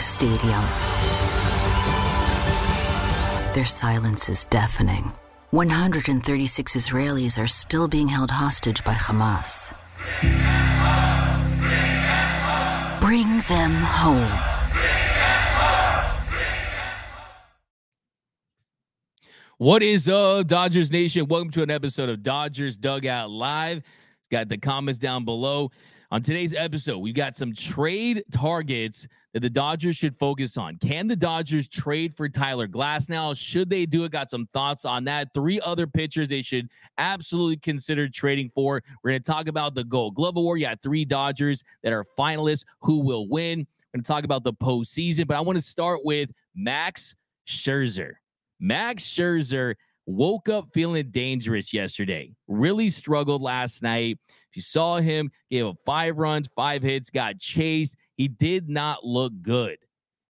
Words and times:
stadium. 0.00 0.64
Their 3.54 3.66
silence 3.66 4.28
is 4.28 4.44
deafening. 4.46 5.12
136 5.50 6.76
Israelis 6.76 7.42
are 7.42 7.48
still 7.48 7.88
being 7.88 8.08
held 8.08 8.30
hostage 8.30 8.84
by 8.84 8.94
Hamas. 8.94 9.74
Bring 13.00 13.40
them 13.48 13.72
home. 13.82 14.50
What 19.58 19.82
is 19.82 20.08
up, 20.08 20.46
Dodgers 20.46 20.90
Nation? 20.90 21.26
Welcome 21.26 21.50
to 21.50 21.62
an 21.62 21.70
episode 21.70 22.08
of 22.08 22.22
Dodgers 22.22 22.78
Dugout 22.78 23.28
Live. 23.28 23.78
It's 24.20 24.28
got 24.30 24.48
the 24.48 24.56
comments 24.56 24.98
down 24.98 25.24
below. 25.26 25.70
On 26.12 26.20
today's 26.20 26.52
episode, 26.52 26.98
we've 26.98 27.14
got 27.14 27.36
some 27.36 27.54
trade 27.54 28.24
targets 28.32 29.06
that 29.32 29.40
the 29.40 29.48
Dodgers 29.48 29.96
should 29.96 30.16
focus 30.16 30.56
on. 30.56 30.76
Can 30.78 31.06
the 31.06 31.14
Dodgers 31.14 31.68
trade 31.68 32.16
for 32.16 32.28
Tyler 32.28 32.66
Glasnow? 32.66 33.38
Should 33.38 33.70
they 33.70 33.86
do 33.86 34.02
it? 34.02 34.10
Got 34.10 34.28
some 34.28 34.48
thoughts 34.52 34.84
on 34.84 35.04
that. 35.04 35.28
Three 35.32 35.60
other 35.60 35.86
pitchers 35.86 36.26
they 36.26 36.42
should 36.42 36.68
absolutely 36.98 37.58
consider 37.58 38.08
trading 38.08 38.50
for. 38.52 38.82
We're 39.04 39.12
going 39.12 39.22
to 39.22 39.24
talk 39.30 39.46
about 39.46 39.76
the 39.76 39.84
Gold 39.84 40.16
Glove 40.16 40.36
Award. 40.36 40.58
You 40.58 40.66
got 40.66 40.82
three 40.82 41.04
Dodgers 41.04 41.62
that 41.84 41.92
are 41.92 42.04
finalists. 42.18 42.64
Who 42.80 42.98
will 42.98 43.28
win? 43.28 43.60
We're 43.60 43.98
going 43.98 44.02
to 44.02 44.08
talk 44.08 44.24
about 44.24 44.42
the 44.42 44.52
postseason, 44.52 45.28
but 45.28 45.36
I 45.36 45.40
want 45.40 45.58
to 45.58 45.62
start 45.62 46.00
with 46.04 46.32
Max 46.56 47.14
Scherzer. 47.46 48.14
Max 48.58 49.04
Scherzer 49.04 49.76
woke 50.10 50.48
up 50.48 50.68
feeling 50.72 51.10
dangerous 51.10 51.72
yesterday. 51.72 52.32
Really 52.48 52.88
struggled 52.88 53.42
last 53.42 53.82
night. 53.82 54.18
If 54.28 54.56
you 54.56 54.62
saw 54.62 54.98
him, 54.98 55.30
gave 55.50 55.66
up 55.66 55.76
five 55.84 56.18
runs, 56.18 56.48
five 56.54 56.82
hits, 56.82 57.10
got 57.10 57.38
chased. 57.38 57.96
He 58.16 58.28
did 58.28 58.68
not 58.68 59.04
look 59.04 59.32
good. 59.42 59.78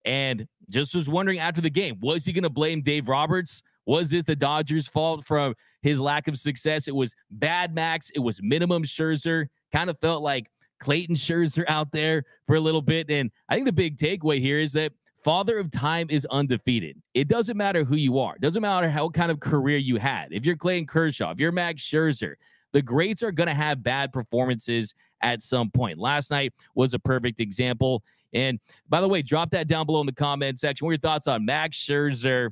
And 0.05 0.47
just 0.71 0.95
was 0.95 1.09
wondering 1.09 1.39
after 1.39 1.61
the 1.61 1.71
game, 1.71 1.99
was 2.01 2.25
he 2.25 2.33
going 2.33 2.45
to 2.45 2.51
blame 2.51 2.83
Dave 2.83 3.09
Roberts? 3.09 3.63
Was 3.87 4.11
this 4.11 4.25
the 4.25 4.37
Dodgers' 4.37 4.87
fault 4.87 5.27
from 5.27 5.55
his 5.83 6.01
lack 6.01 6.29
of 6.29 6.39
success? 6.39 6.87
It 6.87 6.95
was 6.95 7.15
bad 7.31 7.75
Max. 7.75 8.11
It 8.11 8.21
was 8.21 8.41
minimum 8.43 8.85
Scherzer. 8.85 9.47
Kind 9.73 9.91
of 9.91 9.99
felt 10.01 10.23
like 10.23 10.51
Clayton 10.81 11.17
Scherzer 11.17 11.65
out 11.69 11.93
there 11.93 12.25
for 12.47 12.57
a 12.57 12.61
little 12.61 12.83
bit. 12.83 13.11
And 13.11 13.31
I 13.49 13.55
think 13.55 13.67
the 13.67 13.73
big 13.73 13.97
takeaway 13.97 14.41
here 14.41 14.59
is 14.59 14.73
that 14.73 14.93
Father 15.23 15.59
of 15.59 15.71
Time 15.71 16.07
is 16.11 16.27
undefeated. 16.31 16.97
It 17.15 17.29
doesn't 17.29 17.57
matter 17.57 17.85
who 17.85 17.97
you 17.97 18.19
are. 18.19 18.37
It 18.37 18.41
doesn't 18.41 18.63
matter 18.63 18.89
how 18.89 19.11
kind 19.11 19.31
of 19.31 19.41
career 19.41 19.77
you 19.77 19.97
had. 19.97 20.29
If 20.31 20.47
you're 20.47 20.57
Clayton 20.57 20.87
Kershaw, 20.87 21.31
if 21.31 21.41
you're 21.41 21.53
Max 21.53 21.83
Scherzer, 21.83 22.35
the 22.73 22.81
greats 22.81 23.23
are 23.23 23.33
going 23.33 23.49
to 23.49 23.55
have 23.55 23.83
bad 23.83 24.13
performances 24.13 24.95
at 25.23 25.43
some 25.43 25.71
point. 25.71 25.99
Last 25.99 26.31
night 26.31 26.55
was 26.75 26.95
a 26.95 26.99
perfect 26.99 27.41
example. 27.41 28.03
And 28.33 28.61
by 28.89 29.01
the 29.01 29.09
way, 29.09 29.23
drop 29.23 29.51
that 29.51 29.67
down 29.67 29.87
below 29.87 30.01
in 30.01 30.07
the 30.07 30.13
comment 30.13 30.59
section. 30.59 30.87
What 30.87 30.91
are 30.91 30.95
your 30.95 30.99
thoughts 31.01 31.27
on 31.27 31.45
Max 31.45 31.77
Scherzer? 31.77 32.51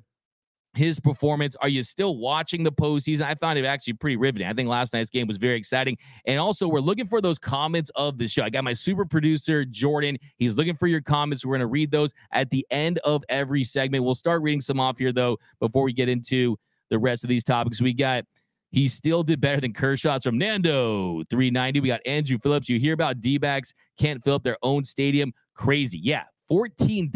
His 0.79 1.01
performance. 1.01 1.57
Are 1.57 1.69
you 1.69 1.83
still 1.83 2.17
watching 2.17 2.63
the 2.63 2.71
postseason? 2.71 3.23
I 3.23 3.35
found 3.35 3.59
it 3.59 3.65
actually 3.65 3.95
pretty 3.95 4.17
riveting. 4.17 4.47
I 4.47 4.53
think 4.53 4.69
last 4.69 4.93
night's 4.93 5.11
game 5.11 5.27
was 5.27 5.37
very 5.37 5.57
exciting. 5.57 5.99
And 6.25 6.39
also, 6.39 6.69
we're 6.69 6.79
looking 6.79 7.07
for 7.07 7.21
those 7.21 7.39
comments 7.39 7.91
of 7.97 8.17
the 8.17 8.29
show. 8.29 8.45
I 8.45 8.51
got 8.51 8.63
my 8.63 8.73
super 8.73 9.05
producer, 9.05 9.65
Jordan. 9.65 10.17
He's 10.37 10.55
looking 10.55 10.77
for 10.77 10.87
your 10.87 11.01
comments. 11.01 11.45
We're 11.45 11.55
going 11.55 11.61
to 11.61 11.67
read 11.67 11.91
those 11.91 12.15
at 12.33 12.49
the 12.51 12.65
end 12.71 12.99
of 12.99 13.25
every 13.29 13.65
segment. 13.65 14.05
We'll 14.05 14.15
start 14.15 14.41
reading 14.41 14.61
some 14.61 14.79
off 14.79 14.99
here, 14.99 15.13
though, 15.13 15.39
before 15.59 15.83
we 15.83 15.93
get 15.93 16.09
into 16.09 16.57
the 16.91 16.99
rest 16.99 17.25
of 17.25 17.29
these 17.29 17.43
topics. 17.43 17.81
We 17.81 17.93
got 17.93 18.25
he 18.71 18.87
still 18.87 19.23
did 19.23 19.41
better 19.41 19.61
than 19.61 19.73
Kershaw's 19.73 20.23
from 20.23 20.39
Nando 20.39 21.25
390. 21.31 21.81
We 21.81 21.89
got 21.89 22.01
Andrew 22.07 22.39
Phillips. 22.39 22.69
You 22.69 22.79
hear 22.79 22.93
about 22.93 23.21
D 23.21 23.39
backs 23.39 23.73
can't 23.99 24.23
fill 24.23 24.35
up 24.35 24.45
their 24.45 24.59
own 24.63 24.85
stadium. 24.85 25.33
Crazy. 25.55 25.99
Yeah. 25.99 26.25
$14 26.51 27.11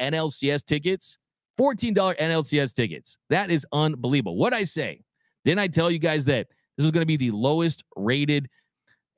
NLCS 0.00 0.64
tickets 0.64 1.18
$14 1.58 1.94
NLCS 2.18 2.74
tickets. 2.74 3.18
That 3.30 3.50
is 3.50 3.66
unbelievable. 3.72 4.36
What 4.36 4.52
I 4.52 4.64
say? 4.64 5.02
Didn't 5.44 5.60
I 5.60 5.68
tell 5.68 5.90
you 5.90 5.98
guys 5.98 6.24
that 6.26 6.48
this 6.76 6.84
is 6.84 6.90
going 6.90 7.02
to 7.02 7.06
be 7.06 7.16
the 7.16 7.30
lowest 7.30 7.84
rated 7.96 8.48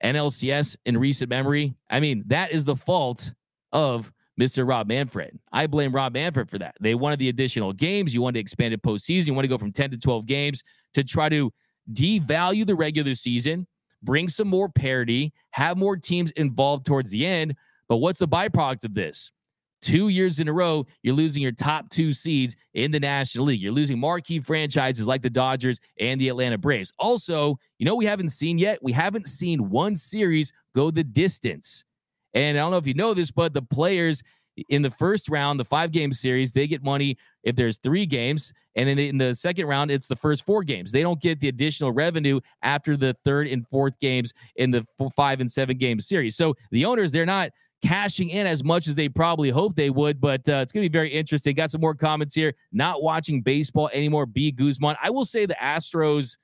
NLCS 0.04 0.76
in 0.84 0.98
recent 0.98 1.30
memory? 1.30 1.74
I 1.90 2.00
mean, 2.00 2.24
that 2.26 2.52
is 2.52 2.64
the 2.64 2.76
fault 2.76 3.32
of 3.72 4.12
Mr. 4.40 4.68
Rob 4.68 4.88
Manfred. 4.88 5.38
I 5.52 5.66
blame 5.66 5.94
Rob 5.94 6.12
Manfred 6.12 6.50
for 6.50 6.58
that. 6.58 6.74
They 6.80 6.94
wanted 6.94 7.18
the 7.18 7.28
additional 7.28 7.72
games. 7.72 8.14
You 8.14 8.20
wanted 8.20 8.34
to 8.34 8.40
expand 8.40 8.74
it 8.74 8.82
postseason. 8.82 9.28
You 9.28 9.34
want 9.34 9.44
to 9.44 9.48
go 9.48 9.58
from 9.58 9.72
10 9.72 9.92
to 9.92 9.98
12 9.98 10.26
games 10.26 10.62
to 10.94 11.02
try 11.02 11.28
to 11.30 11.52
devalue 11.92 12.66
the 12.66 12.74
regular 12.74 13.14
season, 13.14 13.66
bring 14.02 14.28
some 14.28 14.48
more 14.48 14.68
parity, 14.68 15.32
have 15.52 15.76
more 15.76 15.96
teams 15.96 16.32
involved 16.32 16.84
towards 16.84 17.10
the 17.10 17.24
end. 17.24 17.54
But 17.88 17.98
what's 17.98 18.18
the 18.18 18.28
byproduct 18.28 18.84
of 18.84 18.94
this? 18.94 19.32
Two 19.86 20.08
years 20.08 20.40
in 20.40 20.48
a 20.48 20.52
row, 20.52 20.84
you're 21.04 21.14
losing 21.14 21.40
your 21.40 21.52
top 21.52 21.88
two 21.90 22.12
seeds 22.12 22.56
in 22.74 22.90
the 22.90 22.98
National 22.98 23.44
League. 23.44 23.62
You're 23.62 23.70
losing 23.70 24.00
marquee 24.00 24.40
franchises 24.40 25.06
like 25.06 25.22
the 25.22 25.30
Dodgers 25.30 25.78
and 26.00 26.20
the 26.20 26.28
Atlanta 26.28 26.58
Braves. 26.58 26.92
Also, 26.98 27.56
you 27.78 27.86
know, 27.86 27.94
we 27.94 28.04
haven't 28.04 28.30
seen 28.30 28.58
yet, 28.58 28.82
we 28.82 28.90
haven't 28.90 29.28
seen 29.28 29.70
one 29.70 29.94
series 29.94 30.52
go 30.74 30.90
the 30.90 31.04
distance. 31.04 31.84
And 32.34 32.58
I 32.58 32.62
don't 32.62 32.72
know 32.72 32.78
if 32.78 32.86
you 32.88 32.94
know 32.94 33.14
this, 33.14 33.30
but 33.30 33.54
the 33.54 33.62
players 33.62 34.24
in 34.70 34.82
the 34.82 34.90
first 34.90 35.28
round, 35.28 35.60
the 35.60 35.64
five 35.64 35.92
game 35.92 36.12
series, 36.12 36.50
they 36.50 36.66
get 36.66 36.82
money 36.82 37.16
if 37.44 37.54
there's 37.54 37.76
three 37.76 38.06
games. 38.06 38.52
And 38.74 38.88
then 38.88 38.98
in 38.98 39.18
the 39.18 39.36
second 39.36 39.66
round, 39.66 39.92
it's 39.92 40.08
the 40.08 40.16
first 40.16 40.44
four 40.44 40.64
games. 40.64 40.90
They 40.90 41.02
don't 41.02 41.20
get 41.20 41.38
the 41.38 41.46
additional 41.46 41.92
revenue 41.92 42.40
after 42.62 42.96
the 42.96 43.14
third 43.24 43.46
and 43.46 43.64
fourth 43.68 44.00
games 44.00 44.32
in 44.56 44.72
the 44.72 44.84
five 45.14 45.40
and 45.40 45.48
seven 45.50 45.78
game 45.78 46.00
series. 46.00 46.34
So 46.34 46.54
the 46.72 46.86
owners, 46.86 47.12
they're 47.12 47.24
not 47.24 47.50
cashing 47.86 48.30
in 48.30 48.46
as 48.46 48.64
much 48.64 48.88
as 48.88 48.94
they 48.94 49.08
probably 49.08 49.50
hoped 49.50 49.76
they 49.76 49.90
would. 49.90 50.20
But 50.20 50.48
uh, 50.48 50.56
it's 50.56 50.72
going 50.72 50.84
to 50.84 50.88
be 50.88 50.92
very 50.92 51.10
interesting. 51.12 51.54
Got 51.54 51.70
some 51.70 51.80
more 51.80 51.94
comments 51.94 52.34
here. 52.34 52.54
Not 52.72 53.02
watching 53.02 53.42
baseball 53.42 53.90
anymore. 53.92 54.26
B. 54.26 54.50
Guzman. 54.50 54.96
I 55.02 55.10
will 55.10 55.24
say 55.24 55.46
the 55.46 55.54
Astros 55.54 56.36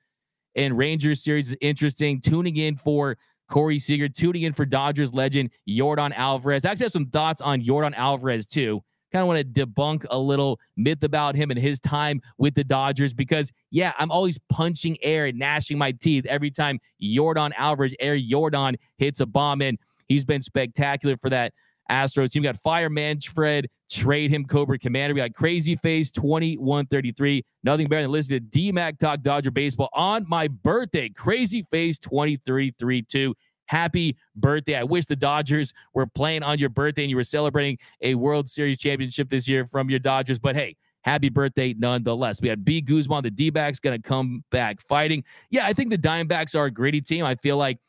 and 0.55 0.77
Rangers 0.77 1.23
series 1.23 1.51
is 1.51 1.57
interesting. 1.61 2.21
Tuning 2.21 2.57
in 2.57 2.77
for 2.77 3.17
Corey 3.49 3.79
Seager, 3.79 4.07
tuning 4.07 4.43
in 4.43 4.53
for 4.53 4.65
Dodgers 4.65 5.13
legend 5.13 5.51
Yordan 5.67 6.13
Alvarez. 6.15 6.65
I 6.65 6.71
actually 6.71 6.85
have 6.85 6.91
some 6.91 7.07
thoughts 7.07 7.41
on 7.41 7.61
Yordan 7.61 7.93
Alvarez 7.95 8.45
too. 8.45 8.81
Kind 9.11 9.21
of 9.21 9.27
want 9.27 9.53
to 9.53 9.65
debunk 9.65 10.07
a 10.09 10.17
little 10.17 10.59
myth 10.75 11.03
about 11.03 11.35
him 11.35 11.51
and 11.51 11.59
his 11.59 11.79
time 11.79 12.19
with 12.39 12.55
the 12.55 12.63
Dodgers 12.63 13.13
because, 13.13 13.51
yeah, 13.69 13.93
I'm 13.99 14.09
always 14.09 14.39
punching 14.49 14.97
air 15.03 15.27
and 15.27 15.37
gnashing 15.37 15.77
my 15.77 15.91
teeth 15.91 16.25
every 16.25 16.49
time 16.49 16.79
Yordan 16.99 17.51
Alvarez, 17.55 17.93
Air 17.99 18.17
Yordan 18.17 18.75
hits 18.97 19.19
a 19.19 19.27
bomb. 19.27 19.61
And 19.61 19.77
He's 20.13 20.25
been 20.25 20.43
spectacular 20.43 21.17
for 21.17 21.29
that 21.31 21.53
Astros 21.89 22.31
team. 22.31 22.43
We 22.43 22.47
got 22.47 22.57
Fire 22.57 22.89
Manfred, 22.89 23.67
trade 23.91 24.31
him, 24.31 24.45
Cobra 24.45 24.77
Commander. 24.77 25.15
We 25.15 25.21
got 25.21 25.33
Crazy 25.33 25.75
Face 25.75 26.11
2133. 26.11 27.43
Nothing 27.63 27.87
better 27.87 28.03
than 28.03 28.11
listening 28.11 28.39
to 28.39 28.45
D 28.45 28.71
Mac 28.71 28.99
Talk 28.99 29.21
Dodger 29.21 29.51
Baseball 29.51 29.89
on 29.93 30.25
my 30.29 30.47
birthday. 30.47 31.09
Crazy 31.09 31.63
Face 31.63 31.97
2332. 31.97 33.33
Happy 33.65 34.15
birthday. 34.35 34.75
I 34.75 34.83
wish 34.83 35.05
the 35.05 35.15
Dodgers 35.15 35.73
were 35.95 36.05
playing 36.05 36.43
on 36.43 36.59
your 36.59 36.69
birthday 36.69 37.03
and 37.03 37.09
you 37.09 37.15
were 37.15 37.23
celebrating 37.23 37.79
a 38.01 38.13
World 38.15 38.47
Series 38.47 38.77
championship 38.77 39.29
this 39.29 39.47
year 39.47 39.65
from 39.65 39.89
your 39.89 39.99
Dodgers. 39.99 40.37
But 40.37 40.55
hey, 40.55 40.75
happy 41.01 41.29
birthday 41.29 41.73
nonetheless. 41.73 42.39
We 42.39 42.49
had 42.49 42.63
B 42.63 42.81
Guzman, 42.81 43.23
the 43.23 43.31
D 43.31 43.49
backs, 43.49 43.79
going 43.79 43.99
to 43.99 44.07
come 44.07 44.43
back 44.51 44.79
fighting. 44.81 45.23
Yeah, 45.49 45.65
I 45.65 45.73
think 45.73 45.89
the 45.89 45.97
Diamondbacks 45.97 46.55
are 46.55 46.65
a 46.65 46.71
gritty 46.71 47.01
team. 47.01 47.25
I 47.25 47.35
feel 47.35 47.57
like 47.57 47.79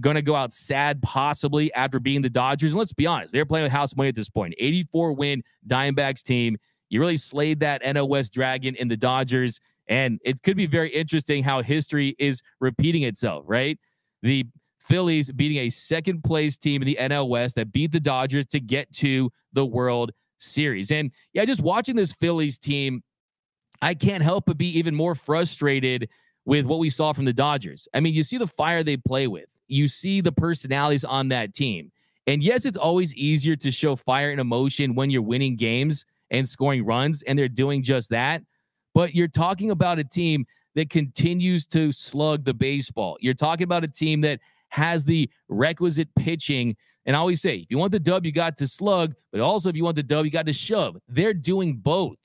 going 0.00 0.16
to 0.16 0.22
go 0.22 0.34
out 0.34 0.52
sad 0.52 1.02
possibly 1.02 1.72
after 1.74 2.00
being 2.00 2.22
the 2.22 2.30
Dodgers. 2.30 2.72
And 2.72 2.78
let's 2.78 2.92
be 2.92 3.06
honest, 3.06 3.32
they're 3.32 3.46
playing 3.46 3.64
with 3.64 3.72
house 3.72 3.94
money 3.96 4.08
at 4.08 4.14
this 4.14 4.30
point. 4.30 4.54
84 4.58 5.12
win 5.12 5.42
Diamondbacks 5.68 6.22
team. 6.22 6.56
You 6.88 7.00
really 7.00 7.16
slayed 7.16 7.60
that 7.60 7.82
NL 7.82 8.08
West 8.08 8.32
Dragon 8.32 8.74
in 8.76 8.88
the 8.88 8.96
Dodgers. 8.96 9.60
And 9.88 10.20
it 10.24 10.42
could 10.42 10.56
be 10.56 10.66
very 10.66 10.90
interesting 10.90 11.42
how 11.42 11.62
history 11.62 12.14
is 12.18 12.42
repeating 12.60 13.02
itself, 13.02 13.44
right? 13.46 13.78
The 14.22 14.44
Phillies 14.80 15.30
beating 15.30 15.58
a 15.58 15.70
second 15.70 16.22
place 16.24 16.56
team 16.56 16.82
in 16.82 16.86
the 16.86 16.96
NL 17.00 17.28
West 17.28 17.54
that 17.56 17.72
beat 17.72 17.92
the 17.92 18.00
Dodgers 18.00 18.46
to 18.46 18.60
get 18.60 18.92
to 18.94 19.30
the 19.52 19.64
World 19.64 20.12
Series. 20.38 20.90
And 20.90 21.12
yeah, 21.32 21.44
just 21.44 21.62
watching 21.62 21.96
this 21.96 22.12
Phillies 22.12 22.58
team, 22.58 23.02
I 23.80 23.94
can't 23.94 24.22
help 24.22 24.46
but 24.46 24.58
be 24.58 24.78
even 24.78 24.94
more 24.94 25.14
frustrated 25.14 26.08
with 26.44 26.66
what 26.66 26.78
we 26.78 26.90
saw 26.90 27.12
from 27.12 27.24
the 27.24 27.32
Dodgers. 27.32 27.86
I 27.94 28.00
mean, 28.00 28.14
you 28.14 28.22
see 28.22 28.38
the 28.38 28.46
fire 28.46 28.82
they 28.82 28.96
play 28.96 29.26
with, 29.26 29.56
you 29.68 29.88
see 29.88 30.20
the 30.20 30.32
personalities 30.32 31.04
on 31.04 31.28
that 31.28 31.54
team. 31.54 31.92
And 32.26 32.42
yes, 32.42 32.64
it's 32.64 32.76
always 32.76 33.14
easier 33.14 33.56
to 33.56 33.70
show 33.70 33.96
fire 33.96 34.30
and 34.30 34.40
emotion 34.40 34.94
when 34.94 35.10
you're 35.10 35.22
winning 35.22 35.56
games 35.56 36.06
and 36.30 36.48
scoring 36.48 36.84
runs, 36.84 37.22
and 37.22 37.38
they're 37.38 37.48
doing 37.48 37.82
just 37.82 38.10
that. 38.10 38.42
But 38.94 39.14
you're 39.14 39.28
talking 39.28 39.70
about 39.70 39.98
a 39.98 40.04
team 40.04 40.46
that 40.74 40.88
continues 40.88 41.66
to 41.66 41.92
slug 41.92 42.44
the 42.44 42.54
baseball. 42.54 43.16
You're 43.20 43.34
talking 43.34 43.64
about 43.64 43.84
a 43.84 43.88
team 43.88 44.20
that 44.22 44.40
has 44.70 45.04
the 45.04 45.28
requisite 45.48 46.08
pitching. 46.14 46.76
And 47.04 47.14
I 47.14 47.18
always 47.18 47.42
say, 47.42 47.56
if 47.56 47.66
you 47.68 47.78
want 47.78 47.92
the 47.92 48.00
dub, 48.00 48.24
you 48.24 48.32
got 48.32 48.56
to 48.58 48.66
slug, 48.66 49.14
but 49.32 49.40
also 49.40 49.68
if 49.68 49.76
you 49.76 49.84
want 49.84 49.96
the 49.96 50.02
dub, 50.02 50.24
you 50.24 50.30
got 50.30 50.46
to 50.46 50.52
shove. 50.52 50.96
They're 51.08 51.34
doing 51.34 51.76
both. 51.76 52.18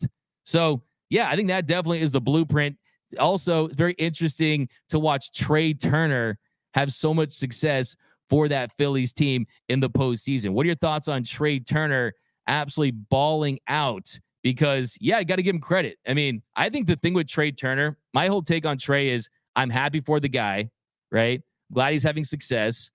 So, 0.45 0.81
yeah, 1.09 1.29
I 1.29 1.35
think 1.35 1.49
that 1.49 1.65
definitely 1.65 2.01
is 2.01 2.11
the 2.11 2.21
blueprint 2.21 2.77
also, 3.19 3.65
it's 3.65 3.75
very 3.75 3.93
interesting 3.93 4.69
to 4.89 4.99
watch 4.99 5.31
Trea 5.31 5.73
Turner 5.73 6.37
have 6.73 6.91
so 6.93 7.13
much 7.13 7.31
success 7.31 7.95
for 8.29 8.47
that 8.49 8.71
Phillies 8.77 9.13
team 9.13 9.45
in 9.69 9.79
the 9.79 9.89
postseason. 9.89 10.51
What 10.51 10.65
are 10.65 10.67
your 10.67 10.75
thoughts 10.75 11.07
on 11.07 11.23
Trea 11.23 11.59
Turner 11.59 12.13
absolutely 12.47 12.91
balling 13.09 13.59
out 13.67 14.19
because, 14.43 14.97
yeah, 15.01 15.17
I 15.17 15.23
got 15.23 15.37
to 15.37 15.43
give 15.43 15.55
him 15.55 15.61
credit. 15.61 15.97
I 16.07 16.13
mean, 16.13 16.41
I 16.55 16.69
think 16.69 16.87
the 16.87 16.95
thing 16.95 17.13
with 17.13 17.27
Trea 17.27 17.51
Turner, 17.51 17.97
my 18.13 18.27
whole 18.27 18.41
take 18.41 18.65
on 18.65 18.77
Trea 18.77 19.13
is 19.13 19.29
I'm 19.55 19.69
happy 19.69 19.99
for 19.99 20.19
the 20.19 20.29
guy, 20.29 20.69
right? 21.11 21.41
Glad 21.73 21.93
he's 21.93 22.03
having 22.03 22.23
success. 22.23 22.91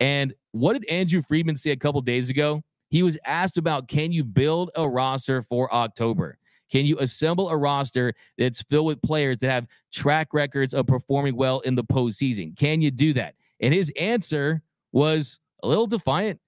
And 0.00 0.34
what 0.52 0.74
did 0.74 0.84
Andrew 0.88 1.22
Friedman 1.22 1.56
say 1.56 1.70
a 1.70 1.76
couple 1.76 2.00
days 2.00 2.28
ago? 2.30 2.62
He 2.90 3.02
was 3.02 3.18
asked 3.24 3.56
about 3.56 3.88
can 3.88 4.12
you 4.12 4.24
build 4.24 4.70
a 4.74 4.88
roster 4.88 5.42
for 5.42 5.72
October? 5.72 6.38
Can 6.70 6.86
you 6.86 6.98
assemble 6.98 7.48
a 7.48 7.56
roster 7.56 8.14
that's 8.38 8.62
filled 8.62 8.86
with 8.86 9.02
players 9.02 9.38
that 9.38 9.50
have 9.50 9.66
track 9.92 10.28
records 10.32 10.74
of 10.74 10.86
performing 10.86 11.36
well 11.36 11.60
in 11.60 11.74
the 11.74 11.84
postseason? 11.84 12.56
Can 12.56 12.80
you 12.80 12.90
do 12.90 13.12
that? 13.14 13.34
And 13.60 13.72
his 13.72 13.92
answer 13.98 14.62
was 14.92 15.38
a 15.62 15.68
little 15.68 15.86
defiant. 15.86 16.40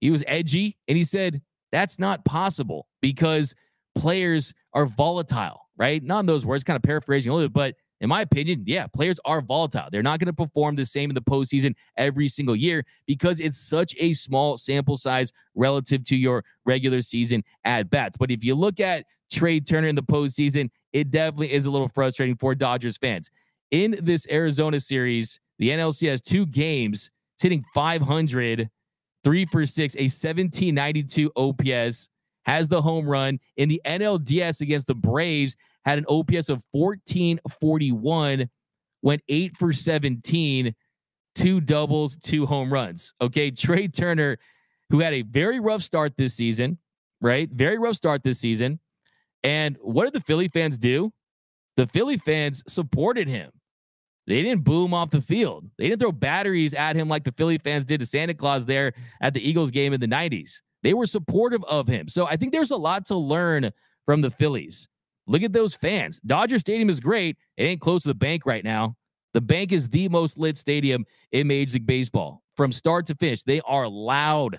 He 0.00 0.10
was 0.10 0.24
edgy 0.26 0.76
and 0.88 0.96
he 0.96 1.04
said, 1.04 1.40
that's 1.72 1.98
not 1.98 2.24
possible 2.24 2.86
because 3.00 3.54
players 3.94 4.52
are 4.72 4.86
volatile, 4.86 5.68
right? 5.76 6.02
Not 6.02 6.20
in 6.20 6.26
those 6.26 6.46
words, 6.46 6.64
kind 6.64 6.76
of 6.76 6.82
paraphrasing 6.82 7.30
a 7.30 7.34
little 7.34 7.48
bit, 7.48 7.54
but 7.54 7.74
in 8.00 8.10
my 8.10 8.20
opinion, 8.20 8.64
yeah, 8.66 8.86
players 8.86 9.18
are 9.24 9.40
volatile. 9.40 9.88
They're 9.90 10.02
not 10.02 10.20
going 10.20 10.26
to 10.26 10.32
perform 10.32 10.74
the 10.74 10.84
same 10.84 11.10
in 11.10 11.14
the 11.14 11.22
postseason 11.22 11.74
every 11.96 12.28
single 12.28 12.54
year 12.54 12.84
because 13.06 13.40
it's 13.40 13.58
such 13.58 13.94
a 13.98 14.12
small 14.12 14.58
sample 14.58 14.98
size 14.98 15.32
relative 15.54 16.04
to 16.06 16.16
your 16.16 16.44
regular 16.66 17.00
season 17.00 17.42
at 17.64 17.88
bats. 17.88 18.18
But 18.18 18.30
if 18.30 18.44
you 18.44 18.54
look 18.54 18.80
at 18.80 19.06
Trea 19.30 19.60
Turner 19.60 19.88
in 19.88 19.94
the 19.94 20.02
postseason, 20.02 20.70
it 20.92 21.10
definitely 21.10 21.52
is 21.52 21.66
a 21.66 21.70
little 21.70 21.88
frustrating 21.88 22.36
for 22.36 22.54
Dodgers 22.54 22.96
fans. 22.96 23.30
In 23.70 23.98
this 24.00 24.26
Arizona 24.30 24.80
series, 24.80 25.40
the 25.58 25.70
NLCS 25.70 26.22
two 26.22 26.46
games, 26.46 27.10
hitting 27.40 27.64
500, 27.74 28.70
three 29.24 29.46
for 29.46 29.66
six, 29.66 29.94
a 29.96 30.04
1792 30.04 31.32
OPS, 31.36 32.08
has 32.44 32.68
the 32.68 32.80
home 32.80 33.08
run. 33.08 33.38
In 33.56 33.68
the 33.68 33.80
NLDS 33.84 34.60
against 34.60 34.86
the 34.86 34.94
Braves, 34.94 35.56
had 35.84 35.98
an 35.98 36.06
OPS 36.08 36.48
of 36.48 36.62
1441, 36.72 38.48
went 39.02 39.22
eight 39.28 39.56
for 39.56 39.72
17, 39.72 40.74
two 41.34 41.60
doubles, 41.60 42.16
two 42.16 42.46
home 42.46 42.72
runs. 42.72 43.14
Okay. 43.20 43.50
Trea 43.50 43.88
Turner, 43.88 44.38
who 44.90 45.00
had 45.00 45.12
a 45.12 45.22
very 45.22 45.60
rough 45.60 45.82
start 45.82 46.16
this 46.16 46.34
season, 46.34 46.78
right? 47.20 47.48
Very 47.50 47.78
rough 47.78 47.96
start 47.96 48.22
this 48.22 48.38
season. 48.38 48.80
And 49.42 49.76
what 49.80 50.04
did 50.04 50.12
the 50.12 50.24
Philly 50.24 50.48
fans 50.48 50.78
do? 50.78 51.12
The 51.76 51.86
Philly 51.86 52.16
fans 52.16 52.62
supported 52.68 53.28
him. 53.28 53.50
They 54.26 54.42
didn't 54.42 54.64
boom 54.64 54.92
off 54.92 55.10
the 55.10 55.20
field. 55.20 55.66
They 55.78 55.88
didn't 55.88 56.00
throw 56.00 56.12
batteries 56.12 56.74
at 56.74 56.96
him 56.96 57.08
like 57.08 57.24
the 57.24 57.32
Philly 57.32 57.58
fans 57.58 57.84
did 57.84 58.00
to 58.00 58.06
Santa 58.06 58.34
Claus 58.34 58.64
there 58.64 58.92
at 59.20 59.34
the 59.34 59.48
Eagles 59.48 59.70
game 59.70 59.92
in 59.92 60.00
the 60.00 60.08
90s. 60.08 60.60
They 60.82 60.94
were 60.94 61.06
supportive 61.06 61.62
of 61.64 61.86
him. 61.86 62.08
So 62.08 62.26
I 62.26 62.36
think 62.36 62.52
there's 62.52 62.72
a 62.72 62.76
lot 62.76 63.06
to 63.06 63.16
learn 63.16 63.70
from 64.04 64.20
the 64.22 64.30
Phillies. 64.30 64.88
Look 65.26 65.42
at 65.42 65.52
those 65.52 65.74
fans. 65.74 66.20
Dodger 66.20 66.58
Stadium 66.58 66.88
is 66.88 67.00
great. 67.00 67.36
It 67.56 67.64
ain't 67.64 67.80
close 67.80 68.02
to 68.02 68.08
the 68.08 68.14
bank 68.14 68.46
right 68.46 68.64
now. 68.64 68.96
The 69.34 69.40
bank 69.40 69.72
is 69.72 69.88
the 69.88 70.08
most 70.08 70.38
lit 70.38 70.56
stadium 70.56 71.04
in 71.32 71.46
Major 71.48 71.74
League 71.74 71.86
Baseball. 71.86 72.42
From 72.56 72.72
start 72.72 73.06
to 73.06 73.14
finish, 73.14 73.42
they 73.42 73.60
are 73.62 73.86
loud. 73.86 74.58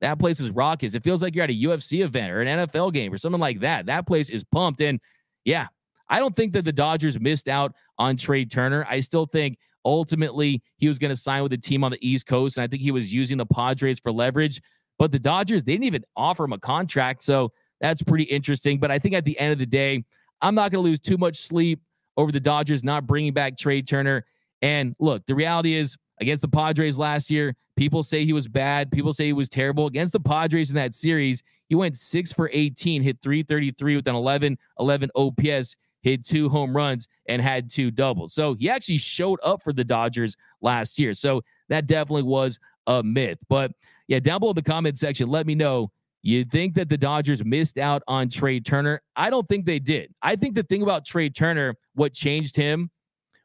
That 0.00 0.18
place 0.18 0.40
is 0.40 0.50
raucous. 0.50 0.94
It 0.94 1.02
feels 1.02 1.22
like 1.22 1.34
you're 1.34 1.44
at 1.44 1.50
a 1.50 1.54
UFC 1.54 2.04
event 2.04 2.32
or 2.32 2.40
an 2.40 2.66
NFL 2.66 2.92
game 2.92 3.12
or 3.12 3.18
something 3.18 3.40
like 3.40 3.60
that. 3.60 3.86
That 3.86 4.06
place 4.06 4.30
is 4.30 4.44
pumped. 4.44 4.80
And 4.80 5.00
yeah, 5.44 5.66
I 6.08 6.18
don't 6.20 6.34
think 6.34 6.52
that 6.52 6.64
the 6.64 6.72
Dodgers 6.72 7.18
missed 7.18 7.48
out 7.48 7.74
on 7.98 8.16
Trea 8.16 8.46
Turner. 8.46 8.86
I 8.88 9.00
still 9.00 9.26
think 9.26 9.58
ultimately 9.84 10.62
he 10.76 10.88
was 10.88 10.98
going 10.98 11.10
to 11.10 11.16
sign 11.16 11.42
with 11.42 11.52
a 11.52 11.58
team 11.58 11.82
on 11.82 11.90
the 11.90 12.08
East 12.08 12.26
Coast. 12.26 12.56
And 12.56 12.64
I 12.64 12.66
think 12.68 12.82
he 12.82 12.90
was 12.90 13.12
using 13.12 13.38
the 13.38 13.46
Padres 13.46 13.98
for 13.98 14.12
leverage. 14.12 14.60
But 14.98 15.12
the 15.12 15.18
Dodgers, 15.18 15.64
they 15.64 15.72
didn't 15.72 15.84
even 15.84 16.04
offer 16.16 16.44
him 16.44 16.52
a 16.52 16.58
contract. 16.58 17.22
So 17.22 17.52
that's 17.80 18.02
pretty 18.02 18.24
interesting. 18.24 18.78
But 18.78 18.90
I 18.90 18.98
think 18.98 19.14
at 19.14 19.24
the 19.24 19.38
end 19.38 19.52
of 19.52 19.58
the 19.58 19.66
day, 19.66 20.04
I'm 20.40 20.54
not 20.54 20.70
going 20.70 20.82
to 20.84 20.88
lose 20.88 21.00
too 21.00 21.18
much 21.18 21.38
sleep 21.38 21.80
over 22.16 22.32
the 22.32 22.40
Dodgers 22.40 22.84
not 22.84 23.06
bringing 23.06 23.32
back 23.32 23.56
Trea 23.56 23.82
Turner. 23.82 24.24
And 24.62 24.94
look, 24.98 25.24
the 25.26 25.34
reality 25.34 25.74
is 25.74 25.96
against 26.20 26.42
the 26.42 26.48
Padres 26.48 26.98
last 26.98 27.30
year, 27.30 27.54
people 27.76 28.02
say 28.02 28.24
he 28.24 28.32
was 28.32 28.48
bad. 28.48 28.90
People 28.90 29.12
say 29.12 29.26
he 29.26 29.32
was 29.32 29.48
terrible. 29.48 29.86
Against 29.86 30.12
the 30.12 30.20
Padres 30.20 30.70
in 30.70 30.76
that 30.76 30.94
series, 30.94 31.42
he 31.68 31.74
went 31.74 31.96
six 31.96 32.32
for 32.32 32.50
18, 32.52 33.02
hit 33.02 33.18
333 33.22 33.96
with 33.96 34.06
an 34.06 34.14
11 34.14 34.58
11 34.78 35.10
OPS, 35.14 35.76
hit 36.02 36.24
two 36.24 36.48
home 36.48 36.76
runs, 36.76 37.08
and 37.28 37.42
had 37.42 37.70
two 37.70 37.90
doubles. 37.90 38.32
So 38.34 38.54
he 38.54 38.68
actually 38.68 38.96
showed 38.96 39.38
up 39.42 39.62
for 39.62 39.72
the 39.72 39.84
Dodgers 39.84 40.36
last 40.60 40.98
year. 40.98 41.14
So 41.14 41.42
that 41.68 41.86
definitely 41.86 42.22
was 42.22 42.58
a 42.86 43.02
myth. 43.02 43.38
But 43.48 43.72
yeah, 44.06 44.18
down 44.18 44.40
below 44.40 44.50
in 44.50 44.56
the 44.56 44.62
comment 44.62 44.98
section, 44.98 45.28
let 45.28 45.46
me 45.46 45.54
know 45.54 45.90
you 46.22 46.44
think 46.44 46.74
that 46.74 46.88
the 46.88 46.96
Dodgers 46.96 47.44
missed 47.44 47.78
out 47.78 48.02
on 48.08 48.28
Trea 48.28 48.60
Turner? 48.60 49.00
I 49.14 49.30
don't 49.30 49.46
think 49.46 49.66
they 49.66 49.78
did. 49.78 50.12
I 50.20 50.36
think 50.36 50.54
the 50.54 50.62
thing 50.62 50.82
about 50.82 51.04
Trea 51.04 51.30
Turner, 51.30 51.76
what 51.94 52.12
changed 52.12 52.56
him 52.56 52.90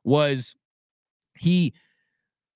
was 0.04 0.56
he 1.38 1.74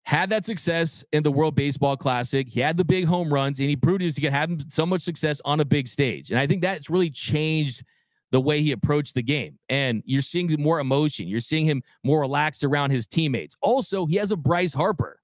had 0.07 0.29
that 0.29 0.45
success 0.45 1.03
in 1.11 1.21
the 1.21 1.29
World 1.29 1.53
Baseball 1.53 1.97
Classic. 1.97 2.47
He 2.47 2.61
had 2.61 2.77
the 2.77 2.85
big 2.85 3.03
home 3.03 3.31
runs, 3.31 3.59
and 3.59 3.67
he 3.67 3.75
proved 3.75 4.01
he 4.01 4.09
could 4.13 4.31
have 4.31 4.63
so 4.69 4.85
much 4.85 5.01
success 5.01 5.41
on 5.43 5.59
a 5.59 5.65
big 5.65 5.85
stage. 5.85 6.31
And 6.31 6.39
I 6.39 6.47
think 6.47 6.61
that's 6.61 6.89
really 6.89 7.09
changed 7.09 7.83
the 8.31 8.39
way 8.39 8.61
he 8.61 8.71
approached 8.71 9.15
the 9.15 9.21
game. 9.21 9.59
And 9.67 10.01
you're 10.05 10.21
seeing 10.21 10.49
more 10.61 10.79
emotion. 10.79 11.27
You're 11.27 11.41
seeing 11.41 11.65
him 11.65 11.83
more 12.05 12.21
relaxed 12.21 12.63
around 12.63 12.91
his 12.91 13.05
teammates. 13.05 13.57
Also, 13.59 14.05
he 14.05 14.15
has 14.15 14.31
a 14.31 14.37
Bryce 14.37 14.73
Harper. 14.73 15.19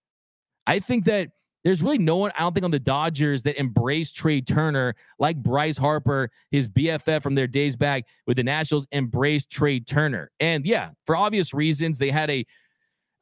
I 0.68 0.80
think 0.80 1.06
that 1.06 1.29
there's 1.63 1.81
really 1.81 1.97
no 1.97 2.18
one, 2.18 2.33
I 2.38 2.41
don't 2.41 2.53
think, 2.53 2.65
on 2.65 2.71
the 2.71 2.79
Dodgers 2.79 3.41
that 3.44 3.57
embrace 3.57 4.12
Trea 4.12 4.41
Turner 4.41 4.95
like 5.18 5.38
Bryce 5.38 5.77
Harper, 5.77 6.29
his 6.51 6.68
BFF 6.68 7.24
from 7.24 7.36
their 7.36 7.47
days 7.47 7.77
back 7.77 8.03
with 8.27 8.36
the 8.36 8.44
Nationals, 8.44 8.86
embraced 8.91 9.50
Trea 9.50 9.79
Turner. 9.79 10.29
And 10.41 10.65
yeah, 10.65 10.89
for 11.06 11.15
obvious 11.15 11.53
reasons, 11.53 11.97
they 11.97 12.12
had 12.12 12.29
a 12.29 12.45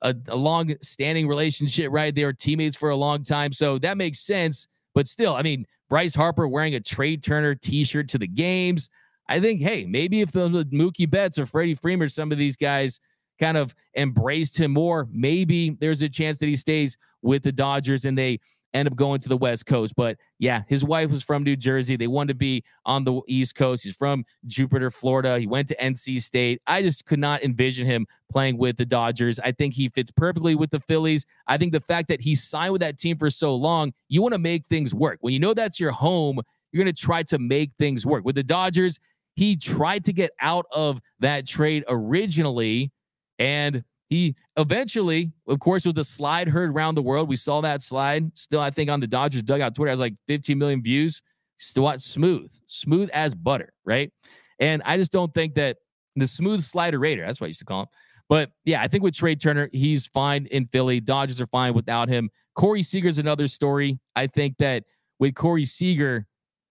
a, 0.01 0.15
a 0.27 0.35
long 0.35 0.73
standing 0.81 1.27
relationship, 1.27 1.91
right? 1.91 2.13
They 2.13 2.25
were 2.25 2.33
teammates 2.33 2.75
for 2.75 2.89
a 2.89 2.95
long 2.95 3.23
time. 3.23 3.53
So 3.53 3.77
that 3.79 3.97
makes 3.97 4.19
sense. 4.19 4.67
But 4.93 5.07
still, 5.07 5.35
I 5.35 5.41
mean, 5.41 5.65
Bryce 5.89 6.15
Harper 6.15 6.47
wearing 6.47 6.75
a 6.75 6.79
Trea 6.79 7.17
Turner 7.17 7.55
t 7.55 7.83
shirt 7.83 8.07
to 8.09 8.17
the 8.17 8.27
games. 8.27 8.89
I 9.29 9.39
think, 9.39 9.61
hey, 9.61 9.85
maybe 9.85 10.21
if 10.21 10.31
the 10.31 10.49
Mookie 10.49 11.09
Betts 11.09 11.37
or 11.37 11.45
Freddie 11.45 11.75
Freeman, 11.75 12.09
some 12.09 12.31
of 12.31 12.37
these 12.37 12.57
guys 12.57 12.99
kind 13.39 13.57
of 13.57 13.73
embraced 13.95 14.57
him 14.57 14.71
more, 14.71 15.07
maybe 15.11 15.71
there's 15.79 16.01
a 16.01 16.09
chance 16.09 16.37
that 16.39 16.47
he 16.47 16.55
stays 16.55 16.97
with 17.21 17.43
the 17.43 17.51
Dodgers 17.51 18.05
and 18.05 18.17
they 18.17 18.39
end 18.73 18.87
up 18.87 18.95
going 18.95 19.19
to 19.21 19.29
the 19.29 19.37
West 19.37 19.65
Coast. 19.65 19.93
But 19.95 20.17
yeah, 20.39 20.63
his 20.67 20.83
wife 20.83 21.11
was 21.11 21.23
from 21.23 21.43
New 21.43 21.55
Jersey. 21.55 21.95
They 21.95 22.07
wanted 22.07 22.29
to 22.29 22.37
be 22.37 22.63
on 22.85 23.03
the 23.03 23.21
East 23.27 23.55
Coast. 23.55 23.83
He's 23.83 23.95
from 23.95 24.25
Jupiter, 24.47 24.91
Florida. 24.91 25.39
He 25.39 25.47
went 25.47 25.67
to 25.69 25.75
NC 25.75 26.21
State. 26.21 26.61
I 26.67 26.81
just 26.81 27.05
could 27.05 27.19
not 27.19 27.43
envision 27.43 27.85
him 27.85 28.07
playing 28.31 28.57
with 28.57 28.77
the 28.77 28.85
Dodgers. 28.85 29.39
I 29.39 29.51
think 29.51 29.73
he 29.73 29.89
fits 29.89 30.11
perfectly 30.11 30.55
with 30.55 30.71
the 30.71 30.79
Phillies. 30.79 31.25
I 31.47 31.57
think 31.57 31.73
the 31.73 31.79
fact 31.79 32.07
that 32.07 32.21
he 32.21 32.35
signed 32.35 32.71
with 32.71 32.81
that 32.81 32.97
team 32.97 33.17
for 33.17 33.29
so 33.29 33.55
long, 33.55 33.93
you 34.09 34.21
want 34.21 34.33
to 34.33 34.39
make 34.39 34.65
things 34.67 34.93
work. 34.93 35.17
When 35.21 35.33
you 35.33 35.39
know 35.39 35.53
that's 35.53 35.79
your 35.79 35.91
home, 35.91 36.39
you're 36.71 36.83
going 36.83 36.93
to 36.93 37.01
try 37.01 37.23
to 37.23 37.39
make 37.39 37.71
things 37.77 38.05
work. 38.05 38.23
With 38.23 38.35
the 38.35 38.43
Dodgers, 38.43 38.99
he 39.35 39.55
tried 39.55 40.05
to 40.05 40.13
get 40.13 40.31
out 40.39 40.65
of 40.71 41.01
that 41.19 41.47
trade 41.47 41.83
originally 41.87 42.91
and 43.39 43.83
he 44.11 44.35
eventually, 44.57 45.31
of 45.47 45.61
course, 45.61 45.85
with 45.85 45.95
the 45.95 46.03
slide 46.03 46.49
heard 46.49 46.69
around 46.69 46.95
the 46.95 47.01
world, 47.01 47.29
we 47.29 47.37
saw 47.37 47.61
that 47.61 47.81
slide. 47.81 48.37
Still, 48.37 48.59
I 48.59 48.69
think 48.69 48.89
on 48.89 48.99
the 48.99 49.07
Dodgers 49.07 49.41
dugout 49.41 49.73
Twitter 49.73 49.89
has 49.89 50.01
like 50.01 50.15
15 50.27 50.59
million 50.59 50.83
views. 50.83 51.21
Still 51.57 51.97
smooth, 51.97 52.51
smooth 52.65 53.09
as 53.13 53.33
butter, 53.33 53.71
right? 53.85 54.11
And 54.59 54.81
I 54.83 54.97
just 54.97 55.13
don't 55.13 55.33
think 55.33 55.55
that 55.55 55.77
the 56.17 56.27
smooth 56.27 56.61
slider 56.61 56.99
raider, 56.99 57.25
that's 57.25 57.39
what 57.39 57.45
I 57.45 57.47
used 57.47 57.59
to 57.59 57.65
call 57.65 57.83
him. 57.83 57.87
But 58.27 58.51
yeah, 58.65 58.81
I 58.81 58.89
think 58.89 59.01
with 59.01 59.15
Trea 59.15 59.37
Turner, 59.37 59.69
he's 59.71 60.07
fine 60.07 60.45
in 60.47 60.65
Philly. 60.65 60.99
Dodgers 60.99 61.39
are 61.39 61.47
fine 61.47 61.73
without 61.73 62.09
him. 62.09 62.29
Corey 62.53 62.83
Seager's 62.83 63.17
another 63.17 63.47
story. 63.47 63.97
I 64.17 64.27
think 64.27 64.57
that 64.57 64.83
with 65.19 65.35
Corey 65.35 65.63
Seager, 65.63 66.27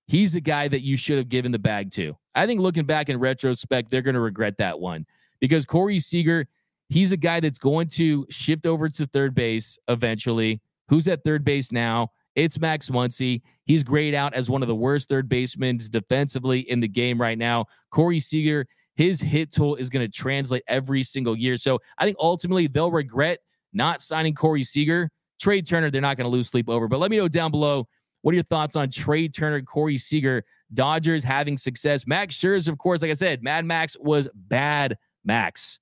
he's 0.09 0.35
the 0.35 0.43
guy 0.43 0.69
that 0.69 0.83
you 0.83 0.99
should 0.99 1.17
have 1.17 1.31
given 1.31 1.53
the 1.53 1.59
bag 1.59 1.91
to. 1.93 2.15
I 2.35 2.47
think 2.47 2.61
looking 2.61 2.85
back 2.85 3.09
in 3.09 3.19
retrospect, 3.19 3.91
they're 3.91 4.03
going 4.03 4.15
to 4.15 4.21
regret 4.21 4.59
that 4.59 4.79
one 4.79 5.07
because 5.41 5.65
Corey 5.65 6.01
Seager– 6.01 6.45
He's 6.91 7.13
a 7.13 7.17
guy 7.17 7.39
that's 7.39 7.59
going 7.59 7.89
to 7.91 8.27
shift 8.31 8.67
over 8.67 8.89
to 8.89 9.07
third 9.07 9.33
base 9.35 9.79
eventually. 9.89 10.61
Who's 10.89 11.07
at 11.07 11.23
third 11.25 11.45
base 11.45 11.71
now? 11.71 12.09
It's 12.35 12.59
Max 12.59 12.91
Muncy. 12.91 13.43
He's 13.65 13.85
grayed 13.85 14.13
out 14.13 14.35
as 14.35 14.51
one 14.51 14.61
of 14.61 14.69
the 14.69 14.75
worst 14.75 15.09
third 15.09 15.29
basemen 15.29 15.79
defensively 15.91 16.69
in 16.69 16.81
the 16.81 16.89
game 16.89 17.21
right 17.21 17.39
now. 17.39 17.67
Corey 17.91 18.19
Seager, 18.19 18.67
his 18.97 19.21
hit 19.21 19.53
tool 19.53 19.77
is 19.77 19.89
going 19.89 20.05
to 20.05 20.13
translate 20.13 20.63
every 20.67 21.03
single 21.05 21.37
year. 21.37 21.57
So 21.57 21.79
I 21.97 22.05
think 22.05 22.17
ultimately 22.21 22.67
they'll 22.67 22.91
regret 22.91 23.39
not 23.73 24.03
signing 24.03 24.35
Corey 24.35 24.65
Seager. 24.65 25.11
Trea 25.41 25.63
Turner, 25.63 25.91
they're 25.91 26.01
not 26.01 26.17
going 26.17 26.27
to 26.27 26.31
lose 26.31 26.49
sleep 26.49 26.69
over. 26.69 26.89
But 26.89 26.99
let 26.99 27.11
me 27.11 27.17
know 27.17 27.29
down 27.29 27.51
below 27.51 27.87
what 28.23 28.33
are 28.33 28.35
your 28.35 28.45
thoughts 28.45 28.77
on 28.77 28.91
Trea 28.91 29.29
Turner, 29.29 29.63
Corey 29.63 29.97
Seager, 29.97 30.45
Dodgers 30.75 31.25
having 31.25 31.57
success? 31.57 32.07
Max 32.07 32.37
Scherzer, 32.37 32.69
of 32.69 32.79
course, 32.79 33.01
like 33.01 33.11
I 33.11 33.15
said, 33.15 33.43
Mad 33.43 33.65
Max 33.65 33.97
was 33.99 34.29
bad 34.35 34.99
Max. 35.25 35.80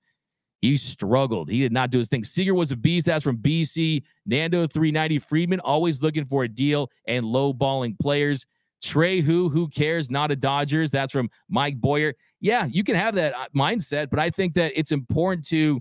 He 0.61 0.77
struggled. 0.77 1.49
He 1.49 1.61
did 1.61 1.73
not 1.73 1.91
do 1.91 1.99
his 1.99 2.09
thing. 2.09 2.25
Seager 2.25 2.55
was 2.55 2.73
a 2.73 2.77
beast. 2.77 3.07
That's 3.07 3.23
from 3.23 3.39
BC. 3.39 4.03
Nando 4.27 4.67
390 4.67 5.19
Friedman, 5.21 5.61
always 5.61 6.03
looking 6.03 6.25
for 6.25 6.45
a 6.45 6.49
deal 6.49 6.91
and 7.07 7.25
low 7.25 7.53
balling 7.53 7.97
players. 8.01 8.45
Trea, 8.83 9.21
who, 9.21 9.49
who 9.49 9.69
cares? 9.69 10.11
Not 10.11 10.31
a 10.31 10.37
Dodgers. 10.37 10.91
That's 10.91 11.13
from 11.13 11.31
Mike 11.49 11.81
Boyer. 11.81 12.15
Yeah, 12.41 12.67
you 12.67 12.85
can 12.85 12.95
have 12.95 13.15
that 13.17 13.35
uh, 13.35 13.47
mindset, 13.57 14.11
but 14.11 14.19
I 14.19 14.31
think 14.31 14.55
that 14.55 14.73
it's 14.77 14.93
important 14.93 15.47
to 15.47 15.81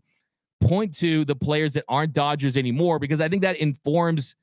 point 0.61 0.95
to 0.97 1.23
the 1.25 1.35
players 1.35 1.73
that 1.73 1.83
aren't 1.87 2.13
Dodgers 2.13 2.57
anymore 2.57 2.99
because 2.99 3.21
I 3.21 3.29
think 3.29 3.43
that 3.43 3.57
informs 3.57 4.35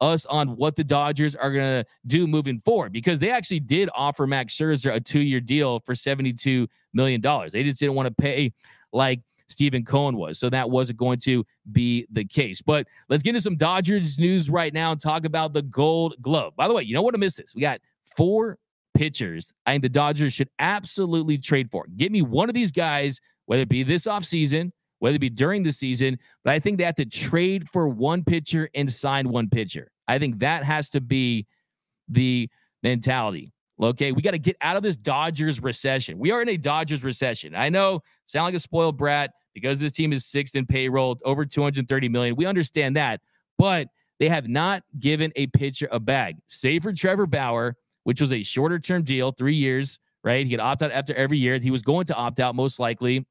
us 0.00 0.26
on 0.26 0.56
what 0.56 0.76
the 0.76 0.84
Dodgers 0.84 1.34
are 1.34 1.50
going 1.52 1.82
to 1.82 1.90
do 2.06 2.26
moving 2.26 2.58
forward 2.58 2.92
because 2.92 3.18
they 3.18 3.30
actually 3.30 3.60
did 3.60 3.88
offer 3.94 4.26
Max 4.26 4.54
Scherzer 4.54 4.94
a 4.94 5.00
two 5.00 5.20
year 5.20 5.40
deal 5.40 5.80
for 5.80 5.94
$72 5.94 6.66
million. 6.92 7.20
They 7.22 7.62
just 7.62 7.80
didn't 7.80 7.94
want 7.94 8.06
to 8.06 8.14
pay 8.22 8.52
like 8.92 9.20
Steven 9.48 9.84
Cohen 9.84 10.16
was. 10.16 10.38
So 10.38 10.48
that 10.50 10.70
wasn't 10.70 10.98
going 10.98 11.18
to 11.20 11.44
be 11.72 12.06
the 12.10 12.24
case. 12.24 12.62
But 12.62 12.86
let's 13.08 13.22
get 13.22 13.30
into 13.30 13.40
some 13.40 13.56
Dodgers 13.56 14.18
news 14.18 14.50
right 14.50 14.72
now 14.72 14.92
and 14.92 15.00
talk 15.00 15.24
about 15.24 15.52
the 15.52 15.62
gold 15.62 16.14
glove. 16.20 16.54
By 16.56 16.68
the 16.68 16.74
way, 16.74 16.82
you 16.82 16.94
know 16.94 17.02
what 17.02 17.12
to 17.12 17.18
miss 17.18 17.34
this? 17.36 17.54
We 17.54 17.60
got 17.60 17.80
four 18.16 18.58
pitchers 18.94 19.52
I 19.66 19.72
think 19.72 19.82
the 19.82 19.88
Dodgers 19.88 20.32
should 20.32 20.48
absolutely 20.58 21.36
trade 21.36 21.70
for. 21.70 21.86
Give 21.96 22.10
me 22.10 22.22
one 22.22 22.48
of 22.48 22.54
these 22.54 22.72
guys, 22.72 23.20
whether 23.46 23.62
it 23.62 23.68
be 23.68 23.82
this 23.82 24.04
offseason, 24.04 24.70
whether 25.00 25.16
it 25.16 25.20
be 25.20 25.28
during 25.30 25.62
the 25.62 25.72
season, 25.72 26.18
but 26.44 26.54
I 26.54 26.60
think 26.60 26.78
they 26.78 26.84
have 26.84 26.94
to 26.96 27.04
trade 27.04 27.68
for 27.70 27.88
one 27.88 28.24
pitcher 28.24 28.70
and 28.74 28.90
sign 28.90 29.28
one 29.28 29.50
pitcher. 29.50 29.90
I 30.08 30.18
think 30.18 30.38
that 30.38 30.64
has 30.64 30.88
to 30.90 31.00
be 31.00 31.46
the 32.08 32.48
mentality. 32.82 33.52
Okay, 33.82 34.12
we 34.12 34.22
got 34.22 34.32
to 34.32 34.38
get 34.38 34.56
out 34.60 34.76
of 34.76 34.82
this 34.82 34.96
Dodgers 34.96 35.60
recession. 35.60 36.18
We 36.18 36.30
are 36.30 36.40
in 36.40 36.48
a 36.48 36.56
Dodgers 36.56 37.02
recession. 37.02 37.54
I 37.56 37.68
know, 37.68 38.00
sound 38.26 38.44
like 38.44 38.54
a 38.54 38.60
spoiled 38.60 38.96
brat 38.96 39.32
because 39.52 39.80
this 39.80 39.92
team 39.92 40.12
is 40.12 40.24
sixth 40.24 40.54
in 40.54 40.66
payroll, 40.66 41.18
over 41.24 41.44
230 41.44 42.08
million. 42.08 42.36
We 42.36 42.46
understand 42.46 42.96
that, 42.96 43.20
but 43.58 43.88
they 44.20 44.28
have 44.28 44.48
not 44.48 44.84
given 44.98 45.32
a 45.34 45.48
pitcher 45.48 45.88
a 45.90 45.98
bag, 45.98 46.36
save 46.46 46.84
for 46.84 46.92
Trevor 46.92 47.26
Bauer, 47.26 47.76
which 48.04 48.20
was 48.20 48.32
a 48.32 48.42
shorter 48.42 48.78
term 48.78 49.02
deal, 49.02 49.32
three 49.32 49.56
years, 49.56 49.98
right? 50.22 50.44
He 50.44 50.50
could 50.50 50.60
opt 50.60 50.82
out 50.82 50.92
after 50.92 51.14
every 51.14 51.38
year. 51.38 51.58
He 51.58 51.70
was 51.70 51.82
going 51.82 52.06
to 52.06 52.14
opt 52.14 52.38
out 52.38 52.54
most 52.54 52.78
likely. 52.78 53.26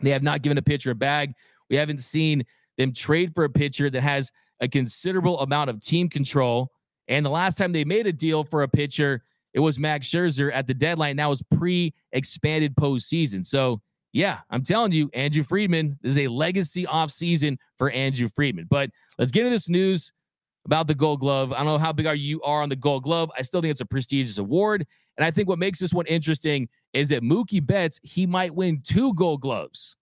They 0.00 0.10
have 0.10 0.22
not 0.22 0.42
given 0.42 0.58
a 0.58 0.62
pitcher 0.62 0.90
a 0.90 0.94
bag. 0.94 1.34
We 1.70 1.76
haven't 1.76 2.02
seen 2.02 2.44
them 2.76 2.92
trade 2.92 3.34
for 3.34 3.44
a 3.44 3.50
pitcher 3.50 3.88
that 3.88 4.02
has 4.02 4.30
a 4.60 4.68
considerable 4.68 5.40
amount 5.40 5.70
of 5.70 5.82
team 5.82 6.08
control. 6.08 6.70
And 7.08 7.24
the 7.24 7.30
last 7.30 7.56
time 7.56 7.72
they 7.72 7.84
made 7.84 8.06
a 8.06 8.12
deal 8.12 8.44
for 8.44 8.62
a 8.62 8.68
pitcher, 8.68 9.22
it 9.54 9.60
was 9.60 9.78
Max 9.78 10.08
Scherzer 10.08 10.52
at 10.52 10.66
the 10.66 10.74
deadline. 10.74 11.16
That 11.16 11.30
was 11.30 11.42
pre 11.56 11.94
expanded 12.12 12.76
postseason. 12.76 13.46
So, 13.46 13.80
yeah, 14.12 14.40
I'm 14.50 14.62
telling 14.62 14.92
you, 14.92 15.08
Andrew 15.14 15.44
Friedman 15.44 15.98
this 16.02 16.12
is 16.12 16.18
a 16.18 16.28
legacy 16.28 16.86
off 16.86 17.10
season 17.10 17.58
for 17.78 17.90
Andrew 17.90 18.28
Friedman. 18.34 18.66
But 18.68 18.90
let's 19.18 19.32
get 19.32 19.40
into 19.40 19.50
this 19.50 19.68
news 19.68 20.12
about 20.66 20.86
the 20.86 20.94
Gold 20.94 21.20
Glove. 21.20 21.52
I 21.52 21.58
don't 21.58 21.66
know 21.66 21.78
how 21.78 21.92
big 21.92 22.06
are 22.06 22.14
you 22.14 22.42
are 22.42 22.62
on 22.62 22.68
the 22.68 22.76
Gold 22.76 23.04
Glove. 23.04 23.30
I 23.38 23.42
still 23.42 23.60
think 23.60 23.70
it's 23.70 23.80
a 23.80 23.86
prestigious 23.86 24.38
award, 24.38 24.86
and 25.16 25.24
I 25.24 25.30
think 25.30 25.48
what 25.48 25.58
makes 25.58 25.78
this 25.78 25.94
one 25.94 26.06
interesting 26.06 26.68
is 26.92 27.08
that 27.10 27.22
Mookie 27.22 27.64
Betts 27.64 28.00
he 28.02 28.26
might 28.26 28.54
win 28.54 28.80
two 28.84 29.14
Gold 29.14 29.40
Gloves. 29.40 29.96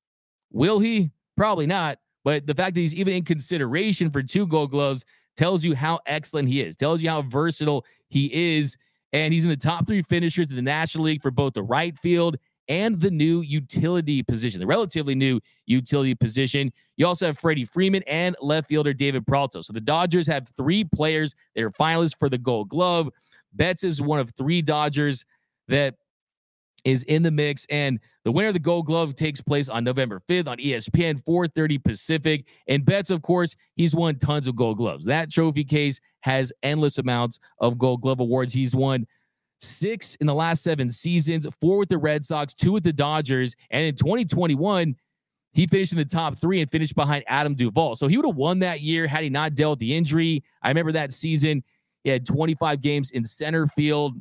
Will 0.50 0.78
he? 0.78 1.10
Probably 1.36 1.66
not. 1.66 1.98
But 2.24 2.46
the 2.46 2.54
fact 2.54 2.74
that 2.74 2.80
he's 2.80 2.94
even 2.94 3.14
in 3.14 3.24
consideration 3.24 4.10
for 4.10 4.22
two 4.22 4.46
Gold 4.46 4.70
Gloves 4.70 5.04
tells 5.36 5.64
you 5.64 5.74
how 5.74 6.00
excellent 6.06 6.48
he 6.48 6.60
is. 6.60 6.76
Tells 6.76 7.02
you 7.02 7.08
how 7.08 7.22
versatile 7.22 7.84
he 8.08 8.56
is, 8.56 8.76
and 9.12 9.32
he's 9.32 9.44
in 9.44 9.50
the 9.50 9.56
top 9.56 9.86
three 9.86 10.02
finishers 10.02 10.50
in 10.50 10.56
the 10.56 10.62
National 10.62 11.04
League 11.04 11.22
for 11.22 11.30
both 11.30 11.54
the 11.54 11.62
right 11.62 11.96
field 11.98 12.36
and 12.68 13.00
the 13.00 13.10
new 13.10 13.40
utility 13.40 14.22
position, 14.22 14.60
the 14.60 14.66
relatively 14.66 15.14
new 15.14 15.40
utility 15.66 16.14
position. 16.14 16.72
You 16.96 17.06
also 17.06 17.26
have 17.26 17.38
Freddie 17.38 17.64
Freeman 17.64 18.02
and 18.06 18.36
left 18.40 18.68
fielder 18.68 18.92
David 18.92 19.26
Peralta. 19.26 19.62
So 19.62 19.72
the 19.72 19.80
Dodgers 19.80 20.26
have 20.28 20.48
three 20.56 20.84
players 20.84 21.34
that 21.54 21.64
are 21.64 21.70
finalists 21.70 22.18
for 22.18 22.28
the 22.28 22.38
Gold 22.38 22.68
Glove. 22.68 23.08
Betts 23.52 23.84
is 23.84 24.00
one 24.00 24.20
of 24.20 24.30
three 24.30 24.62
Dodgers 24.62 25.24
that 25.68 25.96
is 26.84 27.02
in 27.04 27.22
the 27.22 27.30
mix. 27.30 27.66
And 27.70 28.00
the 28.24 28.32
winner 28.32 28.48
of 28.48 28.54
the 28.54 28.60
Gold 28.60 28.86
Glove 28.86 29.14
takes 29.14 29.40
place 29.40 29.68
on 29.68 29.84
November 29.84 30.20
5th 30.20 30.48
on 30.48 30.58
ESPN, 30.58 31.22
4:30 31.22 31.78
Pacific. 31.78 32.46
And 32.68 32.84
Betts, 32.84 33.10
of 33.10 33.22
course, 33.22 33.56
he's 33.76 33.94
won 33.94 34.18
tons 34.18 34.46
of 34.46 34.56
Gold 34.56 34.78
Gloves. 34.78 35.04
That 35.06 35.30
trophy 35.30 35.64
case 35.64 36.00
has 36.20 36.52
endless 36.62 36.98
amounts 36.98 37.38
of 37.58 37.78
Gold 37.78 38.02
Glove 38.02 38.20
awards. 38.20 38.52
He's 38.52 38.74
won 38.74 39.06
six 39.60 40.16
in 40.16 40.26
the 40.26 40.34
last 40.34 40.62
seven 40.62 40.90
seasons, 40.90 41.46
four 41.60 41.78
with 41.78 41.88
the 41.88 41.98
Red 41.98 42.24
Sox, 42.24 42.52
two 42.52 42.72
with 42.72 42.84
the 42.84 42.92
Dodgers, 42.92 43.54
and 43.70 43.84
in 43.84 43.94
2021. 43.94 44.96
He 45.54 45.66
finished 45.66 45.92
in 45.92 45.98
the 45.98 46.04
top 46.06 46.38
three 46.38 46.62
and 46.62 46.70
finished 46.70 46.94
behind 46.94 47.24
Adam 47.28 47.54
Duvall. 47.54 47.94
So 47.96 48.08
he 48.08 48.16
would 48.16 48.24
have 48.24 48.36
won 48.36 48.60
that 48.60 48.80
year 48.80 49.06
had 49.06 49.22
he 49.22 49.28
not 49.28 49.54
dealt 49.54 49.78
the 49.78 49.94
injury. 49.94 50.42
I 50.62 50.68
remember 50.68 50.92
that 50.92 51.12
season. 51.12 51.62
He 52.04 52.10
had 52.10 52.24
25 52.26 52.80
games 52.80 53.10
in 53.10 53.24
center 53.24 53.66
field. 53.66 54.14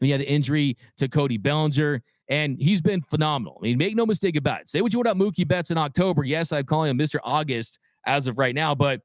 He 0.00 0.10
had 0.10 0.20
the 0.20 0.30
injury 0.30 0.76
to 0.98 1.08
Cody 1.08 1.36
Bellinger, 1.36 2.02
and 2.28 2.58
he's 2.60 2.80
been 2.80 3.02
phenomenal. 3.02 3.58
I 3.60 3.64
mean, 3.64 3.78
make 3.78 3.96
no 3.96 4.06
mistake 4.06 4.36
about 4.36 4.62
it. 4.62 4.68
Say 4.68 4.80
what 4.80 4.92
you 4.92 4.98
want 4.98 5.08
about 5.08 5.16
Mookie 5.16 5.46
Betts 5.46 5.70
in 5.70 5.78
October. 5.78 6.24
Yes, 6.24 6.52
I'm 6.52 6.64
calling 6.64 6.90
him 6.90 6.98
Mr. 6.98 7.18
August 7.24 7.78
as 8.06 8.26
of 8.26 8.38
right 8.38 8.54
now, 8.54 8.74
but 8.74 9.00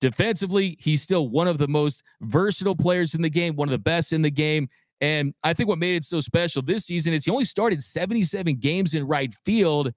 defensively, 0.00 0.76
he's 0.80 1.02
still 1.02 1.28
one 1.28 1.46
of 1.46 1.58
the 1.58 1.68
most 1.68 2.02
versatile 2.22 2.76
players 2.76 3.14
in 3.14 3.22
the 3.22 3.30
game, 3.30 3.54
one 3.54 3.68
of 3.68 3.72
the 3.72 3.78
best 3.78 4.12
in 4.12 4.22
the 4.22 4.30
game. 4.30 4.68
And 5.00 5.34
I 5.42 5.54
think 5.54 5.68
what 5.68 5.78
made 5.78 5.96
it 5.96 6.04
so 6.04 6.20
special 6.20 6.62
this 6.62 6.86
season 6.86 7.12
is 7.12 7.24
he 7.24 7.30
only 7.30 7.44
started 7.44 7.82
77 7.82 8.56
games 8.56 8.94
in 8.94 9.06
right 9.06 9.32
field, 9.44 9.92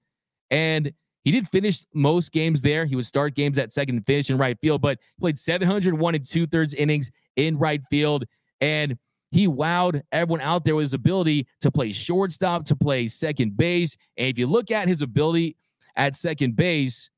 and 0.50 0.92
he 1.24 1.32
did 1.32 1.48
finish 1.48 1.84
most 1.92 2.30
games 2.30 2.60
there. 2.60 2.86
He 2.86 2.94
would 2.94 3.04
start 3.04 3.34
games 3.34 3.58
at 3.58 3.72
second 3.72 3.96
and 3.96 4.06
finish 4.06 4.30
in 4.30 4.38
right 4.38 4.56
field, 4.60 4.80
but 4.80 4.98
played 5.18 5.38
701 5.38 6.14
and 6.14 6.24
two 6.24 6.46
thirds 6.46 6.72
innings 6.72 7.10
in 7.34 7.58
right 7.58 7.82
field. 7.90 8.24
And 8.60 8.96
he 9.36 9.46
wowed 9.46 10.00
everyone 10.12 10.40
out 10.40 10.64
there 10.64 10.74
with 10.74 10.84
his 10.84 10.94
ability 10.94 11.46
to 11.60 11.70
play 11.70 11.92
shortstop, 11.92 12.64
to 12.64 12.74
play 12.74 13.06
second 13.06 13.54
base. 13.54 13.94
And 14.16 14.28
if 14.28 14.38
you 14.38 14.46
look 14.46 14.70
at 14.70 14.88
his 14.88 15.02
ability 15.02 15.56
at 15.94 16.16
second 16.16 16.56
base, 16.56 17.10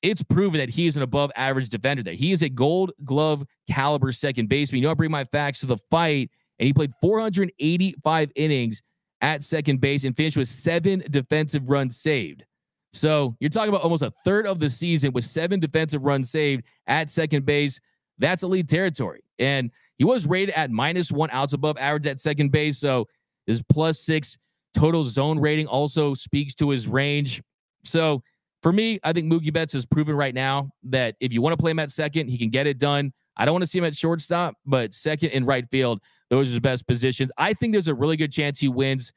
it's 0.00 0.22
proven 0.22 0.58
that 0.58 0.70
he 0.70 0.86
is 0.86 0.96
an 0.96 1.02
above 1.02 1.32
average 1.34 1.68
defender 1.68 2.04
there. 2.04 2.14
He 2.14 2.30
is 2.30 2.42
a 2.42 2.48
gold 2.48 2.92
glove 3.04 3.44
caliber 3.68 4.12
second 4.12 4.48
baseman. 4.48 4.80
You 4.80 4.86
know, 4.86 4.92
I 4.92 4.94
bring 4.94 5.10
my 5.10 5.24
facts 5.24 5.58
to 5.60 5.66
the 5.66 5.78
fight, 5.90 6.30
and 6.60 6.68
he 6.68 6.72
played 6.72 6.92
485 7.00 8.30
innings 8.36 8.82
at 9.20 9.42
second 9.42 9.80
base 9.80 10.04
and 10.04 10.16
finished 10.16 10.36
with 10.36 10.48
seven 10.48 11.02
defensive 11.10 11.68
runs 11.68 11.96
saved. 11.96 12.44
So 12.92 13.34
you're 13.40 13.50
talking 13.50 13.70
about 13.70 13.82
almost 13.82 14.02
a 14.02 14.12
third 14.24 14.46
of 14.46 14.60
the 14.60 14.70
season 14.70 15.12
with 15.12 15.24
seven 15.24 15.58
defensive 15.58 16.04
runs 16.04 16.30
saved 16.30 16.62
at 16.86 17.10
second 17.10 17.44
base. 17.44 17.80
That's 18.18 18.44
elite 18.44 18.68
territory. 18.68 19.24
And 19.40 19.72
he 19.98 20.04
was 20.04 20.26
rated 20.26 20.54
at 20.54 20.70
minus 20.70 21.10
one 21.10 21.30
outs 21.32 21.52
above 21.52 21.76
average 21.78 22.06
at 22.06 22.20
second 22.20 22.52
base. 22.52 22.78
So 22.78 23.06
his 23.46 23.62
plus 23.62 24.00
six 24.00 24.36
total 24.74 25.04
zone 25.04 25.38
rating 25.38 25.66
also 25.66 26.14
speaks 26.14 26.54
to 26.56 26.70
his 26.70 26.86
range. 26.86 27.42
So 27.84 28.22
for 28.62 28.72
me, 28.72 28.98
I 29.04 29.12
think 29.12 29.30
Mookie 29.32 29.52
Betts 29.52 29.72
has 29.72 29.86
proven 29.86 30.16
right 30.16 30.34
now 30.34 30.70
that 30.84 31.14
if 31.20 31.32
you 31.32 31.40
want 31.40 31.52
to 31.52 31.56
play 31.56 31.70
him 31.70 31.78
at 31.78 31.90
second, 31.90 32.28
he 32.28 32.36
can 32.36 32.50
get 32.50 32.66
it 32.66 32.78
done. 32.78 33.12
I 33.36 33.44
don't 33.44 33.54
want 33.54 33.62
to 33.62 33.66
see 33.66 33.78
him 33.78 33.84
at 33.84 33.96
shortstop, 33.96 34.54
but 34.64 34.94
second 34.94 35.30
and 35.30 35.46
right 35.46 35.68
field, 35.70 36.00
those 36.30 36.48
are 36.48 36.52
his 36.52 36.60
best 36.60 36.86
positions. 36.86 37.30
I 37.38 37.52
think 37.52 37.72
there's 37.72 37.88
a 37.88 37.94
really 37.94 38.16
good 38.16 38.32
chance 38.32 38.58
he 38.58 38.68
wins 38.68 39.12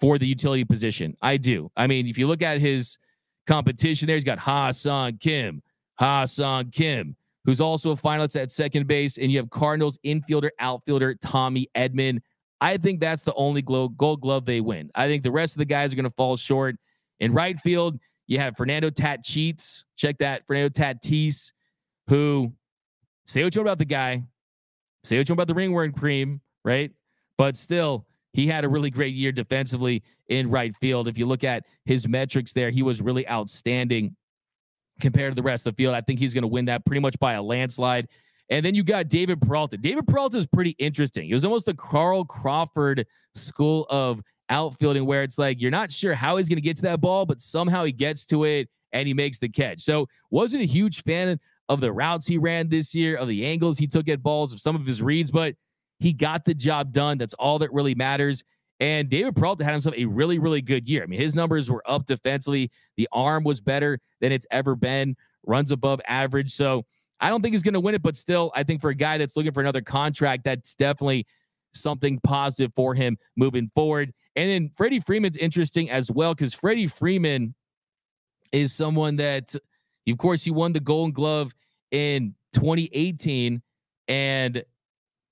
for 0.00 0.18
the 0.18 0.26
utility 0.26 0.64
position. 0.64 1.16
I 1.20 1.36
do. 1.36 1.70
I 1.76 1.86
mean, 1.86 2.06
if 2.06 2.16
you 2.16 2.26
look 2.26 2.42
at 2.42 2.60
his 2.60 2.96
competition 3.46 4.06
there, 4.06 4.16
he's 4.16 4.24
got 4.24 4.38
Ha-Seong 4.38 5.20
Kim, 5.20 5.62
Ha-Seong 5.98 6.72
Kim, 6.72 7.16
who's 7.44 7.60
also 7.60 7.90
a 7.90 7.96
finalist 7.96 8.40
at 8.40 8.50
second 8.50 8.86
base, 8.86 9.18
and 9.18 9.30
you 9.30 9.38
have 9.38 9.50
Cardinals 9.50 9.98
infielder, 10.04 10.50
outfielder 10.58 11.14
Tommy 11.16 11.68
Edman. 11.76 12.20
I 12.60 12.76
think 12.78 13.00
that's 13.00 13.22
the 13.22 13.34
only 13.34 13.62
gold 13.62 14.20
glove 14.20 14.46
they 14.46 14.60
win. 14.60 14.90
I 14.94 15.06
think 15.08 15.22
the 15.22 15.30
rest 15.30 15.54
of 15.54 15.58
the 15.58 15.66
guys 15.66 15.92
are 15.92 15.96
going 15.96 16.04
to 16.04 16.10
fall 16.10 16.36
short. 16.36 16.76
In 17.20 17.32
right 17.32 17.58
field, 17.60 17.98
you 18.26 18.38
have 18.38 18.56
Fernando 18.56 18.90
Tatis. 18.90 19.84
Check 19.96 20.18
that. 20.18 20.46
Fernando 20.46 20.70
Tatis, 20.70 21.52
who 22.08 22.52
say 23.26 23.44
what 23.44 23.54
you 23.54 23.60
want 23.60 23.68
about 23.68 23.78
the 23.78 23.84
guy, 23.84 24.22
say 25.02 25.18
what 25.18 25.28
you 25.28 25.32
want 25.32 25.40
about 25.40 25.48
the 25.48 25.54
ringworm 25.54 25.92
cream, 25.92 26.40
right? 26.64 26.90
But 27.36 27.56
still, 27.56 28.06
he 28.32 28.46
had 28.46 28.64
a 28.64 28.68
really 28.68 28.90
great 28.90 29.14
year 29.14 29.32
defensively 29.32 30.02
in 30.28 30.50
right 30.50 30.74
field. 30.80 31.06
If 31.06 31.18
you 31.18 31.26
look 31.26 31.44
at 31.44 31.64
his 31.84 32.08
metrics 32.08 32.52
there, 32.52 32.70
he 32.70 32.82
was 32.82 33.02
really 33.02 33.28
outstanding 33.28 34.16
compared 35.00 35.32
to 35.32 35.34
the 35.34 35.42
rest 35.42 35.66
of 35.66 35.74
the 35.74 35.82
field. 35.82 35.94
I 35.94 36.00
think 36.00 36.18
he's 36.18 36.34
going 36.34 36.42
to 36.42 36.48
win 36.48 36.66
that 36.66 36.84
pretty 36.84 37.00
much 37.00 37.18
by 37.18 37.34
a 37.34 37.42
landslide. 37.42 38.08
And 38.50 38.64
then 38.64 38.74
you 38.74 38.82
got 38.82 39.08
David 39.08 39.40
Peralta. 39.40 39.76
David 39.76 40.06
Peralta 40.06 40.36
is 40.36 40.46
pretty 40.46 40.70
interesting. 40.78 41.26
He 41.26 41.32
was 41.32 41.44
almost 41.44 41.66
the 41.66 41.74
Carl 41.74 42.24
Crawford 42.24 43.06
school 43.34 43.86
of 43.88 44.20
outfielding, 44.50 45.06
where 45.06 45.22
it's 45.22 45.38
like 45.38 45.60
you're 45.60 45.70
not 45.70 45.90
sure 45.90 46.14
how 46.14 46.36
he's 46.36 46.48
going 46.48 46.58
to 46.58 46.62
get 46.62 46.76
to 46.76 46.82
that 46.82 47.00
ball, 47.00 47.24
but 47.24 47.40
somehow 47.40 47.84
he 47.84 47.92
gets 47.92 48.26
to 48.26 48.44
it 48.44 48.68
and 48.92 49.08
he 49.08 49.14
makes 49.14 49.38
the 49.38 49.48
catch. 49.48 49.80
So 49.80 50.06
wasn't 50.30 50.62
a 50.62 50.66
huge 50.66 51.02
fan 51.02 51.40
of 51.68 51.80
the 51.80 51.92
routes 51.92 52.26
he 52.26 52.36
ran 52.36 52.68
this 52.68 52.94
year, 52.94 53.16
of 53.16 53.28
the 53.28 53.46
angles 53.46 53.78
he 53.78 53.86
took 53.86 54.08
at 54.08 54.22
balls, 54.22 54.52
of 54.52 54.60
some 54.60 54.76
of 54.76 54.84
his 54.84 55.02
reads, 55.02 55.30
but 55.30 55.54
he 55.98 56.12
got 56.12 56.44
the 56.44 56.54
job 56.54 56.92
done. 56.92 57.16
That's 57.16 57.34
all 57.34 57.58
that 57.60 57.72
really 57.72 57.94
matters. 57.94 58.44
And 58.84 59.08
David 59.08 59.34
Peralta 59.34 59.64
had 59.64 59.72
himself 59.72 59.94
a 59.96 60.04
really, 60.04 60.38
really 60.38 60.60
good 60.60 60.86
year. 60.86 61.02
I 61.02 61.06
mean, 61.06 61.18
his 61.18 61.34
numbers 61.34 61.70
were 61.70 61.82
up 61.86 62.04
defensively. 62.04 62.70
The 62.98 63.08
arm 63.12 63.42
was 63.42 63.58
better 63.58 63.98
than 64.20 64.30
it's 64.30 64.46
ever 64.50 64.76
been, 64.76 65.16
runs 65.46 65.70
above 65.70 66.02
average. 66.06 66.52
So 66.52 66.84
I 67.18 67.30
don't 67.30 67.40
think 67.40 67.54
he's 67.54 67.62
going 67.62 67.72
to 67.72 67.80
win 67.80 67.94
it, 67.94 68.02
but 68.02 68.14
still, 68.14 68.52
I 68.54 68.62
think 68.62 68.82
for 68.82 68.90
a 68.90 68.94
guy 68.94 69.16
that's 69.16 69.38
looking 69.38 69.52
for 69.52 69.62
another 69.62 69.80
contract, 69.80 70.44
that's 70.44 70.74
definitely 70.74 71.26
something 71.72 72.20
positive 72.24 72.72
for 72.76 72.94
him 72.94 73.16
moving 73.36 73.70
forward. 73.74 74.12
And 74.36 74.50
then 74.50 74.70
Freddie 74.76 75.00
Freeman's 75.00 75.38
interesting 75.38 75.88
as 75.88 76.10
well 76.10 76.34
because 76.34 76.52
Freddie 76.52 76.86
Freeman 76.86 77.54
is 78.52 78.74
someone 78.74 79.16
that, 79.16 79.54
of 80.06 80.18
course, 80.18 80.44
he 80.44 80.50
won 80.50 80.74
the 80.74 80.80
Golden 80.80 81.14
Glove 81.14 81.54
in 81.90 82.34
2018. 82.52 83.62
And 84.08 84.62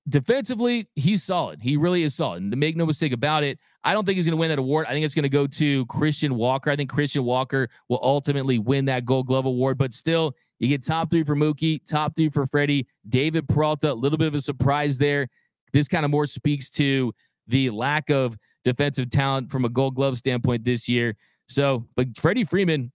defensively, 0.09 0.89
he's 0.95 1.23
solid. 1.23 1.61
He 1.63 1.77
really 1.77 2.03
is 2.03 2.15
solid. 2.15 2.43
And 2.43 2.51
to 2.51 2.57
make 2.57 2.77
no 2.77 2.87
mistake 2.87 3.13
about 3.13 3.45
it, 3.45 3.59
I 3.85 3.93
don't 3.93 4.05
think 4.05 4.17
he's 4.17 4.27
going 4.27 4.37
to 4.37 4.41
win 4.41 4.49
that 4.51 4.59
award. 4.59 4.87
I 4.87 4.93
think 4.93 5.05
it's 5.05 5.15
going 5.15 5.25
to 5.25 5.29
go 5.29 5.47
to 5.47 5.87
Christian 5.87 6.37
Walker. 6.37 6.71
I 6.71 6.77
think 6.77 6.91
Christian 6.91 7.25
Walker 7.25 7.69
will 7.89 8.01
ultimately 8.03 8.59
win 8.59 8.85
that 8.87 9.05
Gold 9.05 9.27
Glove 9.27 9.45
award. 9.45 9.79
But 9.79 9.93
still, 9.93 10.37
you 10.59 10.69
get 10.69 10.85
top 10.85 11.11
three 11.11 11.25
for 11.25 11.35
Mookie, 11.35 11.85
top 11.85 12.15
three 12.15 12.29
for 12.29 12.47
Freddie, 12.47 12.87
David 13.09 13.49
Peralta. 13.49 13.93
A 13.93 13.95
little 13.95 14.19
bit 14.19 14.29
of 14.29 14.35
a 14.35 14.41
surprise 14.41 14.99
there. 14.99 15.29
This 15.73 15.89
kind 15.89 16.05
of 16.05 16.11
more 16.11 16.27
speaks 16.27 16.71
to 16.71 17.13
the 17.49 17.71
lack 17.71 18.11
of 18.11 18.37
defensive 18.65 19.11
talent 19.11 19.51
from 19.51 19.65
a 19.65 19.69
Gold 19.69 19.97
Glove 19.97 20.17
standpoint 20.17 20.65
this 20.65 20.89
year. 20.89 21.17
So, 21.49 21.87
but 21.97 22.17
Freddie 22.17 22.45
Freeman 22.45 22.93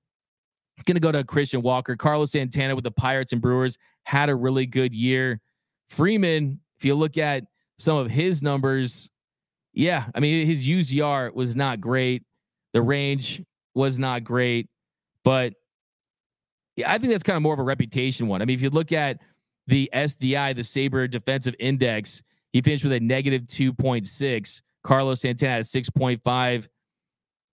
going 0.85 0.95
to 0.95 1.01
go 1.01 1.11
to 1.11 1.23
Christian 1.23 1.61
Walker. 1.61 1.95
Carlos 1.95 2.31
Santana 2.31 2.75
with 2.75 2.83
the 2.83 2.91
Pirates 2.91 3.31
and 3.31 3.41
Brewers 3.41 3.77
had 4.03 4.29
a 4.29 4.35
really 4.35 4.65
good 4.65 4.93
year. 4.93 5.41
Freeman, 5.89 6.59
if 6.77 6.85
you 6.85 6.95
look 6.95 7.17
at 7.17 7.43
some 7.77 7.97
of 7.97 8.09
his 8.09 8.41
numbers, 8.41 9.09
yeah, 9.73 10.05
I 10.15 10.19
mean, 10.19 10.45
his 10.47 10.67
UZR 10.67 11.33
was 11.33 11.55
not 11.55 11.81
great. 11.81 12.23
The 12.73 12.81
range 12.81 13.43
was 13.73 13.99
not 13.99 14.23
great. 14.23 14.67
But 15.23 15.53
yeah, 16.75 16.91
I 16.91 16.97
think 16.97 17.11
that's 17.11 17.23
kind 17.23 17.37
of 17.37 17.43
more 17.43 17.53
of 17.53 17.59
a 17.59 17.63
reputation 17.63 18.27
one. 18.27 18.41
I 18.41 18.45
mean, 18.45 18.55
if 18.55 18.61
you 18.61 18.69
look 18.69 18.91
at 18.91 19.19
the 19.67 19.89
SDI, 19.93 20.55
the 20.55 20.61
SABR 20.61 21.09
Defensive 21.09 21.55
Index, 21.59 22.21
he 22.53 22.61
finished 22.61 22.83
with 22.83 22.93
a 22.93 22.99
negative 22.99 23.43
2.6. 23.43 24.61
Carlos 24.83 25.21
Santana 25.21 25.59
at 25.59 25.65
6.5. 25.65 26.67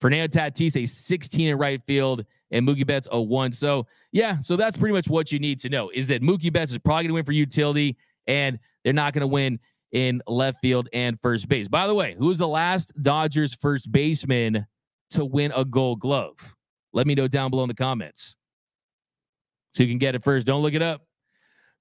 Fernando 0.00 0.38
Tatis, 0.38 0.76
a 0.76 0.86
16 0.86 1.48
in 1.48 1.58
right 1.58 1.82
field, 1.82 2.24
and 2.50 2.66
Mookie 2.66 2.86
Betts, 2.86 3.08
a 3.10 3.20
one. 3.20 3.52
So, 3.52 3.86
yeah, 4.12 4.38
so 4.40 4.56
that's 4.56 4.76
pretty 4.76 4.92
much 4.92 5.08
what 5.08 5.32
you 5.32 5.38
need 5.38 5.58
to 5.60 5.68
know 5.68 5.90
is 5.94 6.08
that 6.08 6.22
Mookie 6.22 6.52
Betts 6.52 6.72
is 6.72 6.78
probably 6.78 7.04
going 7.04 7.08
to 7.08 7.14
win 7.14 7.24
for 7.24 7.32
utility, 7.32 7.96
and 8.26 8.58
they're 8.82 8.92
not 8.92 9.12
going 9.12 9.20
to 9.22 9.26
win 9.26 9.58
in 9.92 10.20
left 10.26 10.58
field 10.60 10.88
and 10.92 11.20
first 11.20 11.48
base. 11.48 11.68
By 11.68 11.86
the 11.86 11.94
way, 11.94 12.16
who 12.18 12.26
was 12.26 12.38
the 12.38 12.48
last 12.48 12.92
Dodgers 13.00 13.54
first 13.54 13.90
baseman 13.92 14.66
to 15.10 15.24
win 15.24 15.52
a 15.54 15.64
gold 15.64 16.00
glove? 16.00 16.54
Let 16.92 17.06
me 17.06 17.14
know 17.14 17.28
down 17.28 17.50
below 17.50 17.62
in 17.64 17.68
the 17.68 17.74
comments 17.74 18.36
so 19.72 19.82
you 19.82 19.88
can 19.88 19.98
get 19.98 20.14
it 20.14 20.24
first. 20.24 20.46
Don't 20.46 20.62
look 20.62 20.74
it 20.74 20.82
up. 20.82 21.02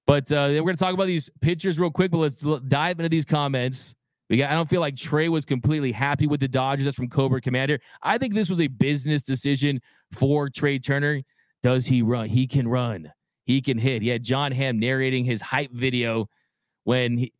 But 0.06 0.30
uh, 0.30 0.48
we're 0.50 0.60
going 0.60 0.76
to 0.76 0.84
talk 0.84 0.92
about 0.92 1.06
these 1.06 1.30
pitchers 1.40 1.78
real 1.78 1.90
quick, 1.90 2.10
but 2.10 2.18
let's 2.18 2.44
dive 2.68 3.00
into 3.00 3.08
these 3.08 3.24
comments. 3.24 3.94
We 4.28 4.36
got, 4.36 4.50
I 4.50 4.54
don't 4.54 4.68
feel 4.68 4.80
like 4.80 4.96
Trea 4.96 5.30
was 5.30 5.44
completely 5.44 5.92
happy 5.92 6.26
with 6.26 6.40
the 6.40 6.48
Dodgers. 6.48 6.84
That's 6.84 6.96
from 6.96 7.08
Cobra 7.08 7.40
Commander. 7.40 7.78
I 8.02 8.18
think 8.18 8.34
this 8.34 8.50
was 8.50 8.60
a 8.60 8.66
business 8.66 9.22
decision 9.22 9.80
for 10.12 10.50
Trea 10.50 10.78
Turner. 10.78 11.22
Does 11.62 11.86
he 11.86 12.02
run? 12.02 12.28
He 12.28 12.46
can 12.46 12.68
run. 12.68 13.12
He 13.44 13.60
can 13.60 13.78
hit. 13.78 14.02
He 14.02 14.08
had 14.08 14.22
Jon 14.22 14.52
Hamm 14.52 14.78
narrating 14.78 15.24
his 15.24 15.40
hype 15.40 15.70
video 15.70 16.28
when 16.84 17.18
he, 17.18 17.32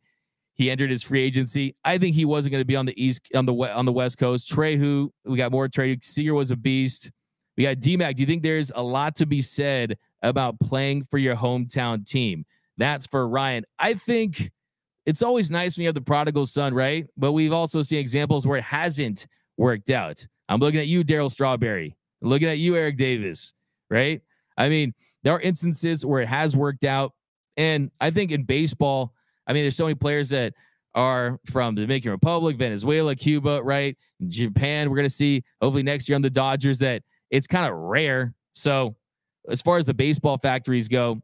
he 0.53 0.71
entered 0.71 0.89
his 0.89 1.03
free 1.03 1.23
agency. 1.23 1.75
I 1.83 1.97
think 1.97 2.15
he 2.15 2.25
wasn't 2.25 2.51
going 2.51 2.61
to 2.61 2.65
be 2.65 2.75
on 2.75 2.85
the 2.85 3.03
east 3.03 3.21
on 3.35 3.45
the 3.45 3.53
on 3.53 3.85
the 3.85 3.91
west 3.91 4.17
coast. 4.17 4.47
Trea, 4.47 4.77
who 4.77 5.11
we 5.25 5.37
got 5.37 5.51
more 5.51 5.67
Trea 5.67 5.97
Seager 6.01 6.33
was 6.33 6.51
a 6.51 6.55
beast. 6.55 7.11
We 7.57 7.63
got 7.63 7.77
DMAC. 7.77 8.15
Do 8.15 8.21
you 8.21 8.27
think 8.27 8.43
there's 8.43 8.71
a 8.75 8.83
lot 8.83 9.15
to 9.17 9.25
be 9.25 9.41
said 9.41 9.97
about 10.21 10.59
playing 10.59 11.03
for 11.03 11.17
your 11.17 11.35
hometown 11.35 12.07
team? 12.07 12.45
That's 12.77 13.05
for 13.05 13.27
Ryan. 13.27 13.65
I 13.79 13.93
think 13.93 14.51
it's 15.05 15.21
always 15.21 15.51
nice 15.51 15.77
when 15.77 15.83
you 15.83 15.87
have 15.87 15.95
the 15.95 16.01
prodigal 16.01 16.45
son, 16.45 16.73
right? 16.73 17.07
But 17.15 17.31
we've 17.31 17.53
also 17.53 17.81
seen 17.81 17.99
examples 17.99 18.45
where 18.45 18.57
it 18.57 18.63
hasn't 18.63 19.27
worked 19.57 19.89
out. 19.89 20.25
I'm 20.49 20.59
looking 20.59 20.79
at 20.79 20.87
you, 20.87 21.03
Darryl 21.03 21.31
Strawberry. 21.31 21.95
I'm 22.21 22.29
looking 22.29 22.47
at 22.47 22.57
you, 22.57 22.75
Eric 22.75 22.97
Davis, 22.97 23.53
right? 23.89 24.21
I 24.57 24.69
mean, 24.69 24.93
there 25.25 25.33
are 25.33 25.41
instances 25.41 26.05
where 26.05 26.21
it 26.21 26.27
has 26.27 26.55
worked 26.55 26.85
out. 26.85 27.11
And 27.57 27.89
I 27.99 28.11
think 28.11 28.31
in 28.31 28.43
baseball, 28.43 29.13
I 29.47 29.53
mean, 29.53 29.63
there's 29.63 29.75
so 29.75 29.85
many 29.85 29.95
players 29.95 30.29
that 30.29 30.53
are 30.93 31.39
from 31.51 31.73
the 31.73 31.81
Dominican 31.81 32.11
Republic, 32.11 32.57
Venezuela, 32.57 33.15
Cuba, 33.15 33.61
right? 33.63 33.97
Japan. 34.27 34.89
We're 34.89 34.97
going 34.97 35.09
to 35.09 35.13
see 35.13 35.43
hopefully 35.61 35.81
next 35.81 36.07
year 36.07 36.15
on 36.15 36.21
the 36.21 36.29
Dodgers 36.29 36.77
that 36.79 37.01
it's 37.31 37.47
kind 37.47 37.65
of 37.65 37.73
rare. 37.73 38.35
So, 38.53 38.95
as 39.49 39.61
far 39.61 39.77
as 39.77 39.85
the 39.85 39.93
baseball 39.93 40.37
factories 40.37 40.87
go, 40.87 41.21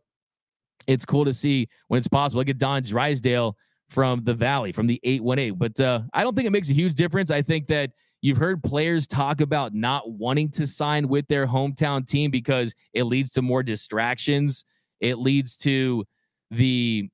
it's 0.88 1.06
cool 1.06 1.26
to 1.26 1.34
see 1.34 1.70
when 1.88 2.00
it's 2.00 2.08
possible. 2.08 2.40
Look 2.40 2.50
at 2.50 2.58
Don 2.58 2.82
Drysdale 2.82 3.56
from 3.90 4.24
the 4.24 4.34
Valley, 4.34 4.72
from 4.72 4.88
the 4.88 5.00
818. 5.04 5.56
But 5.58 5.80
uh, 5.80 6.02
I 6.14 6.24
don't 6.24 6.36
think 6.36 6.48
it 6.48 6.52
makes 6.52 6.70
a 6.70 6.74
huge 6.74 6.96
difference. 6.96 7.30
I 7.30 7.44
think 7.44 7.68
that 7.68 7.92
you've 8.22 8.38
heard 8.38 8.64
players 8.64 9.08
talk 9.08 9.42
about 9.42 9.74
not 9.74 10.12
wanting 10.12 10.50
to 10.52 10.68
sign 10.68 11.08
with 11.08 11.28
their 11.28 11.48
hometown 11.48 12.08
team 12.08 12.32
because 12.32 12.74
it 12.94 13.04
leads 13.04 13.32
to 13.32 13.42
more 13.42 13.64
distractions. 13.64 14.64
It 15.00 15.18
leads 15.18 15.58
to 15.58 16.06
the 16.52 17.10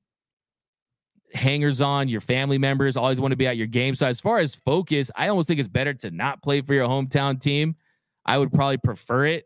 hangers 1.34 1.82
on, 1.82 2.08
your 2.10 2.22
family 2.22 2.58
members 2.58 2.98
always 2.98 3.20
want 3.20 3.32
to 3.32 3.36
be 3.38 3.48
at 3.48 3.58
your 3.58 3.68
game. 3.68 3.96
So, 3.96 4.06
as 4.06 4.20
far 4.20 4.40
as 4.40 4.56
focus, 4.56 5.10
I 5.16 5.30
almost 5.30 5.48
think 5.48 5.60
it's 5.60 5.70
better 5.70 5.94
to 5.94 6.12
not 6.12 6.42
play 6.42 6.62
for 6.62 6.74
your 6.74 6.88
hometown 6.88 7.40
team. 7.40 7.76
I 8.26 8.38
would 8.38 8.52
probably 8.52 8.78
prefer 8.78 9.26
it, 9.26 9.46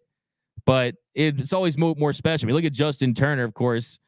but 0.66 0.96
it's 1.14 1.54
always 1.54 1.78
more, 1.78 2.14
special. 2.14 2.46
I 2.46 2.48
mean, 2.48 2.56
look 2.56 2.66
at 2.66 2.74
Justin 2.74 3.14
Turner, 3.14 3.44
of 3.44 3.54
course. 3.54 4.00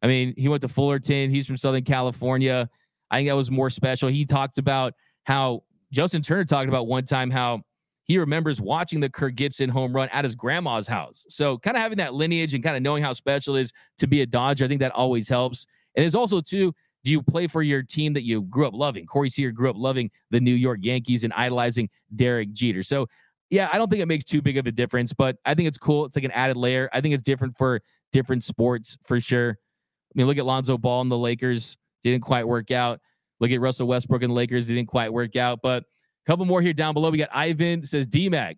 I 0.00 0.06
mean, 0.06 0.34
he 0.36 0.48
went 0.48 0.62
to 0.62 0.68
Fullerton. 0.68 1.30
He's 1.30 1.46
from 1.46 1.56
Southern 1.56 1.84
California. 1.84 2.68
I 3.10 3.18
think 3.18 3.28
that 3.28 3.36
was 3.36 3.50
more 3.50 3.68
special. 3.68 4.08
He 4.08 4.24
talked 4.24 4.58
about 4.58 4.94
how 5.24 5.64
Justin 5.92 6.22
Turner 6.22 6.44
talked 6.44 6.68
about 6.68 6.86
one 6.86 7.04
time 7.04 7.30
how 7.30 7.62
he 8.04 8.18
remembers 8.18 8.60
watching 8.60 9.00
the 9.00 9.08
Kirk 9.08 9.36
Gibson 9.36 9.68
home 9.70 9.94
run 9.94 10.08
at 10.10 10.24
his 10.24 10.34
grandma's 10.34 10.86
house. 10.86 11.24
So, 11.28 11.58
kind 11.58 11.76
of 11.76 11.82
having 11.82 11.98
that 11.98 12.14
lineage 12.14 12.54
and 12.54 12.64
kind 12.64 12.76
of 12.76 12.82
knowing 12.82 13.02
how 13.02 13.12
special 13.12 13.56
it 13.56 13.62
is 13.62 13.72
to 13.98 14.06
be 14.06 14.22
a 14.22 14.26
Dodger, 14.26 14.64
I 14.64 14.68
think 14.68 14.80
that 14.80 14.92
always 14.92 15.28
helps. 15.28 15.66
And 15.94 16.02
there's 16.02 16.14
also, 16.14 16.40
too, 16.40 16.74
do 17.04 17.10
you 17.10 17.22
play 17.22 17.46
for 17.46 17.62
your 17.62 17.82
team 17.82 18.12
that 18.14 18.24
you 18.24 18.42
grew 18.42 18.66
up 18.66 18.74
loving? 18.74 19.06
Corey 19.06 19.30
Seager 19.30 19.52
grew 19.52 19.70
up 19.70 19.76
loving 19.76 20.10
the 20.30 20.40
New 20.40 20.54
York 20.54 20.78
Yankees 20.82 21.24
and 21.24 21.32
idolizing 21.34 21.88
Derek 22.14 22.52
Jeter. 22.52 22.82
So, 22.82 23.06
yeah, 23.50 23.68
I 23.72 23.78
don't 23.78 23.90
think 23.90 24.02
it 24.02 24.06
makes 24.06 24.24
too 24.24 24.40
big 24.40 24.56
of 24.56 24.66
a 24.66 24.72
difference, 24.72 25.12
but 25.12 25.36
I 25.44 25.54
think 25.54 25.68
it's 25.68 25.78
cool. 25.78 26.04
It's 26.04 26.16
like 26.16 26.24
an 26.24 26.30
added 26.30 26.56
layer. 26.56 26.88
I 26.92 27.00
think 27.00 27.14
it's 27.14 27.22
different 27.22 27.56
for 27.58 27.80
different 28.12 28.44
sports 28.44 28.96
for 29.04 29.20
sure. 29.20 29.50
I 29.50 30.12
mean, 30.14 30.26
look 30.26 30.38
at 30.38 30.46
Lonzo 30.46 30.78
Ball 30.78 31.02
and 31.02 31.10
the 31.10 31.18
Lakers. 31.18 31.76
Didn't 32.02 32.22
quite 32.22 32.48
work 32.48 32.70
out. 32.70 33.00
Look 33.42 33.50
at 33.50 33.60
Russell 33.60 33.86
Westbrook 33.86 34.22
and 34.22 34.32
Lakers. 34.32 34.66
Didn't 34.66 34.86
quite 34.86 35.12
work 35.12 35.36
out. 35.36 35.60
But 35.62 35.82
a 35.82 36.26
couple 36.26 36.46
more 36.46 36.62
here 36.62 36.72
down 36.72 36.94
below. 36.94 37.10
We 37.10 37.18
got 37.18 37.28
Ivan 37.34 37.84
says, 37.84 38.06
DMAG, 38.06 38.54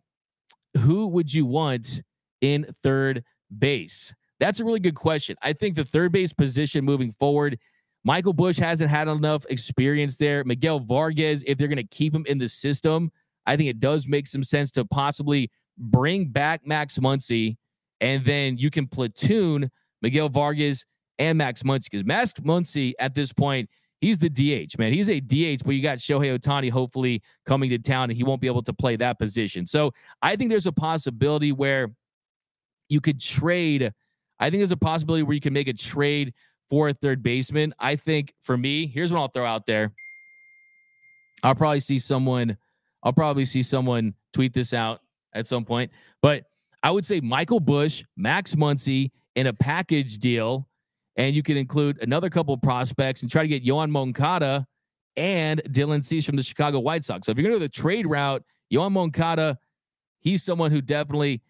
who 0.78 1.08
would 1.08 1.32
you 1.34 1.46
want 1.46 2.02
in 2.40 2.66
third 2.84 3.24
base? 3.58 4.14
That's 4.38 4.60
a 4.60 4.64
really 4.64 4.80
good 4.80 4.94
question. 4.94 5.36
I 5.42 5.54
think 5.54 5.74
the 5.74 5.84
third 5.84 6.12
base 6.12 6.32
position 6.32 6.84
moving 6.84 7.10
forward 7.12 7.58
Michael 8.04 8.34
Busch 8.34 8.58
hasn't 8.58 8.90
had 8.90 9.08
enough 9.08 9.46
experience 9.48 10.16
there. 10.16 10.44
Miguel 10.44 10.78
Vargas, 10.78 11.42
if 11.46 11.56
they're 11.56 11.68
going 11.68 11.76
to 11.76 11.96
keep 11.96 12.14
him 12.14 12.26
in 12.28 12.38
the 12.38 12.48
system, 12.48 13.10
I 13.46 13.56
think 13.56 13.70
it 13.70 13.80
does 13.80 14.06
make 14.06 14.26
some 14.26 14.44
sense 14.44 14.70
to 14.72 14.84
possibly 14.84 15.50
bring 15.78 16.28
back 16.28 16.66
Max 16.66 16.98
Muncy, 16.98 17.56
and 18.00 18.24
then 18.24 18.58
you 18.58 18.70
can 18.70 18.86
platoon 18.86 19.70
Miguel 20.02 20.28
Vargas 20.28 20.84
and 21.18 21.38
Max 21.38 21.62
Muncy 21.62 21.86
because 21.90 22.04
Max 22.04 22.32
Muncy 22.34 22.92
at 22.98 23.14
this 23.14 23.32
point 23.32 23.70
he's 24.04 24.18
the 24.18 24.28
DH 24.28 24.78
man. 24.78 24.92
He's 24.92 25.08
a 25.08 25.18
DH, 25.18 25.64
but 25.64 25.72
you 25.72 25.82
got 25.82 25.98
Shohei 25.98 26.38
Ohtani 26.38 26.70
hopefully 26.70 27.22
coming 27.46 27.70
to 27.70 27.78
town, 27.78 28.10
and 28.10 28.16
he 28.16 28.24
won't 28.24 28.40
be 28.40 28.46
able 28.46 28.62
to 28.62 28.72
play 28.72 28.96
that 28.96 29.18
position. 29.18 29.66
So 29.66 29.92
I 30.20 30.36
think 30.36 30.50
there's 30.50 30.66
a 30.66 30.72
possibility 30.72 31.52
where 31.52 31.92
you 32.88 33.00
could 33.00 33.20
trade. 33.20 33.92
I 34.38 34.50
think 34.50 34.60
there's 34.60 34.72
a 34.72 34.76
possibility 34.76 35.22
where 35.22 35.34
you 35.34 35.40
can 35.40 35.52
make 35.52 35.68
a 35.68 35.72
trade 35.72 36.34
for 36.68 36.90
a 36.90 36.92
third 36.92 37.22
baseman. 37.22 37.74
I 37.78 37.96
think 37.96 38.34
for 38.42 38.56
me, 38.56 38.86
here's 38.86 39.10
what 39.10 39.20
I'll 39.20 39.28
throw 39.28 39.46
out 39.46 39.64
there. 39.66 39.92
I'll 41.42 41.54
probably 41.54 41.80
see 41.80 41.98
someone, 41.98 42.56
I'll 43.02 43.12
probably 43.12 43.44
see 43.44 43.62
someone 43.62 44.14
tweet 44.32 44.52
this 44.52 44.72
out 44.72 45.00
at 45.34 45.46
some 45.46 45.64
point. 45.64 45.90
But 46.20 46.44
I 46.82 46.90
would 46.90 47.06
say 47.06 47.20
Michael 47.20 47.60
Busch, 47.60 48.04
Max 48.16 48.54
Muncy 48.54 49.10
in 49.34 49.46
a 49.46 49.52
package 49.52 50.18
deal. 50.18 50.68
And 51.16 51.36
you 51.36 51.42
can 51.42 51.56
include 51.56 52.02
another 52.02 52.28
couple 52.28 52.56
prospects 52.56 53.22
and 53.22 53.30
try 53.30 53.42
to 53.42 53.48
get 53.48 53.64
Yoan 53.64 53.90
Moncada 53.90 54.66
and 55.16 55.62
Dylan 55.68 56.04
Cease 56.04 56.24
from 56.24 56.36
the 56.36 56.42
Chicago 56.42 56.80
White 56.80 57.04
Sox. 57.04 57.26
So 57.26 57.32
if 57.32 57.38
you're 57.38 57.44
going 57.44 57.54
to 57.54 57.58
go 57.60 57.64
the 57.64 57.68
trade 57.68 58.06
route, 58.06 58.42
Yoan 58.72 58.92
Moncada, 58.92 59.58
he's 60.20 60.42
someone 60.42 60.70
who 60.72 60.80
definitely 60.80 61.42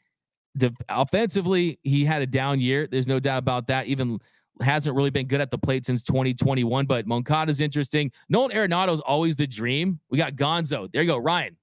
offensively, 0.88 1.78
he 1.82 2.04
had 2.04 2.22
a 2.22 2.26
down 2.26 2.60
year. 2.60 2.86
There's 2.86 3.06
no 3.06 3.18
doubt 3.18 3.38
about 3.38 3.66
that. 3.68 3.86
Even 3.86 4.18
hasn't 4.60 4.94
really 4.94 5.10
been 5.10 5.26
good 5.26 5.40
at 5.40 5.50
the 5.50 5.58
plate 5.58 5.84
since 5.84 6.02
2021, 6.02 6.86
but 6.86 7.06
Moncada's 7.06 7.60
interesting. 7.60 8.12
Nolan 8.28 8.52
Arenado's 8.52 9.00
always 9.00 9.34
the 9.34 9.46
dream. 9.46 9.98
We 10.10 10.18
got 10.18 10.36
Gonzo. 10.36 10.90
There 10.92 11.02
you 11.02 11.08
go, 11.08 11.18
Ryan. 11.18 11.56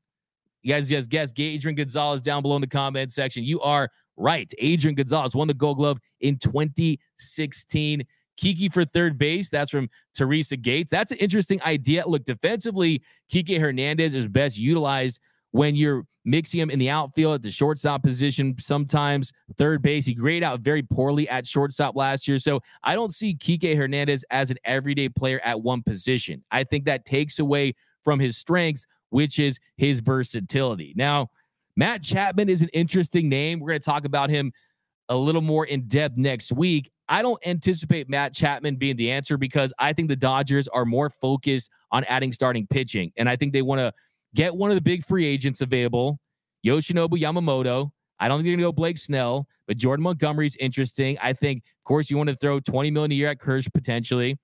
You 0.61 0.73
guys 0.73 0.89
just 0.89 1.09
guess 1.09 1.31
Gay 1.31 1.45
Adrian 1.45 1.75
Gonzalez 1.75 2.21
down 2.21 2.41
below 2.41 2.55
in 2.55 2.61
the 2.61 2.67
comment 2.67 3.11
section. 3.11 3.43
You 3.43 3.61
are 3.61 3.89
right. 4.17 4.51
Adrian 4.59 4.95
Gonzalez 4.95 5.35
won 5.35 5.47
the 5.47 5.53
Gold 5.53 5.77
Glove 5.77 5.99
in 6.19 6.37
2016. 6.37 8.03
Kiki 8.37 8.69
for 8.69 8.85
third 8.85 9.17
base. 9.17 9.49
That's 9.49 9.69
from 9.69 9.89
Teresa 10.15 10.57
Gates. 10.57 10.89
That's 10.89 11.11
an 11.11 11.17
interesting 11.19 11.61
idea. 11.61 12.07
Look, 12.07 12.23
defensively, 12.23 13.03
Kike 13.31 13.59
Hernandez 13.59 14.15
is 14.15 14.27
best 14.27 14.57
utilized 14.57 15.19
when 15.51 15.75
you're 15.75 16.05
mixing 16.23 16.59
him 16.59 16.69
in 16.69 16.79
the 16.79 16.89
outfield 16.89 17.35
at 17.35 17.41
the 17.41 17.51
shortstop 17.51 18.03
position, 18.03 18.55
sometimes 18.59 19.31
third 19.57 19.81
base. 19.81 20.05
He 20.05 20.13
graded 20.13 20.43
out 20.43 20.61
very 20.61 20.81
poorly 20.81 21.27
at 21.29 21.45
shortstop 21.45 21.95
last 21.95 22.27
year. 22.27 22.39
So 22.39 22.61
I 22.83 22.95
don't 22.95 23.13
see 23.13 23.35
Kike 23.35 23.75
Hernandez 23.75 24.23
as 24.29 24.51
an 24.51 24.57
everyday 24.63 25.09
player 25.09 25.41
at 25.43 25.61
one 25.61 25.83
position. 25.83 26.43
I 26.51 26.63
think 26.63 26.85
that 26.85 27.05
takes 27.05 27.39
away 27.39 27.73
from 28.03 28.19
his 28.19 28.37
strengths, 28.37 28.85
which 29.09 29.39
is 29.39 29.59
his 29.77 29.99
versatility. 29.99 30.93
Now, 30.95 31.29
Matt 31.81 32.03
Chapman 32.03 32.47
is 32.47 32.61
an 32.61 32.69
interesting 32.73 33.27
name. 33.27 33.59
We're 33.59 33.69
going 33.69 33.79
to 33.79 33.83
talk 33.83 34.05
about 34.05 34.29
him 34.29 34.53
a 35.09 35.15
little 35.15 35.41
more 35.41 35.65
in 35.65 35.87
depth 35.87 36.15
next 36.15 36.51
week. 36.51 36.91
I 37.09 37.23
don't 37.23 37.41
anticipate 37.43 38.07
Matt 38.07 38.35
Chapman 38.35 38.75
being 38.75 38.97
the 38.97 39.09
answer 39.09 39.35
because 39.35 39.73
I 39.79 39.91
think 39.91 40.07
the 40.07 40.15
Dodgers 40.15 40.67
are 40.67 40.85
more 40.85 41.09
focused 41.09 41.71
on 41.91 42.03
adding 42.03 42.33
starting 42.33 42.67
pitching. 42.67 43.11
And 43.17 43.27
I 43.27 43.35
think 43.35 43.51
they 43.51 43.63
want 43.63 43.79
to 43.79 43.91
get 44.35 44.55
one 44.55 44.69
of 44.69 44.75
the 44.75 44.81
big 44.81 45.03
free 45.03 45.25
agents 45.25 45.61
available, 45.61 46.19
Yoshinobu 46.63 47.19
Yamamoto. 47.19 47.89
I 48.19 48.27
don't 48.27 48.37
think 48.37 48.45
they're 48.45 48.57
going 48.57 48.59
to 48.59 48.65
go 48.65 48.73
Blake 48.73 48.99
Snell, 48.99 49.47
but 49.65 49.77
Jordan 49.77 50.03
Montgomery's 50.03 50.55
interesting. 50.57 51.17
I 51.19 51.33
think, 51.33 51.63
of 51.79 51.83
course, 51.85 52.11
you 52.11 52.17
want 52.17 52.29
to 52.29 52.35
throw 52.35 52.59
20 52.59 52.91
million 52.91 53.11
a 53.11 53.15
year 53.15 53.29
at 53.29 53.39
Kersh 53.39 53.73
potentially. 53.73 54.37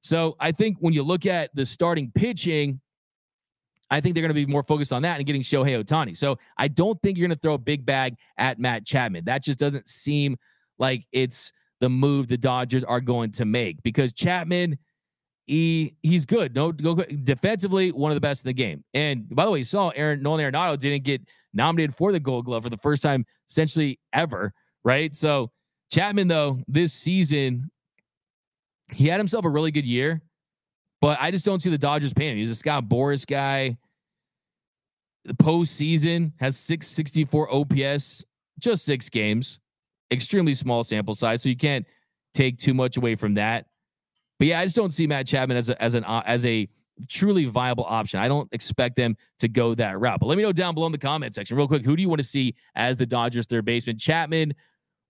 So 0.00 0.36
I 0.38 0.52
think 0.52 0.76
when 0.78 0.94
you 0.94 1.02
look 1.02 1.26
at 1.26 1.50
the 1.56 1.66
starting 1.66 2.12
pitching, 2.14 2.80
I 3.90 4.00
think 4.00 4.14
they're 4.14 4.22
going 4.22 4.34
to 4.34 4.46
be 4.46 4.46
more 4.46 4.62
focused 4.62 4.92
on 4.92 5.02
that 5.02 5.16
and 5.16 5.26
getting 5.26 5.42
Shohei 5.42 5.82
Ohtani. 5.82 6.16
So 6.16 6.38
I 6.56 6.68
don't 6.68 7.00
think 7.02 7.16
you're 7.16 7.26
going 7.26 7.36
to 7.36 7.40
throw 7.40 7.54
a 7.54 7.58
big 7.58 7.86
bag 7.86 8.16
at 8.36 8.58
Matt 8.58 8.84
Chapman. 8.84 9.24
That 9.24 9.42
just 9.42 9.58
doesn't 9.58 9.88
seem 9.88 10.36
like 10.78 11.06
it's 11.12 11.52
the 11.80 11.88
move 11.88 12.28
the 12.28 12.36
Dodgers 12.36 12.84
are 12.84 13.00
going 13.00 13.32
to 13.32 13.44
make 13.44 13.82
because 13.82 14.12
Chapman 14.12 14.78
he 15.46 15.94
he's 16.02 16.26
good. 16.26 16.54
No, 16.54 16.72
go 16.72 16.94
defensively, 16.94 17.90
one 17.90 18.10
of 18.12 18.16
the 18.16 18.20
best 18.20 18.44
in 18.44 18.48
the 18.50 18.54
game. 18.54 18.84
And 18.92 19.34
by 19.34 19.46
the 19.46 19.50
way, 19.50 19.58
you 19.58 19.64
saw 19.64 19.88
Aaron 19.90 20.22
Nolan 20.22 20.44
Arenado 20.44 20.78
didn't 20.78 21.04
get 21.04 21.22
nominated 21.54 21.96
for 21.96 22.12
the 22.12 22.20
Gold 22.20 22.44
Glove 22.44 22.64
for 22.64 22.70
the 22.70 22.76
first 22.76 23.02
time 23.02 23.24
essentially 23.48 23.98
ever, 24.12 24.52
right? 24.84 25.16
So 25.16 25.50
Chapman, 25.90 26.28
though, 26.28 26.60
this 26.68 26.92
season, 26.92 27.70
he 28.92 29.06
had 29.06 29.18
himself 29.18 29.46
a 29.46 29.48
really 29.48 29.70
good 29.70 29.86
year, 29.86 30.20
but 31.00 31.18
I 31.20 31.30
just 31.30 31.44
don't 31.44 31.60
see 31.60 31.70
the 31.70 31.78
Dodgers 31.78 32.12
paying 32.12 32.32
him. 32.32 32.38
He's 32.38 32.50
a 32.50 32.54
Scott 32.54 32.84
Boras 32.84 33.26
guy. 33.26 33.76
The 35.24 35.34
postseason 35.34 36.32
has 36.38 36.56
664 36.56 37.54
OPS, 37.54 38.24
just 38.58 38.84
six 38.84 39.08
games, 39.08 39.60
extremely 40.10 40.54
small 40.54 40.82
sample 40.84 41.14
size. 41.14 41.42
So 41.42 41.48
you 41.48 41.56
can't 41.56 41.86
take 42.34 42.58
too 42.58 42.74
much 42.74 42.96
away 42.96 43.14
from 43.14 43.34
that. 43.34 43.66
But 44.38 44.48
yeah, 44.48 44.60
I 44.60 44.64
just 44.64 44.76
don't 44.76 44.92
see 44.92 45.06
Matt 45.06 45.26
Chapman 45.26 45.56
as 45.56 45.68
a, 45.68 45.80
as 45.82 45.94
an 45.94 46.04
uh, 46.04 46.22
as 46.24 46.46
a 46.46 46.68
truly 47.08 47.44
viable 47.44 47.84
option. 47.84 48.20
I 48.20 48.28
don't 48.28 48.48
expect 48.52 48.96
them 48.96 49.16
to 49.40 49.48
go 49.48 49.74
that 49.74 49.98
route. 50.00 50.18
But 50.20 50.26
let 50.26 50.36
me 50.36 50.42
know 50.42 50.52
down 50.52 50.74
below 50.74 50.86
in 50.86 50.92
the 50.92 50.98
comment 50.98 51.34
section, 51.34 51.56
real 51.56 51.68
quick. 51.68 51.84
Who 51.84 51.96
do 51.96 52.02
you 52.02 52.08
want 52.08 52.20
to 52.20 52.26
see 52.26 52.54
as 52.74 52.96
the 52.96 53.06
Dodgers 53.06 53.46
third 53.46 53.64
baseman? 53.64 53.98
Chapman 53.98 54.54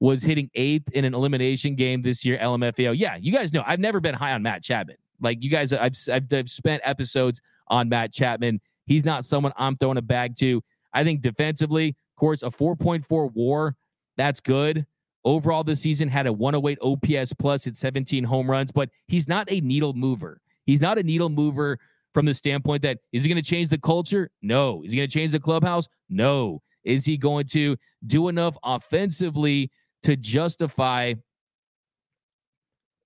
was 0.01 0.23
hitting 0.23 0.51
eighth 0.55 0.91
in 0.93 1.05
an 1.05 1.15
elimination 1.15 1.75
game 1.75 2.03
this 2.03 2.25
year, 2.25 2.39
LMFAO. 2.39 2.95
Yeah, 2.97 3.17
you 3.17 3.33
guys 3.33 3.53
know 3.53 3.63
I've 3.67 3.81
never 3.81 4.01
been 4.01 4.15
high 4.15 4.33
on 4.33 4.43
Matt 4.43 4.63
Chapman. 4.63 4.97
Like 5.21 5.43
you 5.43 5.51
guys, 5.51 5.73
I've, 5.73 5.97
I've, 6.11 6.33
I've 6.33 6.51
spent 6.51 6.83
episodes 6.85 7.41
on 7.69 7.89
Matt 7.89 8.13
Chapman. 8.13 8.61
He's 8.87 9.05
not 9.05 9.27
someone 9.27 9.53
I'm 9.57 9.77
throwing 9.77 9.99
a 9.99 10.03
bag 10.03 10.37
to. 10.37 10.63
I 10.93 11.05
think 11.05 11.21
defensively, 11.21 11.89
of 11.89 12.17
course, 12.17 12.43
a 12.43 12.47
4.4 12.47 13.33
war, 13.35 13.77
that's 14.17 14.41
good 14.41 14.87
overall 15.29 15.65
this 15.65 15.81
season 15.81 16.09
had 16.09 16.27
a 16.27 16.33
108 16.33 16.79
OPS 16.81 17.33
plus 17.35 17.67
at 17.67 17.77
17 17.77 18.25
home 18.25 18.51
runs, 18.51 18.73
but 18.73 18.89
he's 19.07 19.29
not 19.29 19.51
a 19.51 19.61
needle 19.61 19.93
mover. 19.93 20.41
He's 20.65 20.81
not 20.81 20.99
a 20.99 21.03
needle 21.03 21.29
mover 21.29 21.79
from 22.15 22.27
the 22.27 22.35
standpoint 22.35 22.83
that 22.83 22.99
is 23.13 23.23
he 23.23 23.29
going 23.29 23.43
to 23.43 23.49
change 23.49 23.69
the 23.69 23.79
culture? 23.79 24.31
No. 24.43 24.83
Is 24.83 24.93
he 24.93 24.97
going 24.97 25.09
to 25.09 25.13
change 25.13 25.33
the 25.33 25.41
clubhouse? 25.41 25.89
No. 26.09 26.63
Is 26.85 27.05
he 27.05 27.17
going 27.17 27.47
to 27.49 27.77
do 28.07 28.29
enough 28.29 28.57
offensively 28.63 29.71
to 30.03 30.17
justify 30.17 31.15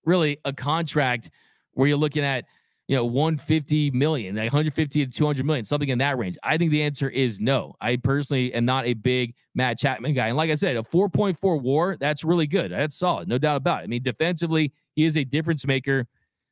really 0.05 0.39
a 0.45 0.53
contract 0.53 1.31
where 1.75 1.89
you're 1.89 1.97
looking 1.97 2.25
at 2.25 2.45
you 2.89 2.97
know 2.97 3.05
150 3.05 3.91
million 3.93 4.37
like 4.37 4.53
150 4.53 5.07
to 5.07 5.11
200 5.11 5.47
million 5.47 5.65
something 5.65 5.89
in 5.89 5.99
that 5.99 6.19
range. 6.19 6.37
I 6.43 6.59
think 6.59 6.71
the 6.71 6.83
answer 6.83 7.09
is 7.09 7.41
no. 7.41 7.75
I 7.81 7.97
personally 7.97 8.53
am 8.55 8.65
not 8.65 8.87
a 8.87 8.95
big 8.95 9.35
matt 9.55 9.79
chapman 9.79 10.15
guy. 10.15 10.29
And 10.29 10.37
like 10.37 10.51
i 10.51 10.55
said 10.55 10.77
a 10.77 10.83
4.4 10.83 11.61
war 11.61 11.97
that's 11.99 12.25
really 12.25 12.47
good. 12.47 12.73
That's 12.73 12.97
solid 12.97 13.29
no 13.29 13.39
doubt 13.39 13.57
about 13.57 13.81
it. 13.81 13.85
I 13.85 13.87
mean 13.87 14.03
defensively 14.03 14.73
he 14.95 15.05
is 15.05 15.17
a 15.17 15.25
difference 15.25 15.67
maker. 15.67 16.07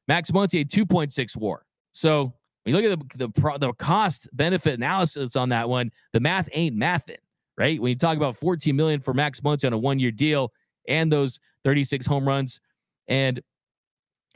Max 0.08 0.30
Muncy 0.30 0.60
a 0.60 0.64
2.6 0.64 1.36
war. 1.36 1.64
So 1.92 2.32
when 2.62 2.74
you 2.74 2.80
look 2.80 2.92
at 2.92 3.18
the 3.18 3.26
the, 3.26 3.58
the 3.58 3.72
cost 3.74 4.28
benefit 4.32 4.74
analysis 4.74 5.36
on 5.36 5.48
that 5.50 5.68
one 5.68 5.90
the 6.12 6.20
math 6.20 6.48
ain't 6.52 6.76
mathing 6.76 7.16
right? 7.60 7.78
When 7.78 7.90
you 7.90 7.96
talk 7.96 8.16
about 8.16 8.38
14 8.38 8.74
million 8.74 9.00
for 9.00 9.12
max 9.12 9.40
Muncy 9.40 9.66
on 9.66 9.74
a 9.74 9.78
one 9.78 9.98
year 9.98 10.10
deal 10.10 10.50
and 10.88 11.12
those 11.12 11.38
36 11.64 12.06
home 12.06 12.26
runs 12.26 12.58
and 13.06 13.42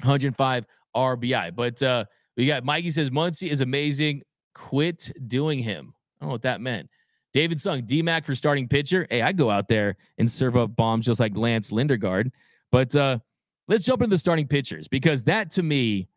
105 0.00 0.66
RBI. 0.94 1.54
But 1.54 1.83
uh, 1.83 2.04
we 2.37 2.46
got 2.46 2.64
Mikey 2.64 2.90
says 2.90 3.11
Muncy 3.11 3.50
is 3.50 3.61
amazing. 3.61 4.22
Quit 4.54 5.11
doing 5.26 5.59
him. 5.59 5.94
I 6.20 6.24
don't 6.24 6.28
know 6.28 6.33
what 6.35 6.42
that 6.42 6.61
meant. 6.61 6.88
David 7.33 7.61
Sung, 7.61 7.83
DMAC 7.83 8.24
for 8.24 8.35
starting 8.35 8.68
pitcher. 8.68 9.07
Hey, 9.11 9.22
I 9.22 9.33
go 9.33 9.50
out 9.50 9.66
there 9.66 9.96
and 10.18 10.30
serve 10.30 10.57
up 10.57 10.76
bombs 10.76 11.07
just 11.07 11.18
like 11.18 11.37
Lance 11.37 11.72
Lindergaard. 11.72 12.30
But 12.70 12.94
uh, 12.94 13.18
let's 13.66 13.85
jump 13.85 14.02
into 14.02 14.14
the 14.14 14.18
starting 14.18 14.46
pitchers 14.46 14.87
because 14.87 15.24
that 15.24 15.50
to 15.52 15.62
me 15.62 16.09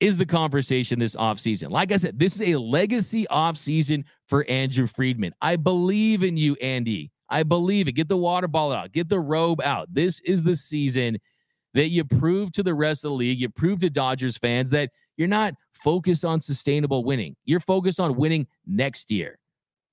is 0.00 0.16
the 0.16 0.26
conversation 0.26 0.98
this 0.98 1.16
offseason. 1.16 1.70
Like 1.70 1.92
I 1.92 1.96
said, 1.96 2.18
this 2.18 2.40
is 2.40 2.54
a 2.54 2.58
legacy 2.58 3.26
offseason 3.30 4.04
for 4.28 4.44
Andrew 4.48 4.86
Friedman. 4.86 5.34
I 5.40 5.56
believe 5.56 6.22
in 6.22 6.36
you, 6.36 6.56
Andy. 6.56 7.10
I 7.28 7.42
believe 7.42 7.86
it. 7.86 7.92
Get 7.92 8.08
the 8.08 8.16
water 8.16 8.48
bottle 8.48 8.72
out, 8.72 8.92
get 8.92 9.08
the 9.08 9.20
robe 9.20 9.60
out. 9.62 9.92
This 9.92 10.20
is 10.20 10.42
the 10.42 10.56
season 10.56 11.18
that 11.74 11.88
you 11.88 12.04
prove 12.04 12.52
to 12.52 12.62
the 12.62 12.74
rest 12.74 13.04
of 13.04 13.10
the 13.10 13.16
league, 13.16 13.40
you 13.40 13.48
prove 13.48 13.78
to 13.80 13.90
Dodgers 13.90 14.36
fans 14.36 14.70
that 14.70 14.90
you're 15.16 15.28
not 15.28 15.54
focused 15.72 16.24
on 16.24 16.40
sustainable 16.40 17.04
winning. 17.04 17.36
You're 17.44 17.60
focused 17.60 18.00
on 18.00 18.16
winning 18.16 18.46
next 18.66 19.10
year, 19.10 19.38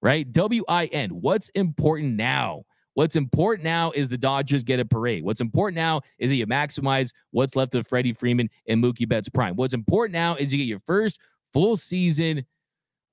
right? 0.01 0.31
W 0.31 0.63
I 0.67 0.85
N. 0.87 1.09
What's 1.09 1.49
important 1.49 2.15
now? 2.15 2.63
What's 2.95 3.15
important 3.15 3.63
now 3.63 3.91
is 3.91 4.09
the 4.09 4.17
Dodgers 4.17 4.63
get 4.63 4.79
a 4.79 4.85
parade. 4.85 5.23
What's 5.23 5.41
important 5.41 5.75
now 5.75 6.01
is 6.17 6.31
that 6.31 6.35
you 6.35 6.47
maximize 6.47 7.11
what's 7.29 7.55
left 7.55 7.75
of 7.75 7.87
Freddie 7.87 8.13
Freeman 8.13 8.49
and 8.67 8.83
Mookie 8.83 9.07
Betts 9.07 9.29
prime. 9.29 9.55
What's 9.55 9.75
important 9.75 10.13
now 10.13 10.35
is 10.35 10.51
you 10.51 10.57
get 10.57 10.65
your 10.65 10.79
first 10.79 11.19
full 11.53 11.77
season 11.77 12.43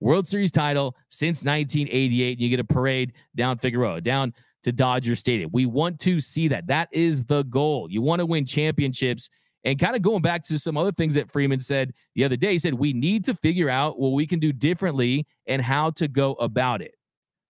World 0.01 0.27
Series 0.27 0.51
title 0.51 0.97
since 1.11 1.43
1988. 1.43 2.33
And 2.33 2.41
you 2.41 2.49
get 2.49 2.61
a 2.61 2.65
parade 2.65 3.13
down 3.37 3.59
Figueroa, 3.59 4.01
down 4.01 4.33
to 4.65 4.73
Dodger 4.73 5.17
Stadium. 5.17 5.51
We 5.53 5.67
want 5.67 6.01
to 6.01 6.21
see 6.21 6.49
that. 6.49 6.67
That 6.67 6.89
is 6.93 7.25
the 7.25 7.45
goal. 7.45 7.89
You 7.91 8.03
want 8.03 8.21
to 8.21 8.27
win 8.27 8.45
championships. 8.45 9.31
And 9.65 9.79
kind 9.79 9.97
of 9.97 10.03
going 10.03 10.21
back 10.21 10.43
to 10.45 10.59
some 10.59 10.77
other 10.77 10.93
things 10.93 11.15
that 11.15 11.31
Freeman 11.31 11.61
said 11.61 11.95
the 12.15 12.25
other 12.25 12.37
day, 12.37 12.53
he 12.53 12.59
said, 12.59 12.75
we 12.75 12.93
need 12.93 13.25
to 13.25 13.35
figure 13.35 13.71
out 13.71 13.99
what 13.99 14.11
we 14.11 14.27
can 14.27 14.39
do 14.39 14.53
differently 14.53 15.27
and 15.47 15.63
how 15.63 15.91
to 15.93 16.07
go 16.07 16.35
about 16.35 16.83
it. 16.83 16.95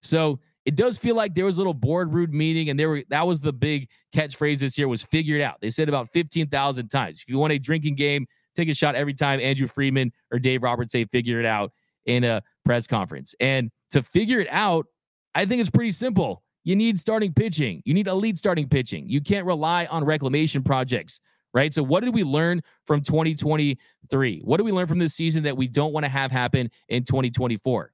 So 0.03 0.39
it 0.65 0.77
does 0.77 0.97
feel 0.97 1.17
like 1.17 1.35
there 1.35 1.45
was 1.45 1.57
a 1.57 1.61
little 1.61 1.75
boardroom 1.75 2.37
meeting, 2.37 2.71
and 2.71 2.79
there 2.79 2.89
were 2.89 3.03
that 3.11 3.27
was 3.27 3.41
the 3.41 3.53
big 3.53 3.89
catchphrase 4.15 4.61
this 4.61 4.79
year 4.79 4.89
was 4.89 5.03
figured 5.03 5.41
out. 5.41 5.57
They 5.61 5.71
said 5.71 5.89
about 5.89 6.11
15,000 6.13 6.89
times. 6.89 7.19
If 7.21 7.29
you 7.29 7.39
want 7.39 7.53
a 7.53 7.59
drinking 7.59 7.97
game, 7.97 8.27
take 8.55 8.69
a 8.69 8.75
shot 8.75 8.95
every 8.95 9.15
time 9.15 9.41
Andrew 9.41 9.67
Friedman 9.67 10.13
or 10.31 10.39
Dave 10.39 10.63
Roberts 10.63 10.93
say 10.93 11.05
figure 11.05 11.41
it 11.41 11.47
out 11.47 11.73
in 12.07 12.25
a 12.25 12.43
press 12.65 12.87
conference. 12.87 13.35
And 13.41 13.71
to 13.91 14.03
figure 14.03 14.41
it 14.41 14.49
out, 14.51 14.87
I 15.35 15.47
think 15.47 15.61
it's 15.61 15.71
pretty 15.71 15.91
simple. 15.91 16.44
You 16.65 16.75
need 16.75 16.99
starting 16.99 17.33
pitching. 17.33 17.83
You 17.85 17.95
need 17.95 18.07
elite 18.07 18.39
starting 18.39 18.69
pitching. 18.69 19.09
You 19.09 19.21
can't 19.21 19.47
rely 19.47 19.87
on 19.87 20.05
reclamation 20.05 20.63
projects, 20.63 21.21
right? 21.53 21.73
So, 21.73 21.83
what 21.83 22.03
did 22.03 22.15
we 22.15 22.25
learn 22.25 22.63
from 22.87 23.03
2023? 23.03 24.41
What 24.43 24.57
did 24.57 24.63
we 24.65 24.73
learn 24.73 24.87
from 24.87 24.99
this 24.99 25.15
season 25.15 25.43
that 25.45 25.57
we 25.57 25.69
don't 25.69 25.93
want 25.93 26.05
to 26.05 26.11
have 26.11 26.31
happen 26.33 26.71
in 26.89 27.05
2024? 27.05 27.93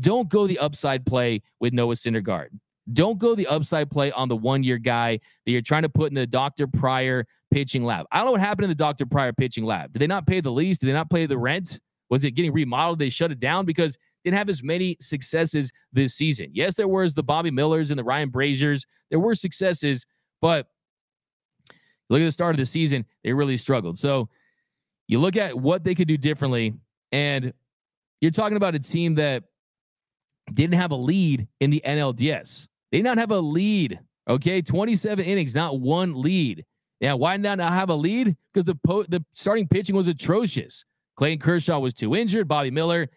Don't 0.00 0.28
go 0.28 0.46
the 0.46 0.58
upside 0.58 1.04
play 1.04 1.42
with 1.60 1.74
Noah 1.74 1.94
Syndergaard. 1.94 2.48
Don't 2.92 3.18
go 3.18 3.34
the 3.34 3.46
upside 3.46 3.90
play 3.90 4.10
on 4.12 4.28
the 4.28 4.36
one 4.36 4.64
year 4.64 4.78
guy 4.78 5.20
that 5.44 5.52
you're 5.52 5.60
trying 5.60 5.82
to 5.82 5.88
put 5.88 6.10
in 6.10 6.14
the 6.14 6.26
Dr. 6.26 6.66
Prior 6.66 7.26
pitching 7.52 7.84
lab. 7.84 8.06
I 8.10 8.18
don't 8.18 8.26
know 8.26 8.32
what 8.32 8.40
happened 8.40 8.64
in 8.64 8.70
the 8.70 8.74
Dr. 8.74 9.06
Prior 9.06 9.32
pitching 9.32 9.64
lab. 9.64 9.92
Did 9.92 10.00
they 10.00 10.06
not 10.06 10.26
pay 10.26 10.40
the 10.40 10.50
lease? 10.50 10.78
Did 10.78 10.86
they 10.86 10.92
not 10.92 11.10
pay 11.10 11.26
the 11.26 11.38
rent? 11.38 11.78
Was 12.10 12.24
it 12.24 12.32
getting 12.32 12.52
remodeled? 12.52 12.98
They 12.98 13.08
shut 13.08 13.30
it 13.30 13.38
down 13.38 13.66
because 13.66 13.96
didn't 14.24 14.38
have 14.38 14.48
as 14.48 14.62
many 14.62 14.96
successes 15.00 15.72
this 15.92 16.14
season. 16.14 16.50
Yes, 16.52 16.74
there 16.74 16.88
was 16.88 17.14
the 17.14 17.22
Bobby 17.22 17.50
Millers 17.50 17.90
and 17.90 17.98
the 17.98 18.04
Ryan 18.04 18.30
Brasiers. 18.30 18.84
There 19.10 19.18
were 19.18 19.34
successes, 19.34 20.06
but 20.40 20.66
look 22.08 22.20
at 22.20 22.24
the 22.24 22.32
start 22.32 22.54
of 22.54 22.58
the 22.58 22.66
season, 22.66 23.04
they 23.24 23.32
really 23.32 23.56
struggled. 23.56 23.98
So 23.98 24.28
you 25.08 25.18
look 25.18 25.36
at 25.36 25.58
what 25.58 25.84
they 25.84 25.94
could 25.94 26.08
do 26.08 26.16
differently, 26.16 26.74
and 27.10 27.52
you're 28.20 28.30
talking 28.30 28.56
about 28.56 28.74
a 28.74 28.78
team 28.78 29.16
that 29.16 29.44
didn't 30.52 30.74
have 30.74 30.90
a 30.90 30.96
lead 30.96 31.48
in 31.60 31.70
the 31.70 31.82
NLDS. 31.84 32.68
They 32.90 32.98
did 32.98 33.04
not 33.04 33.18
have 33.18 33.30
a 33.30 33.40
lead. 33.40 34.00
Okay, 34.28 34.62
27 34.62 35.24
innings, 35.24 35.54
not 35.54 35.80
one 35.80 36.20
lead. 36.20 36.64
Yeah, 37.00 37.14
why 37.14 37.36
not 37.36 37.58
have 37.58 37.90
a 37.90 37.94
lead? 37.94 38.36
Because 38.52 38.64
the 38.64 38.76
po- 38.76 39.04
the 39.08 39.24
starting 39.34 39.66
pitching 39.66 39.96
was 39.96 40.06
atrocious. 40.06 40.84
Clayton 41.16 41.40
Kershaw 41.40 41.80
was 41.80 41.94
too 41.94 42.14
injured. 42.14 42.46
Bobby 42.46 42.70
Miller, 42.70 43.08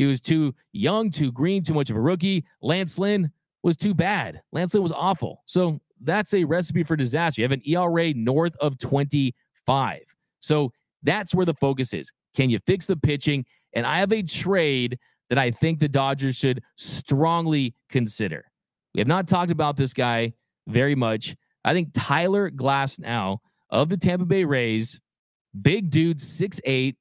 he 0.00 0.06
was 0.06 0.22
too 0.22 0.54
young, 0.72 1.10
too 1.10 1.30
green, 1.30 1.62
too 1.62 1.74
much 1.74 1.90
of 1.90 1.96
a 1.96 2.00
rookie. 2.00 2.46
Lance 2.62 2.98
Lynn 2.98 3.30
was 3.62 3.76
too 3.76 3.92
bad. 3.92 4.40
Lance 4.50 4.72
Lynn 4.72 4.82
was 4.82 4.92
awful. 4.92 5.42
So 5.44 5.78
that's 6.00 6.32
a 6.32 6.42
recipe 6.42 6.84
for 6.84 6.96
disaster. 6.96 7.42
You 7.42 7.44
have 7.44 7.52
an 7.52 7.60
ERA 7.66 8.14
north 8.14 8.56
of 8.62 8.78
25. 8.78 10.00
So 10.40 10.72
that's 11.02 11.34
where 11.34 11.44
the 11.44 11.52
focus 11.52 11.92
is. 11.92 12.10
Can 12.34 12.48
you 12.48 12.60
fix 12.66 12.86
the 12.86 12.96
pitching? 12.96 13.44
And 13.74 13.84
I 13.84 13.98
have 13.98 14.10
a 14.10 14.22
trade 14.22 14.98
that 15.28 15.36
I 15.36 15.50
think 15.50 15.80
the 15.80 15.88
Dodgers 15.88 16.36
should 16.36 16.62
strongly 16.76 17.74
consider. 17.90 18.46
We 18.94 19.02
have 19.02 19.08
not 19.08 19.28
talked 19.28 19.50
about 19.50 19.76
this 19.76 19.92
guy 19.92 20.32
very 20.66 20.94
much. 20.94 21.36
I 21.62 21.74
think 21.74 21.90
Tyler 21.92 22.50
Glasnow 22.50 23.36
of 23.68 23.90
the 23.90 23.98
Tampa 23.98 24.24
Bay 24.24 24.44
Rays, 24.44 24.98
big 25.60 25.90
dude, 25.90 26.22
six 26.22 26.58
eight. 26.64 26.96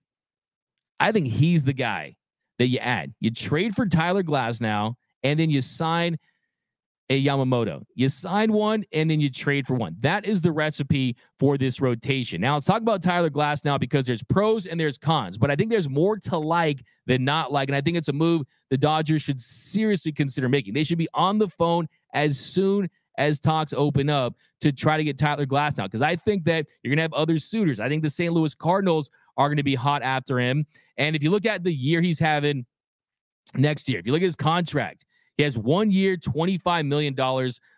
I 1.00 1.14
think 1.14 1.28
he's 1.28 1.64
the 1.64 1.72
guy 1.72 2.18
that 2.60 2.68
you 2.68 2.78
add. 2.80 3.14
You 3.20 3.32
trade 3.32 3.76
for 3.76 3.88
Tyler 3.88 4.24
Glasnow, 4.24 4.94
and 5.24 5.40
then 5.40 5.50
you 5.50 5.62
sign 5.62 6.18
a 7.10 7.26
Yamamoto. 7.26 7.84
You 7.96 8.08
sign 8.08 8.54
one 8.54 8.86
and 8.94 9.10
then 9.10 9.20
you 9.20 9.32
trade 9.32 9.66
for 9.66 9.74
one. 9.74 9.96
That 10.02 10.26
is 10.26 10.42
the 10.42 10.52
recipe 10.52 11.16
for 11.40 11.58
this 11.58 11.82
rotation. 11.82 12.40
Now, 12.40 12.54
let's 12.54 12.68
talk 12.68 12.84
about 12.84 13.02
Tyler 13.02 13.32
Glasnow 13.32 13.80
because 13.80 14.06
there's 14.06 14.22
pros 14.22 14.68
and 14.68 14.80
there's 14.80 15.00
cons, 15.00 15.38
but 15.38 15.50
I 15.50 15.56
think 15.56 15.72
there's 15.72 15.90
more 15.90 16.18
to 16.18 16.38
like 16.38 16.84
than 17.08 17.26
not 17.26 17.52
like. 17.52 17.68
And 17.68 17.76
I 17.76 17.82
think 17.82 17.98
it's 17.98 18.10
a 18.10 18.14
move 18.14 18.44
the 18.70 18.78
Dodgers 18.78 19.24
should 19.24 19.42
seriously 19.42 20.12
consider 20.12 20.48
making. 20.48 20.76
They 20.76 20.84
should 20.84 21.00
be 21.00 21.10
on 21.16 21.40
the 21.40 21.50
phone 21.50 21.88
as 22.14 22.40
soon 22.40 22.90
as 23.18 23.40
talks 23.40 23.74
open 23.74 24.10
up 24.10 24.36
to 24.62 24.72
try 24.72 24.96
to 24.96 25.04
get 25.04 25.18
Tyler 25.18 25.46
Glasnow. 25.46 25.84
because 25.86 26.02
I 26.02 26.16
think 26.16 26.46
that 26.46 26.68
you're 26.84 26.90
going 26.92 26.98
to 26.98 27.04
have 27.04 27.14
other 27.14 27.40
suitors. 27.40 27.80
I 27.80 27.90
think 27.90 28.04
the 28.04 28.10
St. 28.10 28.32
Louis 28.32 28.54
Cardinals 28.56 29.10
are 29.40 29.48
going 29.48 29.58
to 29.58 29.64
be 29.64 29.74
hot 29.74 30.04
after 30.04 30.40
him. 30.40 30.66
And 30.98 31.16
if 31.16 31.24
you 31.24 31.32
look 31.32 31.46
at 31.46 31.64
the 31.64 31.74
year 31.74 32.02
he's 32.02 32.20
having 32.20 32.66
next 33.56 33.90
year, 33.90 34.00
if 34.00 34.06
you 34.06 34.12
look 34.12 34.22
at 34.22 34.26
his 34.26 34.36
contract, 34.36 35.06
he 35.38 35.44
has 35.44 35.58
one 35.58 35.90
year, 35.90 36.18
$25 36.18 36.86
million 36.86 37.18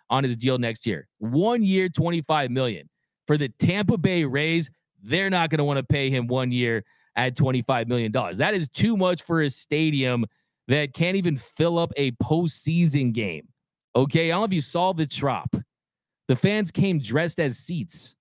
on 0.10 0.24
his 0.24 0.36
deal 0.36 0.58
next 0.58 0.88
year. 0.88 1.08
One 1.20 1.64
year, 1.64 1.88
25 1.88 2.50
million. 2.50 2.90
For 3.28 3.38
the 3.38 3.50
Tampa 3.60 3.98
Bay 4.00 4.26
Rays, 4.26 4.72
they're 5.04 5.30
not 5.30 5.52
going 5.52 5.60
to 5.60 5.64
want 5.64 5.78
to 5.78 5.84
pay 5.84 6.10
him 6.10 6.28
one 6.28 6.52
year 6.52 6.84
at 7.16 7.36
$25 7.36 7.88
million. 7.88 8.12
That 8.12 8.56
is 8.56 8.68
too 8.68 8.98
much 8.98 9.22
for 9.22 9.44
a 9.44 9.50
stadium 9.50 10.26
that 10.68 10.94
can't 10.94 11.16
even 11.16 11.38
fill 11.38 11.78
up 11.78 11.94
a 11.98 12.12
postseason 12.14 13.14
game. 13.14 13.48
Okay. 13.96 14.32
I 14.32 14.34
don't 14.34 14.42
know 14.42 14.46
if 14.46 14.54
you 14.54 14.62
saw 14.62 14.94
the 14.94 15.06
drop. 15.06 15.56
The 16.28 16.36
fans 16.36 16.72
came 16.72 16.98
dressed 16.98 17.40
as 17.40 17.60
seats. 17.60 18.16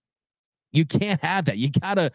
You 0.72 0.85
can't 0.85 1.20
have 1.22 1.46
that. 1.46 1.59
You 1.59 1.70
got 1.70 1.94
to 1.94 2.11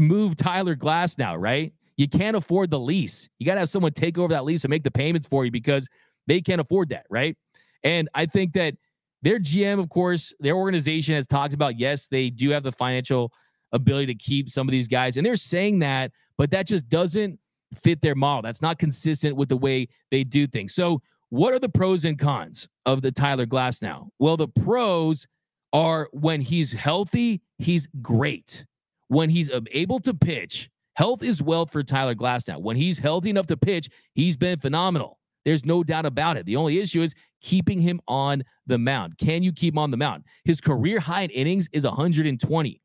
move 0.00 0.36
Tyler 0.36 0.74
Glasnow, 0.74 1.36
right? 1.38 1.72
You 1.96 2.08
can't 2.08 2.36
afford 2.36 2.70
the 2.70 2.78
lease. 2.78 3.28
You 3.38 3.46
got 3.46 3.54
to 3.54 3.60
have 3.60 3.68
someone 3.68 3.92
take 3.92 4.16
over 4.16 4.32
that 4.32 4.44
lease 4.44 4.64
and 4.64 4.70
make 4.70 4.84
the 4.84 4.90
payments 4.90 5.26
for 5.26 5.44
you 5.44 5.50
because 5.50 5.88
they 6.26 6.40
can't 6.40 6.60
afford 6.60 6.88
that, 6.90 7.06
right? 7.10 7.36
And 7.84 8.08
I 8.14 8.26
think 8.26 8.54
that 8.54 8.74
their 9.22 9.38
GM, 9.38 9.78
of 9.78 9.88
course, 9.88 10.32
their 10.40 10.54
organization 10.54 11.14
has 11.14 11.26
talked 11.26 11.52
about 11.52 11.78
yes, 11.78 12.06
they 12.06 12.30
do 12.30 12.50
have 12.50 12.62
the 12.62 12.72
financial 12.72 13.32
ability 13.72 14.06
to 14.06 14.14
keep 14.14 14.50
some 14.50 14.66
of 14.66 14.72
these 14.72 14.88
guys, 14.88 15.16
and 15.16 15.26
they're 15.26 15.36
saying 15.36 15.80
that, 15.80 16.12
but 16.38 16.50
that 16.50 16.66
just 16.66 16.88
doesn't 16.88 17.38
fit 17.74 18.00
their 18.00 18.14
model. 18.14 18.42
That's 18.42 18.62
not 18.62 18.78
consistent 18.78 19.36
with 19.36 19.48
the 19.48 19.56
way 19.56 19.88
they 20.10 20.24
do 20.24 20.46
things. 20.46 20.74
So, 20.74 21.02
what 21.28 21.54
are 21.54 21.60
the 21.60 21.68
pros 21.68 22.04
and 22.04 22.18
cons 22.18 22.68
of 22.86 23.02
the 23.02 23.12
Tyler 23.12 23.46
Glasnow? 23.46 24.08
Well, 24.18 24.36
the 24.36 24.48
pros 24.48 25.28
are 25.72 26.08
when 26.12 26.40
he's 26.40 26.72
healthy, 26.72 27.42
he's 27.58 27.86
great. 28.02 28.64
When 29.10 29.28
he's 29.28 29.50
um, 29.50 29.66
able 29.72 29.98
to 29.98 30.14
pitch, 30.14 30.70
health 30.94 31.24
is 31.24 31.42
wealth 31.42 31.72
for 31.72 31.82
Tyler 31.82 32.14
Glasnow. 32.14 32.60
When 32.60 32.76
he's 32.76 32.96
healthy 32.96 33.28
enough 33.28 33.46
to 33.46 33.56
pitch, 33.56 33.88
he's 34.14 34.36
been 34.36 34.60
phenomenal. 34.60 35.18
There's 35.44 35.64
no 35.64 35.82
doubt 35.82 36.06
about 36.06 36.36
it. 36.36 36.46
The 36.46 36.54
only 36.54 36.78
issue 36.78 37.02
is 37.02 37.12
keeping 37.40 37.80
him 37.80 38.00
on 38.06 38.44
the 38.68 38.78
mound. 38.78 39.18
Can 39.18 39.42
you 39.42 39.52
keep 39.52 39.74
him 39.74 39.78
on 39.78 39.90
the 39.90 39.96
mound? 39.96 40.22
His 40.44 40.60
career 40.60 41.00
high 41.00 41.22
in 41.22 41.30
innings 41.30 41.68
is 41.72 41.82
120. 41.82 42.80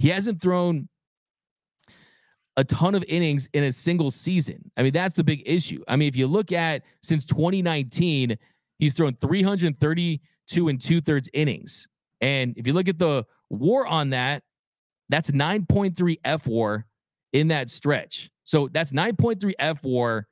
He 0.00 0.08
hasn't 0.08 0.42
thrown 0.42 0.90
a 2.58 2.64
ton 2.64 2.94
of 2.94 3.02
innings 3.08 3.48
in 3.54 3.64
a 3.64 3.72
single 3.72 4.10
season. 4.10 4.70
I 4.76 4.82
mean, 4.82 4.92
that's 4.92 5.14
the 5.14 5.24
big 5.24 5.44
issue. 5.46 5.82
I 5.88 5.96
mean, 5.96 6.08
if 6.08 6.16
you 6.16 6.26
look 6.26 6.52
at 6.52 6.82
since 7.02 7.24
2019, 7.24 8.36
he's 8.78 8.92
thrown 8.92 9.14
332 9.14 10.68
and 10.68 10.78
two 10.78 11.00
thirds 11.00 11.30
innings. 11.32 11.88
And 12.20 12.52
if 12.58 12.66
you 12.66 12.74
look 12.74 12.88
at 12.88 12.98
the 12.98 13.24
war 13.48 13.86
on 13.86 14.10
that, 14.10 14.42
that's 15.08 15.30
9.3 15.30 16.18
F 16.24 16.46
war 16.46 16.86
in 17.32 17.48
that 17.48 17.70
stretch. 17.70 18.30
So 18.44 18.68
that's 18.72 18.92
9.3 18.92 19.52
F 19.58 19.82
war 19.82 20.26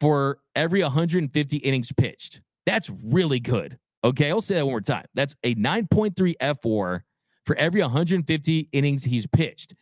for 0.00 0.38
every 0.54 0.82
150 0.82 1.56
innings 1.58 1.92
pitched. 1.92 2.40
That's 2.66 2.90
really 3.02 3.40
good. 3.40 3.78
Okay, 4.04 4.30
I'll 4.30 4.40
say 4.40 4.54
that 4.54 4.64
one 4.64 4.72
more 4.72 4.80
time. 4.80 5.06
That's 5.14 5.34
a 5.42 5.54
9.3 5.56 6.34
F 6.40 6.64
war 6.64 7.04
for 7.44 7.56
every 7.56 7.80
150 7.80 8.68
innings 8.72 9.02
he's 9.02 9.26
pitched. 9.26 9.74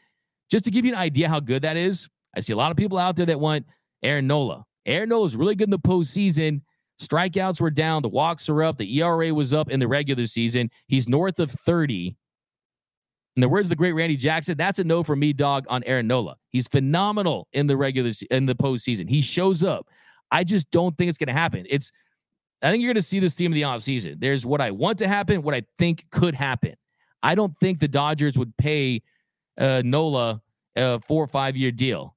Just 0.51 0.65
to 0.65 0.71
give 0.71 0.85
you 0.85 0.93
an 0.93 0.99
idea 0.99 1.29
how 1.29 1.41
good 1.41 1.63
that 1.63 1.77
is, 1.77 2.09
I 2.35 2.41
see 2.41 2.53
a 2.53 2.57
lot 2.57 2.71
of 2.71 2.77
people 2.77 2.99
out 2.99 3.17
there 3.17 3.27
that 3.27 3.41
want 3.41 3.67
Aaron 4.03 4.27
Nola. 4.27 4.65
Aaron 4.87 5.09
Nola 5.09 5.27
is 5.27 5.37
really 5.37 5.55
good 5.55 5.67
in 5.67 5.71
the 5.71 5.79
postseason. 5.79 6.63
Strikeouts 7.03 7.61
were 7.61 7.71
down, 7.71 8.03
the 8.03 8.09
walks 8.09 8.49
are 8.49 8.63
up, 8.63 8.79
the 8.79 9.01
ERA 9.01 9.35
was 9.35 9.53
up 9.53 9.71
in 9.71 9.81
the 9.81 9.89
regular 9.89 10.27
season. 10.27 10.71
He's 10.87 11.09
north 11.09 11.39
of 11.41 11.51
30. 11.51 12.17
And 13.37 13.43
the 13.43 13.49
words 13.49 13.67
of 13.67 13.71
the 13.71 13.77
great 13.77 13.93
Randy 13.93 14.17
Jackson, 14.17 14.57
that's 14.57 14.79
a 14.79 14.85
no 14.85 15.03
for 15.03 15.15
me, 15.15 15.33
dog, 15.33 15.67
on 15.69 15.85
Aaron 15.85 16.07
Nola. 16.07 16.37
He's 16.51 16.67
phenomenal 16.67 17.49
in 17.53 17.67
the 17.67 17.77
regular 17.77 18.11
in 18.31 18.47
the 18.47 18.55
postseason. 18.55 19.09
He 19.09 19.21
shows 19.21 19.63
up. 19.63 19.89
I 20.31 20.43
just 20.43 20.71
don't 20.71 20.97
think 20.97 21.11
it's 21.11 21.19
going 21.19 21.29
to 21.29 21.35
happen. 21.35 21.67
It's, 21.69 21.93
I 22.63 22.71
think 22.71 22.83
you're 22.83 22.89
going 22.89 22.97
to 22.97 23.03
see 23.03 23.21
this 23.21 23.35
team 23.35 23.53
in 23.53 23.55
the 23.55 23.63
offseason. 23.63 24.19
There's 24.19 24.47
what 24.47 24.61
I 24.61 24.71
want 24.71 24.99
to 24.99 25.09
happen, 25.09 25.43
what 25.43 25.55
I 25.55 25.63
think 25.79 26.07
could 26.11 26.35
happen. 26.35 26.75
I 27.23 27.35
don't 27.35 27.57
think 27.59 27.79
the 27.79 27.89
Dodgers 27.89 28.39
would 28.39 28.57
pay 28.57 29.03
uh, 29.59 29.83
Nola 29.85 30.41
a 30.75 31.01
four 31.01 31.23
or 31.23 31.27
five 31.27 31.57
year 31.57 31.71
deal 31.71 32.17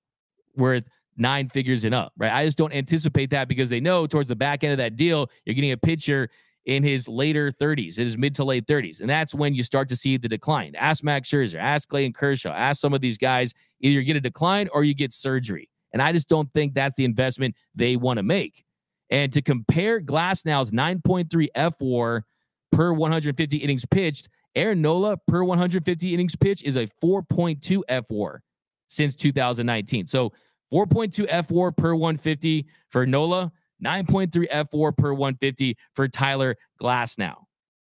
worth 0.55 0.83
nine 1.17 1.49
figures 1.49 1.83
and 1.83 1.93
up, 1.93 2.13
right? 2.17 2.31
I 2.31 2.45
just 2.45 2.57
don't 2.57 2.73
anticipate 2.73 3.29
that 3.31 3.47
because 3.47 3.69
they 3.69 3.79
know 3.79 4.07
towards 4.07 4.29
the 4.29 4.35
back 4.35 4.63
end 4.63 4.71
of 4.71 4.77
that 4.77 4.95
deal, 4.95 5.29
you're 5.45 5.53
getting 5.53 5.71
a 5.71 5.77
pitcher 5.77 6.29
in 6.65 6.83
his 6.83 7.07
later 7.07 7.51
30s, 7.51 7.97
in 7.97 8.05
his 8.05 8.17
mid 8.17 8.35
to 8.35 8.43
late 8.43 8.65
30s. 8.65 8.99
And 9.01 9.09
that's 9.09 9.33
when 9.33 9.53
you 9.53 9.63
start 9.63 9.89
to 9.89 9.95
see 9.95 10.17
the 10.17 10.27
decline. 10.27 10.75
Ask 10.75 11.03
Max 11.03 11.29
Scherzer, 11.29 11.59
ask 11.59 11.87
Clayton 11.89 12.13
Kershaw, 12.13 12.51
ask 12.51 12.79
some 12.79 12.93
of 12.93 13.01
these 13.01 13.17
guys, 13.17 13.53
either 13.81 13.99
you 13.99 14.05
get 14.05 14.15
a 14.15 14.21
decline 14.21 14.69
or 14.73 14.83
you 14.83 14.93
get 14.93 15.13
surgery. 15.13 15.69
And 15.93 16.01
I 16.01 16.11
just 16.11 16.29
don't 16.29 16.51
think 16.53 16.73
that's 16.73 16.95
the 16.95 17.05
investment 17.05 17.55
they 17.73 17.95
want 17.95 18.17
to 18.17 18.23
make. 18.23 18.65
And 19.09 19.33
to 19.33 19.41
compare 19.41 19.99
Glasnow's 19.99 20.71
9.3 20.71 21.47
F 21.55 21.81
war 21.81 22.25
per 22.71 22.93
150 22.93 23.57
innings 23.57 23.85
pitched, 23.85 24.29
Aaron 24.55 24.81
Nola 24.81 25.17
per 25.27 25.43
150 25.43 26.13
innings 26.13 26.35
pitched 26.35 26.63
is 26.63 26.75
a 26.75 26.87
4.2 27.03 27.81
F 27.87 28.09
war 28.09 28.43
since 28.87 29.15
2019. 29.15 30.07
So 30.07 30.33
4.2 30.71 31.25
F 31.27 31.49
war 31.49 31.71
per 31.71 31.95
150 31.95 32.67
for 32.89 33.05
Nola, 33.05 33.51
9.3 33.83 34.47
F 34.49 34.67
war 34.73 34.91
per 34.91 35.13
150 35.13 35.77
for 35.93 36.07
Tyler 36.07 36.55
Glasnow. 36.81 37.35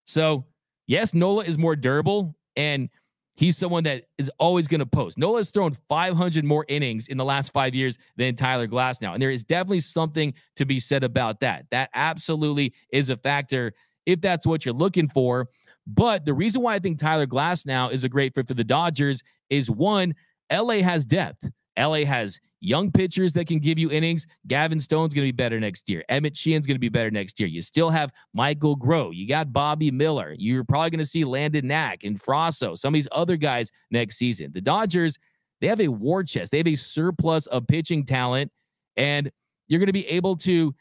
So, 0.06 0.46
yes, 0.88 1.14
Nola 1.14 1.44
is 1.44 1.58
more 1.58 1.76
durable 1.76 2.36
and 2.56 2.90
he's 3.38 3.58
someone 3.58 3.84
that 3.84 4.04
is 4.18 4.30
always 4.40 4.68
going 4.68 4.80
to 4.80 4.86
post. 4.86 5.18
Nola's 5.18 5.50
thrown 5.50 5.78
500 5.88 6.44
more 6.44 6.66
innings 6.68 7.08
in 7.08 7.18
the 7.18 7.26
last 7.26 7.54
five 7.54 7.76
years 7.76 7.98
than 8.18 8.36
Tyler 8.36 8.68
Glasnow. 8.68 9.14
And 9.14 9.22
there 9.22 9.30
is 9.30 9.44
definitely 9.44 9.82
something 9.82 10.34
to 10.56 10.66
be 10.66 10.80
said 10.80 11.04
about 11.04 11.40
that. 11.42 11.66
That 11.72 11.90
absolutely 11.94 12.74
is 12.92 13.10
a 13.10 13.18
factor 13.18 13.74
if 14.06 14.22
that's 14.22 14.48
what 14.48 14.66
you're 14.66 14.74
looking 14.74 15.08
for. 15.08 15.48
But 15.86 16.26
the 16.26 16.34
reason 16.34 16.62
why 16.62 16.76
I 16.76 16.80
think 16.80 17.00
Tyler 17.00 17.28
Glasnow 17.28 17.92
is 17.92 18.04
a 18.04 18.10
great 18.10 18.34
fit 18.34 18.48
for 18.48 18.54
the 18.56 18.64
Dodgers 18.64 19.24
is 19.50 19.70
one, 19.70 20.16
LA 20.52 20.82
has 20.82 21.06
depth. 21.06 21.50
LA 21.78 22.06
has 22.06 22.40
young 22.60 22.92
pitchers 22.92 23.34
that 23.34 23.48
can 23.48 23.60
give 23.60 23.78
you 23.78 23.92
innings. 23.92 24.26
Gavin 24.48 24.80
Stone's 24.80 25.14
going 25.14 25.26
to 25.26 25.32
be 25.32 25.36
better 25.36 25.60
next 25.60 25.90
year. 25.90 26.04
Emmett 26.10 26.36
Sheehan's 26.36 26.66
going 26.66 26.76
to 26.76 26.80
be 26.80 26.90
better 26.90 27.12
next 27.12 27.40
year. 27.40 27.48
You 27.48 27.62
still 27.62 27.90
have 27.90 28.12
Michael 28.34 28.76
Grove. 28.76 29.14
You 29.14 29.28
got 29.28 29.54
Bobby 29.54 29.92
Miller. 29.92 30.36
You're 30.38 30.64
probably 30.64 30.90
going 30.90 31.00
to 31.00 31.06
see 31.06 31.24
Landon 31.24 31.68
Knack 31.68 32.04
and 32.04 32.22
Frasso, 32.22 32.78
some 32.78 32.94
of 32.94 32.94
these 32.96 33.08
other 33.12 33.38
guys 33.38 33.72
next 33.92 34.18
season. 34.18 34.52
The 34.54 34.62
Dodgers, 34.62 35.18
they 35.62 35.68
have 35.68 35.82
a 35.82 35.88
war 35.88 36.24
chest. 36.24 36.52
They 36.52 36.58
have 36.58 36.68
a 36.68 36.76
surplus 36.76 37.46
of 37.48 37.68
pitching 37.68 38.06
talent, 38.06 38.52
and 38.96 39.32
you're 39.68 39.80
going 39.80 39.88
to 39.88 39.94
be 39.94 40.08
able 40.08 40.36
to 40.38 40.74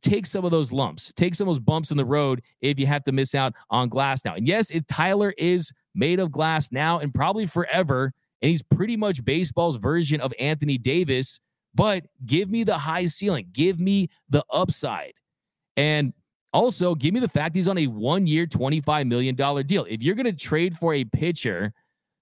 take 0.00 0.26
some 0.26 0.44
of 0.44 0.50
those 0.50 0.70
lumps, 0.70 1.12
take 1.16 1.34
some 1.34 1.48
of 1.48 1.54
those 1.54 1.60
bumps 1.60 1.90
in 1.90 1.96
the 1.96 2.04
road 2.04 2.42
if 2.60 2.78
you 2.78 2.86
have 2.86 3.02
to 3.04 3.12
miss 3.12 3.34
out 3.34 3.52
on 3.70 3.90
Glasnow. 3.90 4.36
And 4.36 4.46
yes, 4.46 4.70
Tyler 4.88 5.34
is 5.36 5.72
made 5.94 6.20
of 6.20 6.30
glass 6.30 6.70
now 6.70 7.00
and 7.00 7.12
probably 7.12 7.46
forever 7.46 8.12
and 8.42 8.50
he's 8.50 8.62
pretty 8.62 8.96
much 8.96 9.24
baseball's 9.24 9.76
version 9.76 10.20
of 10.20 10.32
Anthony 10.38 10.78
Davis. 10.78 11.40
But 11.74 12.04
give 12.26 12.50
me 12.50 12.64
the 12.64 12.78
high 12.78 13.06
ceiling, 13.06 13.48
give 13.52 13.78
me 13.80 14.08
the 14.30 14.44
upside. 14.50 15.12
And 15.76 16.12
Also, 16.52 16.94
give 16.94 17.12
me 17.12 17.20
the 17.20 17.28
fact 17.28 17.54
he's 17.54 17.68
on 17.68 17.78
a 17.78 17.86
one 17.86 18.26
year, 18.26 18.46
$25 18.46 19.06
million 19.06 19.34
deal. 19.34 19.84
If 19.88 20.02
you're 20.02 20.14
going 20.14 20.26
to 20.26 20.32
trade 20.32 20.76
for 20.76 20.94
a 20.94 21.04
pitcher 21.04 21.72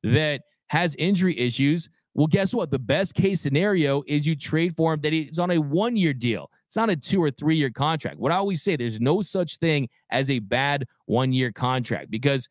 that 0.02 0.42
has 0.68 0.94
injury 0.96 1.38
issues, 1.38 1.88
well, 2.14 2.26
guess 2.26 2.52
what? 2.52 2.70
The 2.70 2.78
best 2.78 3.14
case 3.14 3.40
scenario 3.40 4.02
is 4.06 4.26
you 4.26 4.34
trade 4.34 4.74
for 4.76 4.94
him 4.94 5.00
that 5.02 5.12
he's 5.12 5.38
on 5.38 5.52
a 5.52 5.58
one 5.58 5.96
year 5.96 6.12
deal. 6.12 6.50
It's 6.66 6.74
not 6.74 6.90
a 6.90 6.96
two 6.96 7.22
or 7.22 7.30
three 7.30 7.56
year 7.56 7.70
contract. 7.70 8.18
What 8.18 8.32
I 8.32 8.36
always 8.36 8.62
say, 8.62 8.74
there's 8.74 9.00
no 9.00 9.22
such 9.22 9.58
thing 9.58 9.88
as 10.10 10.28
a 10.28 10.40
bad 10.40 10.86
one 11.04 11.32
year 11.32 11.52
contract 11.52 12.10
because 12.10 12.48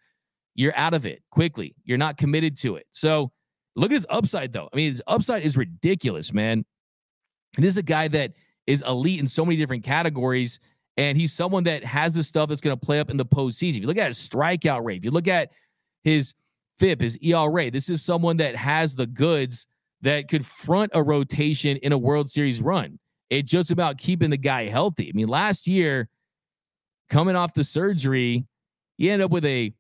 you're 0.54 0.76
out 0.78 0.94
of 0.94 1.06
it 1.06 1.22
quickly. 1.30 1.76
You're 1.84 1.98
not 1.98 2.16
committed 2.16 2.58
to 2.60 2.78
it. 2.78 2.86
So 2.94 3.32
look 3.76 3.92
at 3.92 3.96
his 3.96 4.06
upside, 4.10 4.54
though. 4.54 4.70
I 4.72 4.76
mean, 4.76 4.92
his 4.92 5.02
upside 5.08 5.44
is 5.44 5.58
ridiculous, 5.58 6.34
man. 6.34 6.66
This 7.58 7.70
is 7.70 7.78
a 7.78 7.84
guy 7.84 8.08
that 8.10 8.34
is 8.68 8.84
elite 8.86 9.20
in 9.20 9.28
so 9.28 9.46
many 9.46 9.58
different 9.58 9.84
categories. 9.84 10.60
And 10.98 11.18
he's 11.18 11.34
someone 11.34 11.66
that 11.66 11.84
has 11.84 12.14
the 12.14 12.24
stuff 12.24 12.50
that's 12.50 12.62
going 12.62 12.78
to 12.78 12.86
play 12.86 13.00
up 13.00 13.10
in 13.10 13.18
the 13.18 13.26
postseason. 13.26 13.76
If 13.76 13.82
you 13.82 13.88
look 13.88 13.98
at 13.98 14.08
his 14.08 14.18
strikeout 14.18 14.84
rate, 14.84 14.98
if 14.98 15.06
you 15.06 15.12
look 15.12 15.28
at 15.28 15.52
his 16.04 16.34
FIP, 16.80 17.02
his 17.02 17.18
ERA, 17.22 17.70
this 17.70 17.90
is 17.90 18.02
someone 18.02 18.38
that 18.38 18.56
has 18.56 18.96
the 18.96 19.06
goods 19.06 19.66
that 20.02 20.28
could 20.28 20.46
front 20.46 20.92
a 20.94 21.04
rotation 21.04 21.78
in 21.78 21.92
a 21.92 21.98
World 21.98 22.30
Series 22.30 22.62
run. 22.62 23.00
It's 23.30 23.52
just 23.52 23.72
about 23.72 23.98
keeping 23.98 24.30
the 24.30 24.38
guy 24.38 24.66
healthy. 24.66 25.10
I 25.10 25.12
mean, 25.14 25.28
last 25.28 25.68
year, 25.68 26.08
coming 27.10 27.36
off 27.36 27.54
the 27.54 27.64
surgery, 27.64 28.46
he 28.98 29.10
ended 29.10 29.26
up 29.26 29.32
with 29.32 29.46
a 29.46 29.74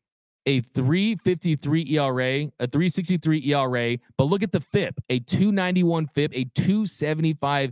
a 0.45 0.61
353 0.61 1.97
ERA, 1.97 2.47
a 2.59 2.67
363 2.67 3.53
ERA, 3.53 3.97
but 4.17 4.25
look 4.25 4.43
at 4.43 4.51
the 4.51 4.59
FIP, 4.59 4.99
a 5.09 5.19
291 5.19 6.07
FIP, 6.07 6.31
a 6.33 6.45
275 6.55 7.71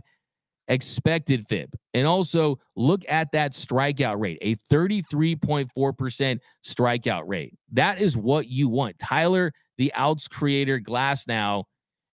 expected 0.68 1.46
FIP. 1.48 1.74
And 1.92 2.06
also 2.06 2.58
look 2.74 3.02
at 3.08 3.32
that 3.32 3.52
strikeout 3.52 4.18
rate, 4.18 4.38
a 4.42 4.56
33.4% 4.56 6.38
strikeout 6.64 7.22
rate. 7.26 7.54
That 7.72 8.00
is 8.00 8.16
what 8.16 8.48
you 8.48 8.68
want. 8.68 8.98
Tyler, 8.98 9.52
the 9.78 9.92
outs 9.94 10.26
creator, 10.26 10.80
Glasnow 10.80 11.64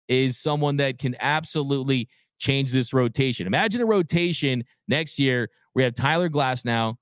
is 0.09 0.39
someone 0.39 0.77
that 0.77 0.99
can 0.99 1.17
absolutely 1.21 2.09
change 2.39 2.73
this 2.73 2.93
rotation. 2.93 3.47
Imagine 3.47 3.81
a 3.81 3.87
rotation 3.87 4.65
next 4.89 5.19
year. 5.19 5.49
We 5.75 5.85
have 5.85 5.95
Tyler 5.95 6.29
Glasnow, 6.29 6.97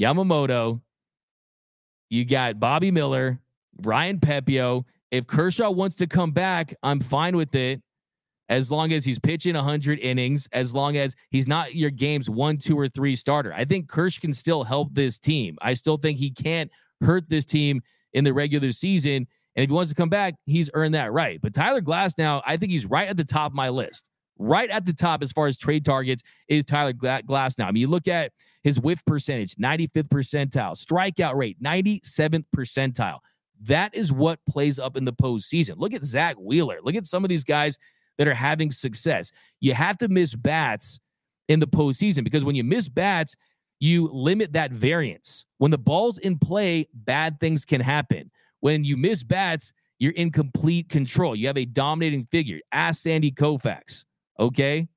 Yamamoto. 0.00 0.80
You 2.08 2.24
got 2.24 2.60
Bobby 2.60 2.90
Miller, 2.90 3.40
Ryan 3.82 4.18
Pepiot. 4.18 4.84
If 5.10 5.26
Kershaw 5.26 5.70
wants 5.70 5.96
to 5.96 6.06
come 6.06 6.32
back, 6.32 6.74
I'm 6.82 7.00
fine 7.00 7.36
with 7.36 7.54
it 7.54 7.80
as 8.48 8.70
long 8.70 8.92
as 8.92 9.04
he's 9.04 9.18
pitching 9.18 9.54
100 9.54 9.98
innings, 9.98 10.48
as 10.52 10.72
long 10.72 10.96
as 10.96 11.14
he's 11.30 11.48
not 11.48 11.74
your 11.74 11.90
game's 11.90 12.30
one, 12.30 12.56
two, 12.56 12.78
or 12.78 12.88
three 12.88 13.16
starter. 13.16 13.52
I 13.52 13.64
think 13.64 13.88
Kersh 13.90 14.20
can 14.20 14.32
still 14.32 14.62
help 14.64 14.94
this 14.94 15.18
team. 15.18 15.56
I 15.60 15.74
still 15.74 15.96
think 15.96 16.18
he 16.18 16.30
can't 16.30 16.70
hurt 17.00 17.28
this 17.28 17.44
team 17.44 17.82
in 18.12 18.24
the 18.24 18.32
regular 18.32 18.72
season. 18.72 19.26
And 19.56 19.64
if 19.64 19.70
he 19.70 19.74
wants 19.74 19.90
to 19.90 19.96
come 19.96 20.08
back, 20.08 20.34
he's 20.44 20.70
earned 20.74 20.94
that 20.94 21.12
right. 21.12 21.40
But 21.40 21.54
Tyler 21.54 21.80
Glasnow, 21.80 22.42
I 22.46 22.56
think 22.56 22.70
he's 22.70 22.86
right 22.86 23.08
at 23.08 23.16
the 23.16 23.24
top 23.24 23.52
of 23.52 23.56
my 23.56 23.68
list. 23.68 24.08
Right 24.38 24.68
at 24.68 24.84
the 24.84 24.92
top 24.92 25.22
as 25.22 25.32
far 25.32 25.46
as 25.46 25.56
trade 25.56 25.84
targets 25.84 26.22
is 26.46 26.64
Tyler 26.64 26.92
Glasnow. 26.92 27.64
I 27.64 27.70
mean, 27.70 27.80
you 27.80 27.88
look 27.88 28.06
at 28.06 28.32
his 28.66 28.80
whiff 28.80 29.00
percentage, 29.04 29.54
95th 29.54 30.08
percentile, 30.08 30.72
strikeout 30.72 31.36
rate, 31.36 31.56
97th 31.62 32.44
percentile. 32.52 33.20
That 33.62 33.94
is 33.94 34.10
what 34.12 34.40
plays 34.44 34.80
up 34.80 34.96
in 34.96 35.04
the 35.04 35.12
postseason. 35.12 35.74
Look 35.76 35.94
at 35.94 36.04
Zack 36.04 36.34
Wheeler. 36.36 36.78
Look 36.82 36.96
at 36.96 37.06
some 37.06 37.24
of 37.24 37.28
these 37.28 37.44
guys 37.44 37.78
that 38.18 38.26
are 38.26 38.34
having 38.34 38.72
success. 38.72 39.30
You 39.60 39.72
have 39.74 39.96
to 39.98 40.08
miss 40.08 40.34
bats 40.34 40.98
in 41.46 41.60
the 41.60 41.68
postseason 41.68 42.24
because 42.24 42.44
when 42.44 42.56
you 42.56 42.64
miss 42.64 42.88
bats, 42.88 43.36
you 43.78 44.08
limit 44.08 44.52
that 44.54 44.72
variance. 44.72 45.44
When 45.58 45.70
the 45.70 45.78
ball's 45.78 46.18
in 46.18 46.36
play, 46.36 46.88
bad 46.92 47.38
things 47.38 47.64
can 47.64 47.80
happen. 47.80 48.32
When 48.58 48.82
you 48.82 48.96
miss 48.96 49.22
bats, 49.22 49.72
you're 50.00 50.10
in 50.14 50.32
complete 50.32 50.88
control. 50.88 51.36
You 51.36 51.46
have 51.46 51.56
a 51.56 51.66
dominating 51.66 52.26
figure. 52.32 52.58
Ask 52.72 53.04
Sandy 53.04 53.30
Koufax, 53.30 54.06
okay? 54.40 54.88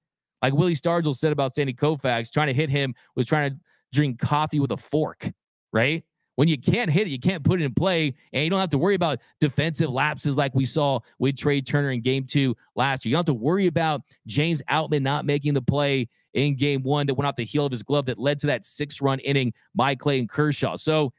Like 0.41 0.53
Willie 0.53 0.75
Stargell 0.75 1.15
said 1.15 1.31
about 1.31 1.55
Sandy 1.55 1.73
Koufax, 1.73 2.31
trying 2.31 2.47
to 2.47 2.53
hit 2.53 2.69
him 2.69 2.93
was 3.15 3.27
trying 3.27 3.51
to 3.51 3.57
drink 3.91 4.19
coffee 4.19 4.59
with 4.59 4.71
a 4.71 4.77
fork, 4.77 5.29
right? 5.73 6.03
when 6.39 6.47
you 6.47 6.57
can't 6.57 6.89
hit 6.89 7.05
it, 7.05 7.09
you 7.09 7.19
can't 7.19 7.43
put 7.43 7.59
it 7.59 7.65
in 7.65 7.73
play, 7.73 8.15
and 8.31 8.45
you 8.45 8.49
don't 8.49 8.61
have 8.61 8.69
to 8.69 8.77
worry 8.77 8.95
about 8.95 9.19
defensive 9.41 9.89
lapses 9.89 10.37
like 10.37 10.55
we 10.55 10.63
saw 10.63 10.97
with 11.19 11.37
Trea 11.37 11.61
Turner 11.61 11.91
in 11.91 11.99
game 11.99 12.23
two 12.23 12.55
last 12.77 13.03
year. 13.03 13.09
You 13.09 13.15
don't 13.15 13.27
have 13.27 13.35
to 13.35 13.43
worry 13.43 13.67
about 13.67 14.03
James 14.25 14.61
Outman 14.71 15.01
not 15.01 15.25
making 15.25 15.53
the 15.53 15.61
play 15.61 16.07
in 16.35 16.55
game 16.55 16.81
one 16.81 17.07
that 17.07 17.15
went 17.15 17.27
off 17.27 17.35
the 17.35 17.43
heel 17.43 17.65
of 17.65 17.73
his 17.73 17.83
glove 17.83 18.05
that 18.05 18.17
led 18.17 18.39
to 18.39 18.47
that 18.47 18.63
six 18.63 19.01
run 19.01 19.19
inning 19.19 19.51
by 19.75 19.95
Clayton 19.95 20.29
Kershaw. 20.29 20.77
So 20.77 21.11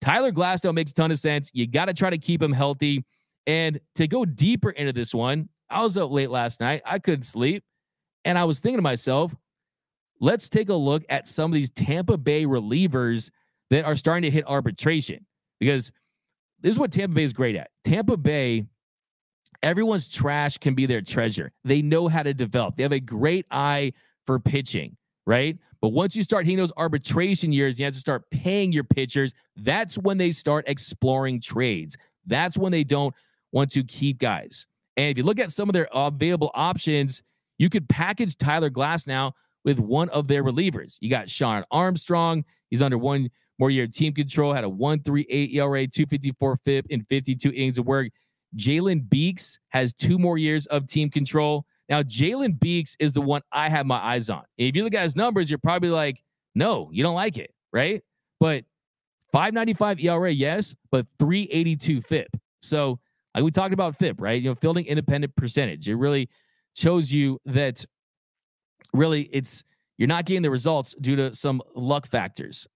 Tyler 0.00 0.32
Glasnow 0.32 0.72
makes 0.72 0.92
a 0.92 0.94
ton 0.94 1.10
of 1.10 1.18
sense. 1.18 1.50
You 1.52 1.66
got 1.66 1.84
to 1.84 1.92
try 1.92 2.08
to 2.08 2.16
keep 2.16 2.42
him 2.42 2.54
healthy. 2.54 3.04
And 3.46 3.78
to 3.96 4.08
go 4.08 4.24
deeper 4.24 4.70
into 4.70 4.94
this 4.94 5.12
one, 5.12 5.50
I 5.68 5.82
was 5.82 5.98
up 5.98 6.10
late 6.10 6.30
last 6.30 6.60
night. 6.60 6.80
I 6.86 6.98
couldn't 6.98 7.24
sleep. 7.24 7.62
And 8.24 8.38
I 8.38 8.44
was 8.44 8.60
thinking 8.60 8.78
to 8.78 8.82
myself, 8.82 9.34
let's 10.20 10.48
take 10.48 10.68
a 10.68 10.74
look 10.74 11.04
at 11.08 11.26
some 11.26 11.50
of 11.50 11.54
these 11.54 11.70
Tampa 11.70 12.16
Bay 12.16 12.44
relievers 12.44 13.30
that 13.70 13.84
are 13.84 13.96
starting 13.96 14.22
to 14.22 14.30
hit 14.30 14.46
arbitration 14.46 15.26
because 15.58 15.92
this 16.60 16.72
is 16.72 16.78
what 16.78 16.92
Tampa 16.92 17.14
Bay 17.14 17.24
is 17.24 17.32
great 17.32 17.56
at. 17.56 17.70
Tampa 17.84 18.16
Bay, 18.16 18.66
everyone's 19.62 20.08
trash 20.08 20.58
can 20.58 20.74
be 20.74 20.86
their 20.86 21.00
treasure. 21.00 21.52
They 21.64 21.82
know 21.82 22.08
how 22.08 22.22
to 22.22 22.34
develop, 22.34 22.76
they 22.76 22.82
have 22.84 22.92
a 22.92 23.00
great 23.00 23.46
eye 23.50 23.92
for 24.26 24.38
pitching, 24.38 24.96
right? 25.26 25.58
But 25.80 25.88
once 25.88 26.14
you 26.14 26.22
start 26.22 26.44
hitting 26.44 26.58
those 26.58 26.72
arbitration 26.76 27.52
years, 27.52 27.78
you 27.78 27.84
have 27.84 27.94
to 27.94 28.00
start 28.00 28.30
paying 28.30 28.70
your 28.72 28.84
pitchers. 28.84 29.34
That's 29.56 29.98
when 29.98 30.16
they 30.16 30.30
start 30.30 30.64
exploring 30.68 31.40
trades. 31.40 31.96
That's 32.24 32.56
when 32.56 32.70
they 32.70 32.84
don't 32.84 33.12
want 33.50 33.72
to 33.72 33.82
keep 33.82 34.18
guys. 34.18 34.68
And 34.96 35.06
if 35.06 35.18
you 35.18 35.24
look 35.24 35.40
at 35.40 35.50
some 35.50 35.68
of 35.68 35.72
their 35.72 35.88
available 35.92 36.52
options, 36.54 37.22
you 37.62 37.70
could 37.70 37.88
package 37.88 38.36
Tyler 38.36 38.70
Glasnow 38.70 39.30
with 39.64 39.78
one 39.78 40.08
of 40.08 40.26
their 40.26 40.42
relievers. 40.42 40.98
You 41.00 41.08
got 41.08 41.30
Shawn 41.30 41.64
Armstrong. 41.70 42.44
He's 42.70 42.82
under 42.82 42.98
one 42.98 43.30
more 43.60 43.70
year 43.70 43.84
of 43.84 43.92
team 43.92 44.12
control, 44.12 44.52
had 44.52 44.64
a 44.64 44.68
138 44.68 45.54
ERA, 45.54 45.86
254 45.86 46.56
FIP, 46.56 46.86
and 46.90 47.06
52 47.06 47.50
innings 47.50 47.78
of 47.78 47.86
work. 47.86 48.08
Jalen 48.56 49.08
Beeks 49.08 49.60
has 49.68 49.94
two 49.94 50.18
more 50.18 50.38
years 50.38 50.66
of 50.66 50.88
team 50.88 51.08
control. 51.08 51.64
Now, 51.88 52.02
Jalen 52.02 52.58
Beeks 52.58 52.96
is 52.98 53.12
the 53.12 53.20
one 53.20 53.42
I 53.52 53.68
have 53.68 53.86
my 53.86 53.98
eyes 53.98 54.28
on. 54.28 54.42
If 54.58 54.74
you 54.74 54.82
look 54.82 54.94
at 54.94 55.04
his 55.04 55.14
numbers, 55.14 55.48
you're 55.48 55.60
probably 55.60 55.90
like, 55.90 56.20
no, 56.56 56.90
you 56.92 57.04
don't 57.04 57.14
like 57.14 57.38
it, 57.38 57.54
right? 57.72 58.02
But 58.40 58.64
595 59.30 60.00
ERA, 60.00 60.32
yes, 60.32 60.74
but 60.90 61.06
382 61.20 62.00
FIP. 62.00 62.36
So, 62.60 62.98
like 63.36 63.44
we 63.44 63.52
talked 63.52 63.72
about 63.72 63.96
FIP, 64.00 64.20
right? 64.20 64.42
You 64.42 64.48
know, 64.48 64.56
fielding 64.56 64.86
independent 64.86 65.36
percentage. 65.36 65.88
It 65.88 65.94
really 65.94 66.28
shows 66.76 67.12
you 67.12 67.38
that 67.46 67.84
really 68.92 69.22
it's 69.32 69.64
you're 69.98 70.08
not 70.08 70.24
getting 70.24 70.42
the 70.42 70.50
results 70.50 70.94
due 71.00 71.16
to 71.16 71.34
some 71.34 71.62
luck 71.74 72.06
factors 72.06 72.66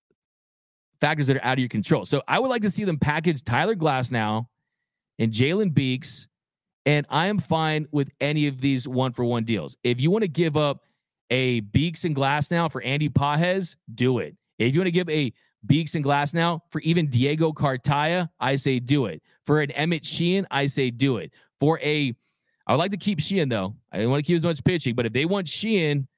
factors 1.00 1.26
that 1.26 1.36
are 1.36 1.44
out 1.44 1.54
of 1.54 1.58
your 1.58 1.68
control. 1.68 2.04
So 2.04 2.22
I 2.26 2.38
would 2.38 2.48
like 2.48 2.62
to 2.62 2.70
see 2.70 2.84
them 2.84 2.98
package 2.98 3.44
Tyler 3.44 3.74
Glasnow 3.74 4.46
and 5.18 5.32
Jalen 5.32 5.74
Beeks. 5.74 6.28
And 6.84 7.06
I 7.10 7.26
am 7.26 7.38
fine 7.38 7.88
with 7.90 8.10
any 8.20 8.46
of 8.46 8.60
these 8.60 8.86
one 8.86 9.12
for 9.12 9.24
one 9.24 9.44
deals. 9.44 9.76
If 9.82 10.00
you 10.00 10.10
want 10.10 10.22
to 10.22 10.28
give 10.28 10.56
up 10.56 10.84
a 11.30 11.60
Beeks 11.60 12.04
and 12.04 12.14
Glasnow 12.14 12.70
for 12.70 12.80
Andy 12.82 13.08
Pages, 13.08 13.76
do 13.94 14.20
it. 14.20 14.36
If 14.58 14.74
you 14.74 14.80
want 14.80 14.86
to 14.86 14.92
give 14.92 15.08
a 15.08 15.32
Beeks 15.66 15.96
and 15.96 16.04
Glasnow 16.04 16.60
for 16.70 16.80
even 16.82 17.08
Diego 17.08 17.52
Cartaya, 17.52 18.28
I 18.38 18.54
say 18.56 18.78
do 18.78 19.06
it. 19.06 19.20
For 19.44 19.60
an 19.60 19.72
Emmett 19.72 20.04
Sheehan, 20.04 20.46
I 20.50 20.66
say 20.66 20.90
do 20.90 21.16
it. 21.16 21.32
For 21.58 21.80
a, 21.80 22.14
I 22.66 22.72
would 22.72 22.78
like 22.78 22.90
to 22.90 22.96
keep 22.96 23.20
Sheehan 23.20 23.48
though. 23.48 23.74
I 23.92 23.98
don't 23.98 24.10
want 24.10 24.24
to 24.24 24.26
keep 24.26 24.36
as 24.36 24.42
much 24.42 24.62
pitching, 24.64 24.94
but 24.94 25.06
if 25.06 25.12
they 25.12 25.24
want 25.24 25.48
Sheehan, 25.48 26.08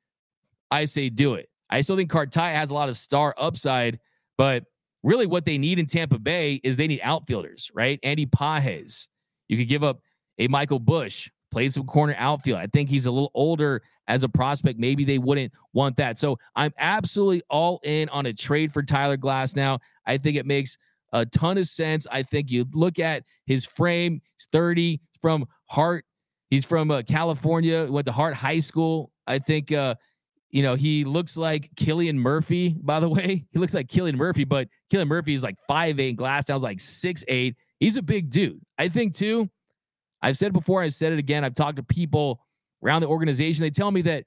I 0.70 0.84
say 0.86 1.08
do 1.08 1.34
it. 1.34 1.48
I 1.70 1.82
still 1.82 1.96
think 1.96 2.10
Cartaya 2.10 2.52
has 2.54 2.70
a 2.70 2.74
lot 2.74 2.88
of 2.88 2.96
star 2.96 3.34
upside 3.36 3.98
but 4.38 4.64
really, 5.02 5.26
what 5.26 5.44
they 5.44 5.58
need 5.58 5.78
in 5.78 5.86
Tampa 5.86 6.18
Bay 6.18 6.60
is 6.64 6.76
they 6.76 6.86
need 6.86 7.00
outfielders, 7.02 7.70
right? 7.74 7.98
Andy 8.02 8.24
Pages. 8.24 9.08
You 9.48 9.58
could 9.58 9.68
give 9.68 9.84
up 9.84 10.00
a 10.38 10.48
Michael 10.48 10.78
Busch, 10.78 11.28
played 11.50 11.72
some 11.72 11.84
corner 11.84 12.14
outfield. 12.16 12.58
I 12.58 12.68
think 12.68 12.88
he's 12.88 13.06
a 13.06 13.10
little 13.10 13.32
older 13.34 13.82
as 14.06 14.22
a 14.22 14.28
prospect. 14.28 14.78
Maybe 14.78 15.04
they 15.04 15.18
wouldn't 15.18 15.52
want 15.74 15.96
that. 15.96 16.18
So 16.18 16.38
I'm 16.54 16.72
absolutely 16.78 17.42
all 17.50 17.80
in 17.82 18.08
on 18.10 18.26
a 18.26 18.32
trade 18.32 18.72
for 18.72 18.82
Tyler 18.82 19.16
Glasnow. 19.16 19.80
I 20.06 20.16
think 20.18 20.36
it 20.36 20.46
makes 20.46 20.78
a 21.12 21.26
ton 21.26 21.58
of 21.58 21.66
sense. 21.66 22.06
I 22.10 22.22
think 22.22 22.50
you 22.50 22.66
look 22.72 22.98
at 22.98 23.24
his 23.46 23.64
frame, 23.64 24.22
he's 24.36 24.46
30 24.52 25.00
from 25.20 25.46
Hart. 25.66 26.04
He's 26.50 26.64
from 26.64 26.90
uh, 26.90 27.02
California, 27.02 27.86
went 27.90 28.06
to 28.06 28.12
Hart 28.12 28.34
High 28.34 28.60
School. 28.60 29.10
I 29.26 29.38
think 29.38 29.70
uh, 29.72 29.96
you 30.50 30.62
know, 30.62 30.74
he 30.74 31.04
looks 31.04 31.36
like 31.36 31.70
Cillian 31.76 32.16
Murphy, 32.16 32.74
by 32.80 33.00
the 33.00 33.08
way. 33.16 33.44
He 33.50 33.58
looks 33.58 33.74
like 33.74 33.88
Cillian 33.88 34.14
Murphy, 34.14 34.44
but 34.44 34.68
Cillian 34.90 35.08
Murphy 35.08 35.34
is 35.34 35.42
like 35.42 35.56
5'8, 35.70 36.16
Glass 36.16 36.46
Glasnow's 36.46 36.62
like 36.62 36.80
six 36.80 37.24
eight. 37.28 37.56
He's 37.80 37.96
a 37.96 38.02
big 38.02 38.30
dude. 38.30 38.60
I 38.78 38.88
think, 38.88 39.14
too, 39.14 39.48
I've 40.22 40.36
said 40.36 40.52
before, 40.52 40.82
I've 40.82 40.94
said 40.94 41.12
it 41.12 41.18
again. 41.18 41.44
I've 41.44 41.54
talked 41.54 41.76
to 41.76 41.82
people 41.82 42.40
around 42.82 43.02
the 43.02 43.08
organization. 43.08 43.62
They 43.62 43.70
tell 43.70 43.90
me 43.90 44.02
that 44.02 44.24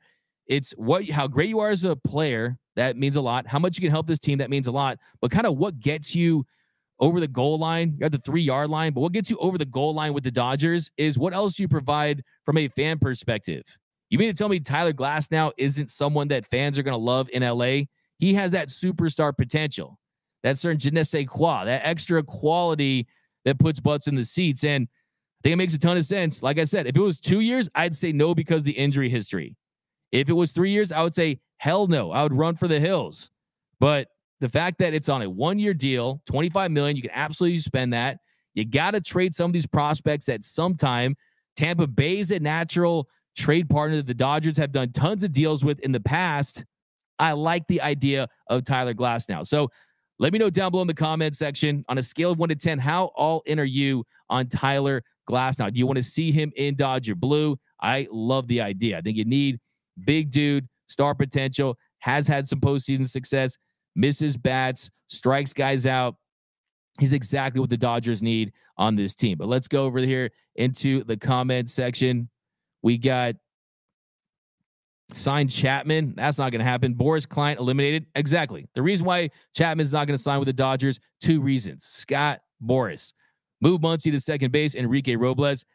It's 0.47 0.71
what 0.71 1.09
how 1.09 1.27
great 1.27 1.49
you 1.49 1.59
are 1.59 1.69
as 1.69 1.83
a 1.83 1.95
player. 1.95 2.57
That 2.75 2.97
means 2.97 3.15
a 3.15 3.21
lot. 3.21 3.47
How 3.47 3.59
much 3.59 3.77
you 3.77 3.81
can 3.81 3.91
help 3.91 4.07
this 4.07 4.19
team. 4.19 4.37
That 4.37 4.49
means 4.49 4.67
a 4.67 4.71
lot. 4.71 4.99
But 5.21 5.31
kind 5.31 5.45
of 5.45 5.57
what 5.57 5.79
gets 5.79 6.15
you 6.15 6.45
over 7.01 7.19
the 7.19 7.27
goal 7.27 7.57
line. 7.57 7.95
You're 7.97 8.05
at 8.05 8.11
the 8.11 8.19
three 8.19 8.43
yard 8.43 8.69
line, 8.69 8.93
but 8.93 9.01
what 9.01 9.11
gets 9.11 9.29
you 9.29 9.37
over 9.37 9.57
the 9.57 9.65
goal 9.65 9.93
line 9.93 10.13
with 10.13 10.23
the 10.23 10.31
Dodgers 10.31 10.89
is 10.97 11.17
what 11.17 11.33
else 11.33 11.59
you 11.59 11.67
provide 11.67 12.23
from 12.45 12.57
a 12.57 12.67
fan 12.69 12.99
perspective. 12.99 13.63
You 14.09 14.19
mean 14.19 14.29
to 14.29 14.37
tell 14.37 14.49
me 14.49 14.59
Tyler 14.59 14.93
Glasnow 14.93 15.51
isn't 15.57 15.89
someone 15.89 16.27
that 16.29 16.45
fans 16.51 16.77
are 16.77 16.83
going 16.83 16.93
to 16.93 16.97
love 16.97 17.29
in 17.33 17.43
LA? 17.43 17.85
He 18.19 18.33
has 18.35 18.51
that 18.51 18.67
superstar 18.67 19.35
potential, 19.35 19.97
that 20.43 20.59
certain 20.59 20.79
je 20.79 20.91
ne 20.91 21.03
sais 21.03 21.25
quoi, 21.27 21.65
that 21.65 21.81
extra 21.83 22.21
quality 22.21 23.07
that 23.45 23.57
puts 23.57 23.79
butts 23.79 24.07
in 24.07 24.15
the 24.15 24.25
seats. 24.25 24.63
And 24.63 24.87
I 24.87 25.41
think 25.41 25.53
it 25.53 25.57
makes 25.57 25.73
a 25.73 25.79
ton 25.79 25.97
of 25.97 26.05
sense. 26.05 26.43
Like 26.43 26.59
I 26.59 26.65
said, 26.65 26.85
if 26.85 26.95
it 26.95 27.01
was 27.01 27.19
two 27.19 27.39
years, 27.39 27.67
I'd 27.73 27.95
say 27.95 28.11
no 28.11 28.35
because 28.35 28.63
the 28.63 28.71
injury 28.71 29.09
history. 29.09 29.55
If 30.11 30.29
it 30.29 30.33
was 30.33 30.51
three 30.51 30.71
years, 30.71 30.91
I 30.91 31.01
would 31.01 31.15
say 31.15 31.39
hell 31.57 31.87
no. 31.87 32.11
I 32.11 32.21
would 32.21 32.33
run 32.33 32.55
for 32.57 32.67
the 32.67 32.79
hills. 32.79 33.31
But 33.79 34.09
the 34.41 34.49
fact 34.49 34.79
that 34.79 34.93
it's 34.93 35.07
on 35.07 35.21
a 35.21 35.29
one 35.29 35.59
year 35.59 35.73
deal, 35.73 36.21
25 36.25 36.71
million, 36.71 36.95
you 36.95 37.03
can 37.03 37.11
absolutely 37.13 37.59
spend 37.59 37.93
that. 37.93 38.17
You 38.55 38.65
got 38.65 38.91
to 38.91 38.99
trade 38.99 39.33
some 39.33 39.45
of 39.45 39.53
these 39.53 39.67
prospects 39.67 40.27
at 40.27 40.43
some 40.43 40.75
time. 40.75 41.15
Tampa 41.55 41.87
Bay 41.87 42.17
is 42.17 42.31
a 42.31 42.39
natural 42.39 43.07
trade 43.37 43.69
partner 43.69 43.97
that 43.97 44.07
the 44.07 44.13
Dodgers 44.13 44.57
have 44.57 44.71
done 44.71 44.91
tons 44.91 45.23
of 45.23 45.31
deals 45.31 45.63
with 45.63 45.79
in 45.79 45.91
the 45.91 45.99
past. 45.99 46.65
I 47.19 47.33
like 47.33 47.65
the 47.67 47.81
idea 47.81 48.27
of 48.47 48.63
Tyler 48.63 48.95
Glasnow. 48.95 49.45
So 49.47 49.69
let 50.17 50.33
me 50.33 50.39
know 50.39 50.49
down 50.49 50.71
below 50.71 50.81
in 50.81 50.87
the 50.87 50.93
comment 50.93 51.35
section 51.35 51.85
on 51.87 51.99
a 51.99 52.03
scale 52.03 52.31
of 52.31 52.39
one 52.39 52.49
to 52.49 52.55
10, 52.55 52.79
how 52.79 53.05
all 53.15 53.43
in 53.45 53.59
are 53.59 53.63
you 53.63 54.03
on 54.29 54.47
Tyler 54.47 55.03
Glasnow? 55.29 55.71
Do 55.71 55.79
you 55.79 55.85
want 55.85 55.97
to 55.97 56.03
see 56.03 56.31
him 56.31 56.51
in 56.55 56.75
Dodger 56.75 57.15
Blue? 57.15 57.57
I 57.81 58.07
love 58.11 58.47
the 58.47 58.59
idea. 58.59 58.97
I 58.97 59.01
think 59.01 59.17
you 59.17 59.25
need 59.25 59.59
big 60.03 60.31
dude, 60.31 60.67
star 60.87 61.13
potential, 61.13 61.77
has 61.99 62.27
had 62.27 62.47
some 62.47 62.59
postseason 62.59 63.07
success 63.07 63.55
misses 63.95 64.37
bats, 64.37 64.89
strikes 65.07 65.53
guys 65.53 65.85
out. 65.85 66.15
He's 66.99 67.13
exactly 67.13 67.59
what 67.59 67.69
the 67.69 67.77
Dodgers 67.77 68.21
need 68.21 68.53
on 68.77 68.95
this 68.95 69.15
team. 69.15 69.37
But 69.37 69.47
let's 69.47 69.67
go 69.67 69.85
over 69.85 69.99
here 69.99 70.29
into 70.55 71.03
the 71.03 71.17
comment 71.17 71.69
section. 71.69 72.29
We 72.83 72.97
got 72.97 73.35
signed 75.13 75.51
Chapman. 75.51 76.13
That's 76.15 76.37
not 76.37 76.51
going 76.51 76.59
to 76.59 76.65
happen. 76.65 76.95
Boras 76.95 77.27
Client 77.27 77.59
eliminated. 77.59 78.05
Exactly. 78.15 78.67
The 78.75 78.81
reason 78.81 79.05
why 79.05 79.29
Chapman 79.53 79.83
is 79.83 79.93
not 79.93 80.07
going 80.07 80.17
to 80.17 80.21
sign 80.23 80.39
with 80.39 80.47
the 80.47 80.53
Dodgers, 80.53 80.99
two 81.21 81.41
reasons. 81.41 81.83
Scott 81.83 82.41
Boras. 82.63 83.13
Move 83.61 83.81
Muncy 83.81 84.11
to 84.11 84.19
second 84.19 84.51
base. 84.51 84.75
Enrique 84.75 85.15
Robles. 85.15 85.65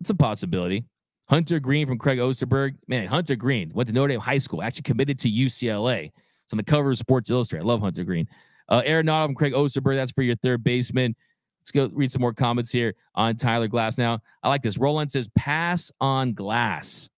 It's 0.00 0.10
a 0.10 0.14
possibility. 0.14 0.84
Hunter 1.28 1.60
Greene 1.60 1.86
from 1.86 1.98
Craig 1.98 2.18
Osterberg. 2.18 2.76
Man, 2.88 3.06
Hunter 3.06 3.36
Greene 3.36 3.70
went 3.72 3.86
to 3.88 3.92
Notre 3.92 4.08
Dame 4.08 4.20
High 4.20 4.38
School, 4.38 4.62
actually 4.62 4.82
committed 4.82 5.18
to 5.20 5.30
UCLA. 5.30 6.10
It's 6.50 6.54
on 6.54 6.58
the 6.58 6.64
cover 6.64 6.90
of 6.90 6.98
Sports 6.98 7.30
Illustrated. 7.30 7.62
I 7.62 7.66
love 7.68 7.80
Hunter 7.80 8.02
Greene. 8.02 8.26
Uh, 8.68 8.82
Aaron 8.84 9.06
Nottom, 9.06 9.36
Craig 9.36 9.52
Osterberg. 9.52 9.94
That's 9.94 10.10
for 10.10 10.22
your 10.22 10.34
third 10.34 10.64
baseman. 10.64 11.14
Let's 11.60 11.70
go 11.70 11.88
read 11.92 12.10
some 12.10 12.22
more 12.22 12.32
comments 12.32 12.72
here 12.72 12.94
on 13.14 13.36
Tyler 13.36 13.68
Glass. 13.68 13.96
Now, 13.96 14.18
I 14.42 14.48
like 14.48 14.60
this. 14.60 14.76
Roland 14.76 15.12
says, 15.12 15.28
pass 15.36 15.92
on 16.00 16.32
glass. 16.32 17.08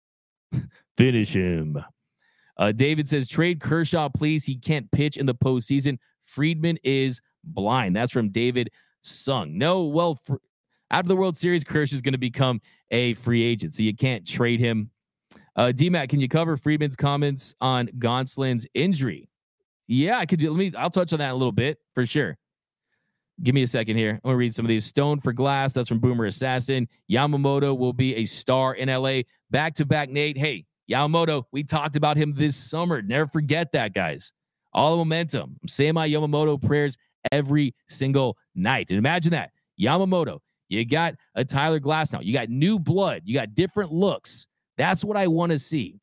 Finish 0.98 1.34
him. 1.34 1.82
Uh, 2.58 2.72
David 2.72 3.08
says, 3.08 3.26
trade 3.26 3.58
Kershaw, 3.58 4.10
please. 4.10 4.44
He 4.44 4.58
can't 4.58 4.90
pitch 4.92 5.16
in 5.16 5.24
the 5.24 5.34
postseason. 5.34 5.96
Friedman 6.26 6.76
is 6.84 7.22
blind. 7.42 7.96
That's 7.96 8.12
from 8.12 8.28
David 8.28 8.68
Sung. 9.00 9.56
No, 9.56 9.84
well, 9.84 10.18
for, 10.24 10.42
after 10.90 11.08
the 11.08 11.16
World 11.16 11.38
Series, 11.38 11.64
Kershaw 11.64 11.94
is 11.94 12.02
going 12.02 12.12
to 12.12 12.18
become 12.18 12.60
a 12.90 13.14
free 13.14 13.42
agent, 13.42 13.72
so 13.72 13.82
you 13.82 13.96
can't 13.96 14.26
trade 14.26 14.60
him. 14.60 14.90
Uh, 15.54 15.72
DMAC, 15.74 16.08
can 16.08 16.20
you 16.20 16.28
cover 16.28 16.56
Friedman's 16.56 16.96
comments 16.96 17.54
on 17.60 17.88
Gonsolin's 17.98 18.66
injury? 18.74 19.28
Yeah, 19.86 20.18
I 20.18 20.26
could 20.26 20.40
do. 20.40 20.50
Let 20.50 20.58
me. 20.58 20.72
I'll 20.76 20.90
touch 20.90 21.12
on 21.12 21.18
that 21.18 21.32
a 21.32 21.34
little 21.34 21.52
bit 21.52 21.78
for 21.94 22.06
sure. 22.06 22.38
Give 23.42 23.54
me 23.54 23.62
a 23.62 23.66
second 23.66 23.96
here. 23.96 24.12
I'm 24.12 24.20
gonna 24.24 24.36
read 24.36 24.54
some 24.54 24.64
of 24.64 24.68
these. 24.68 24.84
Stone 24.84 25.20
for 25.20 25.32
Glass. 25.32 25.72
That's 25.72 25.88
from 25.88 25.98
Boomer 25.98 26.26
Assassin. 26.26 26.88
Yamamoto 27.10 27.76
will 27.76 27.92
be 27.92 28.14
a 28.16 28.24
star 28.24 28.74
in 28.74 28.88
LA. 28.88 29.22
Back 29.50 29.74
to 29.74 29.84
back, 29.84 30.08
Nate. 30.08 30.38
Hey, 30.38 30.64
Yamamoto. 30.90 31.44
We 31.52 31.64
talked 31.64 31.96
about 31.96 32.16
him 32.16 32.34
this 32.34 32.56
summer. 32.56 33.02
Never 33.02 33.26
forget 33.26 33.72
that, 33.72 33.92
guys. 33.92 34.32
All 34.72 34.92
the 34.92 34.98
momentum. 34.98 35.56
I'm 35.60 35.68
saying 35.68 35.94
my 35.94 36.08
Yamamoto 36.08 36.60
prayers 36.60 36.96
every 37.30 37.74
single 37.88 38.38
night. 38.54 38.90
And 38.90 38.98
imagine 38.98 39.32
that 39.32 39.50
Yamamoto. 39.80 40.38
You 40.68 40.86
got 40.86 41.16
a 41.34 41.44
Tyler 41.44 41.80
Glasnow. 41.80 42.24
You 42.24 42.32
got 42.32 42.48
new 42.48 42.78
blood. 42.78 43.22
You 43.24 43.34
got 43.34 43.54
different 43.54 43.92
looks. 43.92 44.46
That's 44.76 45.04
what 45.04 45.16
I 45.16 45.26
want 45.26 45.52
to 45.52 45.58
see. 45.58 46.00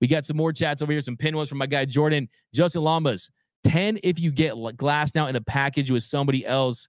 We 0.00 0.08
got 0.08 0.24
some 0.24 0.36
more 0.36 0.52
chats 0.52 0.82
over 0.82 0.90
here, 0.90 1.00
some 1.00 1.16
pin 1.16 1.36
ones 1.36 1.48
from 1.48 1.58
my 1.58 1.66
guy 1.66 1.84
Jordan. 1.84 2.28
Justin 2.52 2.82
Lambas, 2.82 3.30
10 3.64 4.00
if 4.02 4.18
you 4.18 4.32
get 4.32 4.54
Glasnow 4.54 5.28
in 5.28 5.36
a 5.36 5.40
package 5.40 5.90
with 5.90 6.02
somebody 6.02 6.44
else, 6.44 6.88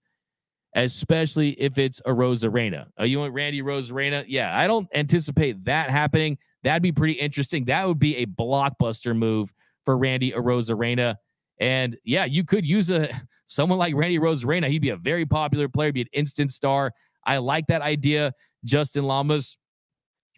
especially 0.75 1.51
if 1.51 1.77
it's 1.77 1.99
a 2.01 2.09
Arozarena. 2.09 2.81
Are 2.81 2.91
oh, 2.99 3.03
you 3.03 3.19
want 3.19 3.33
Randy 3.33 3.61
Arozarena? 3.61 4.25
Yeah, 4.27 4.57
I 4.57 4.67
don't 4.67 4.87
anticipate 4.93 5.63
that 5.65 5.89
happening. 5.89 6.37
That'd 6.63 6.81
be 6.81 6.91
pretty 6.91 7.13
interesting. 7.13 7.65
That 7.65 7.87
would 7.87 7.99
be 7.99 8.17
a 8.17 8.25
blockbuster 8.25 9.15
move 9.15 9.53
for 9.85 9.97
Randy 9.97 10.31
Arozarena. 10.31 11.15
And 11.59 11.97
yeah, 12.03 12.25
you 12.25 12.43
could 12.43 12.65
use 12.65 12.89
a 12.89 13.09
someone 13.47 13.77
like 13.77 13.93
Randy 13.93 14.17
Arozarena. 14.17 14.69
He'd 14.69 14.81
be 14.81 14.89
a 14.89 14.97
very 14.97 15.25
popular 15.25 15.67
player, 15.67 15.91
be 15.91 16.01
an 16.01 16.07
instant 16.13 16.51
star. 16.51 16.91
I 17.25 17.37
like 17.37 17.67
that 17.67 17.81
idea, 17.81 18.33
Justin 18.65 19.03
Lamas. 19.03 19.57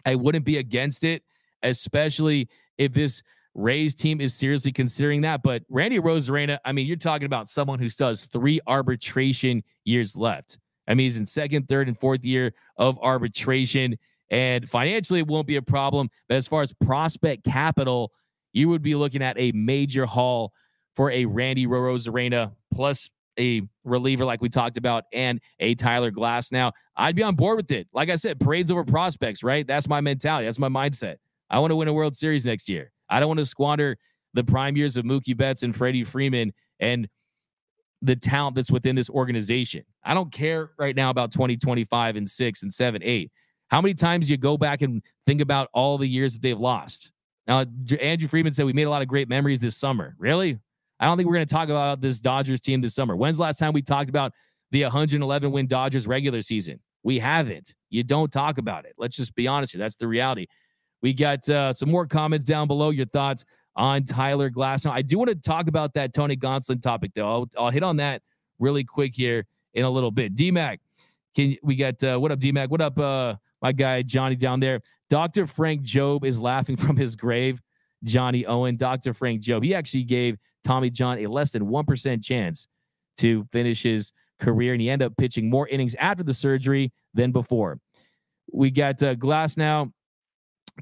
I 0.05 0.15
wouldn't 0.15 0.45
be 0.45 0.57
against 0.57 1.03
it, 1.03 1.23
especially 1.63 2.49
if 2.77 2.93
this 2.93 3.23
Rays 3.55 3.95
team 3.95 4.19
is 4.19 4.33
seriously 4.33 4.71
considering 4.71 5.21
that. 5.21 5.41
But 5.41 5.63
Randy 5.69 5.97
Arozarena, 5.97 6.59
I 6.65 6.73
mean, 6.73 6.85
you're 6.85 6.97
talking 6.97 7.25
about 7.25 7.49
someone 7.49 7.79
who 7.79 7.89
still 7.89 8.09
has 8.09 8.25
three 8.25 8.59
arbitration 8.67 9.63
years 9.85 10.15
left. 10.15 10.57
I 10.87 10.93
mean, 10.93 11.05
he's 11.05 11.17
in 11.17 11.25
second, 11.25 11.67
third, 11.67 11.87
and 11.87 11.97
fourth 11.97 12.23
year 12.25 12.53
of 12.77 12.99
arbitration. 13.01 13.97
And 14.29 14.69
financially, 14.69 15.19
it 15.19 15.27
won't 15.27 15.47
be 15.47 15.55
a 15.55 15.61
problem. 15.61 16.09
But 16.27 16.35
as 16.35 16.47
far 16.47 16.61
as 16.61 16.73
prospect 16.73 17.45
capital, 17.45 18.11
you 18.53 18.69
would 18.69 18.81
be 18.81 18.95
looking 18.95 19.23
at 19.23 19.39
a 19.39 19.51
major 19.53 20.05
haul 20.05 20.53
for 20.95 21.11
a 21.11 21.25
Randy 21.25 21.65
Arozarena 21.65 22.51
plus 22.73 23.09
a 23.39 23.61
reliever 23.83 24.25
like 24.25 24.41
we 24.41 24.49
talked 24.49 24.77
about 24.77 25.05
and 25.13 25.39
a 25.59 25.75
Tyler 25.75 26.11
Glass. 26.11 26.51
Now, 26.51 26.71
I'd 26.95 27.15
be 27.15 27.23
on 27.23 27.35
board 27.35 27.57
with 27.57 27.71
it. 27.71 27.87
Like 27.93 28.09
I 28.09 28.15
said, 28.15 28.39
parades 28.39 28.71
over 28.71 28.83
prospects, 28.83 29.43
right? 29.43 29.65
That's 29.65 29.87
my 29.87 30.01
mentality. 30.01 30.45
That's 30.45 30.59
my 30.59 30.69
mindset. 30.69 31.15
I 31.49 31.59
want 31.59 31.71
to 31.71 31.75
win 31.75 31.87
a 31.87 31.93
World 31.93 32.15
Series 32.15 32.45
next 32.45 32.67
year. 32.69 32.91
I 33.09 33.19
don't 33.19 33.27
want 33.27 33.39
to 33.39 33.45
squander 33.45 33.97
the 34.33 34.43
prime 34.43 34.75
years 34.75 34.97
of 34.97 35.05
Mookie 35.05 35.35
Betts 35.35 35.63
and 35.63 35.75
Freddie 35.75 36.03
Freeman 36.03 36.53
and 36.79 37.07
the 38.01 38.15
talent 38.15 38.55
that's 38.55 38.71
within 38.71 38.95
this 38.95 39.09
organization. 39.09 39.83
I 40.03 40.13
don't 40.13 40.31
care 40.31 40.71
right 40.77 40.95
now 40.95 41.09
about 41.09 41.31
2025 41.31 42.15
and 42.15 42.29
six 42.29 42.63
and 42.63 42.73
seven, 42.73 43.01
eight. 43.03 43.31
How 43.69 43.81
many 43.81 43.93
times 43.93 44.29
you 44.29 44.37
go 44.37 44.57
back 44.57 44.81
and 44.81 45.01
think 45.25 45.41
about 45.41 45.69
all 45.73 45.97
the 45.97 46.07
years 46.07 46.33
that 46.33 46.41
they've 46.41 46.59
lost? 46.59 47.11
Now, 47.47 47.65
Andrew 47.99 48.27
Friedman 48.27 48.53
said 48.53 48.65
we 48.65 48.73
made 48.73 48.83
a 48.83 48.89
lot 48.89 49.01
of 49.01 49.07
great 49.07 49.29
memories 49.29 49.59
this 49.59 49.77
summer. 49.77 50.15
Really? 50.17 50.59
I 50.99 51.05
don't 51.05 51.17
think 51.17 51.27
we're 51.27 51.35
going 51.35 51.47
to 51.47 51.53
talk 51.53 51.69
about 51.69 52.01
this 52.01 52.19
Dodgers 52.19 52.61
team 52.61 52.81
this 52.81 52.95
summer. 52.95 53.15
When's 53.15 53.37
the 53.37 53.43
last 53.43 53.59
time 53.59 53.73
we 53.73 53.81
talked 53.81 54.09
about 54.09 54.33
the 54.71 54.83
111 54.83 55.51
win 55.51 55.67
Dodgers 55.67 56.07
regular 56.07 56.41
season? 56.41 56.79
We 57.03 57.19
haven't. 57.19 57.75
You 57.89 58.03
don't 58.03 58.31
talk 58.31 58.57
about 58.57 58.85
it. 58.85 58.93
Let's 58.97 59.15
just 59.15 59.35
be 59.35 59.47
honest 59.47 59.73
here. 59.73 59.79
That's 59.79 59.95
the 59.95 60.07
reality. 60.07 60.47
We 61.01 61.13
got 61.13 61.47
uh, 61.49 61.73
some 61.73 61.91
more 61.91 62.07
comments 62.07 62.45
down 62.45 62.67
below. 62.67 62.89
Your 62.89 63.05
thoughts 63.05 63.45
on 63.75 64.05
Tyler 64.05 64.49
Glass. 64.49 64.85
Now, 64.85 64.91
I 64.91 65.01
do 65.01 65.17
want 65.17 65.29
to 65.29 65.35
talk 65.35 65.67
about 65.67 65.93
that 65.93 66.13
Tony 66.13 66.35
Gonsolin 66.35 66.81
topic, 66.81 67.11
though. 67.13 67.27
I'll, 67.27 67.49
I'll 67.57 67.69
hit 67.69 67.83
on 67.83 67.97
that 67.97 68.21
really 68.59 68.83
quick 68.83 69.13
here 69.13 69.45
in 69.73 69.83
a 69.83 69.89
little 69.89 70.11
bit. 70.11 70.33
DMAC, 70.33 70.79
can 71.35 71.57
we 71.61 71.75
got 71.75 72.01
uh, 72.03 72.17
what 72.17 72.31
up, 72.31 72.39
DMAC? 72.39 72.69
What 72.69 72.81
up, 72.81 72.97
uh, 72.97 73.35
my 73.61 73.71
guy 73.71 74.01
Johnny 74.01 74.35
down 74.35 74.59
there? 74.59 74.79
Dr. 75.09 75.45
Frank 75.45 75.83
Jobe 75.83 76.25
is 76.25 76.39
laughing 76.39 76.75
from 76.77 76.95
his 76.95 77.15
grave. 77.15 77.61
Johnny 78.03 78.45
Owen, 78.45 78.75
Dr. 78.75 79.13
Frank 79.13 79.41
Jobe. 79.41 79.63
He 79.63 79.73
actually 79.73 80.03
gave 80.03 80.37
Tommy 80.63 80.89
John 80.89 81.19
a 81.19 81.27
less 81.27 81.51
than 81.51 81.65
1% 81.67 82.23
chance 82.23 82.67
to 83.17 83.45
finish 83.51 83.83
his 83.83 84.11
career, 84.39 84.73
and 84.73 84.81
he 84.81 84.89
ended 84.89 85.07
up 85.07 85.17
pitching 85.17 85.49
more 85.49 85.67
innings 85.67 85.95
after 85.95 86.23
the 86.23 86.33
surgery 86.33 86.91
than 87.13 87.31
before. 87.31 87.79
We 88.51 88.71
got 88.71 89.01
uh, 89.01 89.15
Glasnow. 89.15 89.91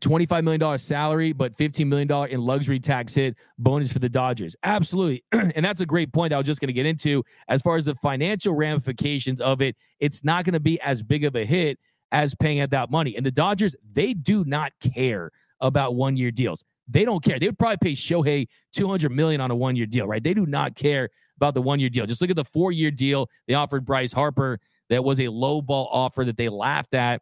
$25 0.01 0.43
million 0.43 0.77
salary, 0.79 1.33
but 1.33 1.55
$15 1.55 1.85
million 1.85 2.11
in 2.31 2.41
luxury 2.41 2.79
tax 2.79 3.13
hit 3.13 3.35
bonus 3.59 3.91
for 3.93 3.99
the 3.99 4.09
Dodgers. 4.09 4.55
Absolutely. 4.63 5.23
and 5.31 5.63
that's 5.63 5.81
a 5.81 5.85
great 5.85 6.11
point 6.11 6.33
I 6.33 6.37
was 6.37 6.47
just 6.47 6.59
going 6.59 6.69
to 6.69 6.73
get 6.73 6.87
into. 6.87 7.23
As 7.47 7.61
far 7.61 7.75
as 7.75 7.85
the 7.85 7.93
financial 7.95 8.55
ramifications 8.55 9.39
of 9.39 9.61
it, 9.61 9.75
it's 9.99 10.23
not 10.23 10.45
going 10.45 10.53
to 10.53 10.59
be 10.59 10.81
as 10.81 11.03
big 11.03 11.23
of 11.23 11.35
a 11.35 11.45
hit 11.45 11.77
as 12.11 12.33
paying 12.33 12.59
out 12.59 12.71
that 12.71 12.89
money. 12.89 13.15
And 13.15 13.23
the 13.23 13.31
Dodgers, 13.31 13.75
they 13.91 14.15
do 14.15 14.43
not 14.45 14.71
care 14.81 15.31
about 15.59 15.95
one 15.95 16.17
year 16.17 16.31
deals. 16.31 16.63
They 16.87 17.05
don't 17.05 17.23
care. 17.23 17.39
They 17.39 17.47
would 17.47 17.59
probably 17.59 17.77
pay 17.77 17.93
Shohei 17.93 18.47
200 18.73 19.11
million 19.11 19.41
on 19.41 19.51
a 19.51 19.55
one 19.55 19.75
year 19.75 19.85
deal, 19.85 20.05
right? 20.05 20.23
They 20.23 20.33
do 20.33 20.45
not 20.45 20.75
care 20.75 21.09
about 21.37 21.53
the 21.53 21.61
one 21.61 21.79
year 21.79 21.89
deal. 21.89 22.05
Just 22.05 22.21
look 22.21 22.29
at 22.29 22.35
the 22.35 22.43
four 22.43 22.71
year 22.71 22.91
deal 22.91 23.29
they 23.47 23.53
offered 23.53 23.85
Bryce 23.85 24.11
Harper. 24.11 24.59
That 24.89 25.03
was 25.03 25.19
a 25.19 25.29
low 25.29 25.61
ball 25.61 25.89
offer 25.91 26.25
that 26.25 26.37
they 26.37 26.49
laughed 26.49 26.93
at. 26.93 27.21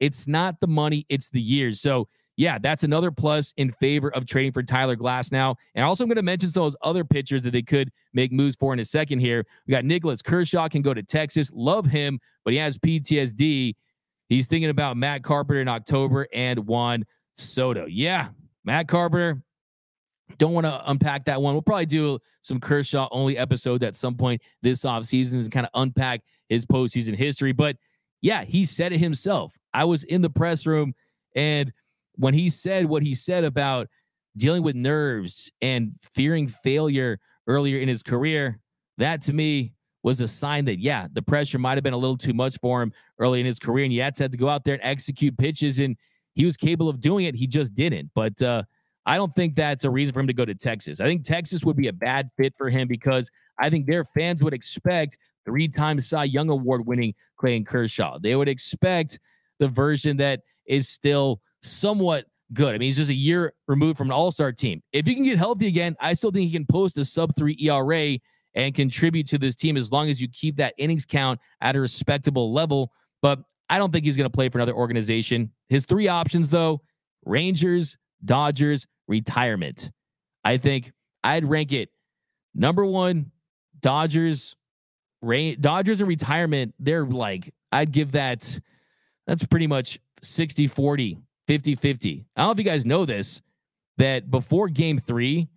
It's 0.00 0.26
not 0.26 0.60
the 0.60 0.66
money, 0.66 1.04
it's 1.08 1.28
the 1.28 1.40
years. 1.40 1.80
So, 1.80 2.08
yeah, 2.36 2.58
that's 2.58 2.82
another 2.82 3.10
plus 3.10 3.52
in 3.56 3.70
favor 3.72 4.12
of 4.14 4.26
trading 4.26 4.52
for 4.52 4.62
Tyler 4.62 4.96
Glasnow. 4.96 5.56
And 5.74 5.84
also, 5.84 6.02
I'm 6.04 6.08
going 6.08 6.16
to 6.16 6.22
mention 6.22 6.50
some 6.50 6.62
of 6.62 6.72
those 6.72 6.76
other 6.82 7.04
pitchers 7.04 7.42
that 7.42 7.50
they 7.50 7.62
could 7.62 7.90
make 8.14 8.32
moves 8.32 8.56
for 8.56 8.72
in 8.72 8.80
a 8.80 8.84
second 8.84 9.18
here. 9.18 9.44
We 9.66 9.72
got 9.72 9.84
Nicholas 9.84 10.22
Kershaw 10.22 10.68
can 10.68 10.80
go 10.80 10.94
to 10.94 11.02
Texas. 11.02 11.50
Love 11.52 11.86
him, 11.86 12.18
but 12.44 12.52
he 12.52 12.58
has 12.58 12.78
PTSD. 12.78 13.74
He's 14.28 14.46
thinking 14.46 14.70
about 14.70 14.96
Matt 14.96 15.22
Carpenter 15.22 15.60
in 15.60 15.68
October 15.68 16.26
and 16.32 16.66
Juan 16.66 17.04
Soto. 17.36 17.86
Yeah, 17.86 18.28
Matt 18.64 18.88
Carpenter. 18.88 19.42
Don't 20.38 20.54
want 20.54 20.64
to 20.64 20.82
unpack 20.90 21.26
that 21.26 21.42
one. 21.42 21.54
We'll 21.54 21.62
probably 21.62 21.86
do 21.86 22.18
some 22.40 22.58
Kershaw 22.58 23.08
only 23.10 23.36
episode 23.36 23.82
at 23.82 23.96
some 23.96 24.14
point 24.14 24.40
this 24.62 24.82
offseason 24.82 25.34
and 25.34 25.52
kind 25.52 25.66
of 25.66 25.70
unpack 25.74 26.22
his 26.48 26.64
postseason 26.64 27.14
history. 27.14 27.52
But 27.52 27.76
yeah, 28.22 28.44
he 28.44 28.64
said 28.64 28.92
it 28.92 28.98
himself. 28.98 29.54
I 29.74 29.84
was 29.84 30.04
in 30.04 30.22
the 30.22 30.30
press 30.30 30.64
room 30.64 30.94
and 31.36 31.72
when 32.16 32.34
he 32.34 32.48
said 32.48 32.86
what 32.86 33.02
he 33.02 33.14
said 33.14 33.44
about 33.44 33.88
dealing 34.36 34.62
with 34.62 34.76
nerves 34.76 35.50
and 35.60 35.92
fearing 36.00 36.46
failure 36.48 37.18
earlier 37.46 37.78
in 37.78 37.88
his 37.88 38.02
career, 38.02 38.58
that 38.98 39.22
to 39.22 39.32
me 39.32 39.72
was 40.02 40.20
a 40.20 40.28
sign 40.28 40.64
that, 40.64 40.78
yeah, 40.78 41.06
the 41.12 41.22
pressure 41.22 41.58
might 41.58 41.74
have 41.74 41.84
been 41.84 41.92
a 41.92 41.98
little 41.98 42.18
too 42.18 42.34
much 42.34 42.58
for 42.60 42.82
him 42.82 42.92
early 43.18 43.40
in 43.40 43.46
his 43.46 43.58
career. 43.58 43.84
And 43.84 43.92
he 43.92 43.98
had 43.98 44.14
to, 44.16 44.24
have 44.24 44.30
to 44.32 44.36
go 44.36 44.48
out 44.48 44.64
there 44.64 44.74
and 44.74 44.82
execute 44.82 45.36
pitches, 45.38 45.78
and 45.78 45.96
he 46.34 46.44
was 46.44 46.56
capable 46.56 46.88
of 46.88 47.00
doing 47.00 47.26
it. 47.26 47.34
He 47.34 47.46
just 47.46 47.74
didn't. 47.74 48.10
But 48.14 48.40
uh, 48.42 48.62
I 49.06 49.16
don't 49.16 49.34
think 49.34 49.54
that's 49.54 49.84
a 49.84 49.90
reason 49.90 50.12
for 50.12 50.20
him 50.20 50.26
to 50.26 50.32
go 50.32 50.44
to 50.44 50.54
Texas. 50.54 51.00
I 51.00 51.04
think 51.04 51.24
Texas 51.24 51.64
would 51.64 51.76
be 51.76 51.88
a 51.88 51.92
bad 51.92 52.30
fit 52.36 52.54
for 52.56 52.70
him 52.70 52.88
because 52.88 53.30
I 53.58 53.70
think 53.70 53.86
their 53.86 54.04
fans 54.04 54.42
would 54.42 54.54
expect 54.54 55.16
three 55.44 55.68
time 55.68 56.00
Cy 56.00 56.24
Young 56.24 56.48
Award 56.48 56.86
winning 56.86 57.14
Clayton 57.36 57.64
Kershaw. 57.64 58.18
They 58.18 58.36
would 58.36 58.48
expect 58.48 59.18
the 59.58 59.68
version 59.68 60.16
that 60.18 60.40
is 60.66 60.88
still 60.88 61.40
somewhat 61.62 62.26
good. 62.52 62.74
I 62.74 62.78
mean, 62.78 62.82
he's 62.82 62.96
just 62.96 63.10
a 63.10 63.14
year 63.14 63.52
removed 63.66 63.98
from 63.98 64.08
an 64.08 64.12
all 64.12 64.30
star 64.30 64.52
team. 64.52 64.82
If 64.92 65.06
he 65.06 65.14
can 65.14 65.24
get 65.24 65.38
healthy 65.38 65.66
again, 65.66 65.96
I 66.00 66.12
still 66.14 66.30
think 66.30 66.46
he 66.46 66.56
can 66.56 66.66
post 66.66 66.98
a 66.98 67.04
sub 67.04 67.34
three 67.36 67.56
ERA 67.60 68.18
and 68.54 68.74
contribute 68.74 69.26
to 69.28 69.38
this 69.38 69.56
team 69.56 69.76
as 69.76 69.90
long 69.90 70.10
as 70.10 70.20
you 70.20 70.28
keep 70.28 70.56
that 70.56 70.74
innings 70.78 71.06
count 71.06 71.40
at 71.60 71.74
a 71.76 71.80
respectable 71.80 72.52
level. 72.52 72.92
But 73.22 73.40
I 73.68 73.78
don't 73.78 73.92
think 73.92 74.04
he's 74.04 74.16
going 74.16 74.28
to 74.28 74.34
play 74.34 74.48
for 74.48 74.58
another 74.58 74.74
organization. 74.74 75.50
His 75.68 75.86
three 75.86 76.08
options, 76.08 76.48
though 76.48 76.82
Rangers, 77.24 77.96
Dodgers, 78.24 78.86
retirement. 79.08 79.90
I 80.44 80.58
think 80.58 80.92
I'd 81.24 81.48
rank 81.48 81.72
it 81.72 81.90
number 82.54 82.84
one, 82.84 83.30
Dodgers, 83.80 84.56
Ra- 85.20 85.54
Dodgers 85.58 86.00
and 86.00 86.08
retirement. 86.08 86.74
They're 86.78 87.06
like, 87.06 87.52
I'd 87.70 87.92
give 87.92 88.12
that, 88.12 88.58
that's 89.26 89.44
pretty 89.46 89.66
much 89.66 89.98
60 90.22 90.66
40 90.66 91.18
50 91.46 91.74
50. 91.74 92.24
I 92.36 92.40
don't 92.40 92.48
know 92.48 92.52
if 92.52 92.58
you 92.58 92.64
guys 92.64 92.86
know 92.86 93.04
this, 93.04 93.42
that 93.98 94.30
before 94.30 94.68
game 94.68 94.98
three, 94.98 95.48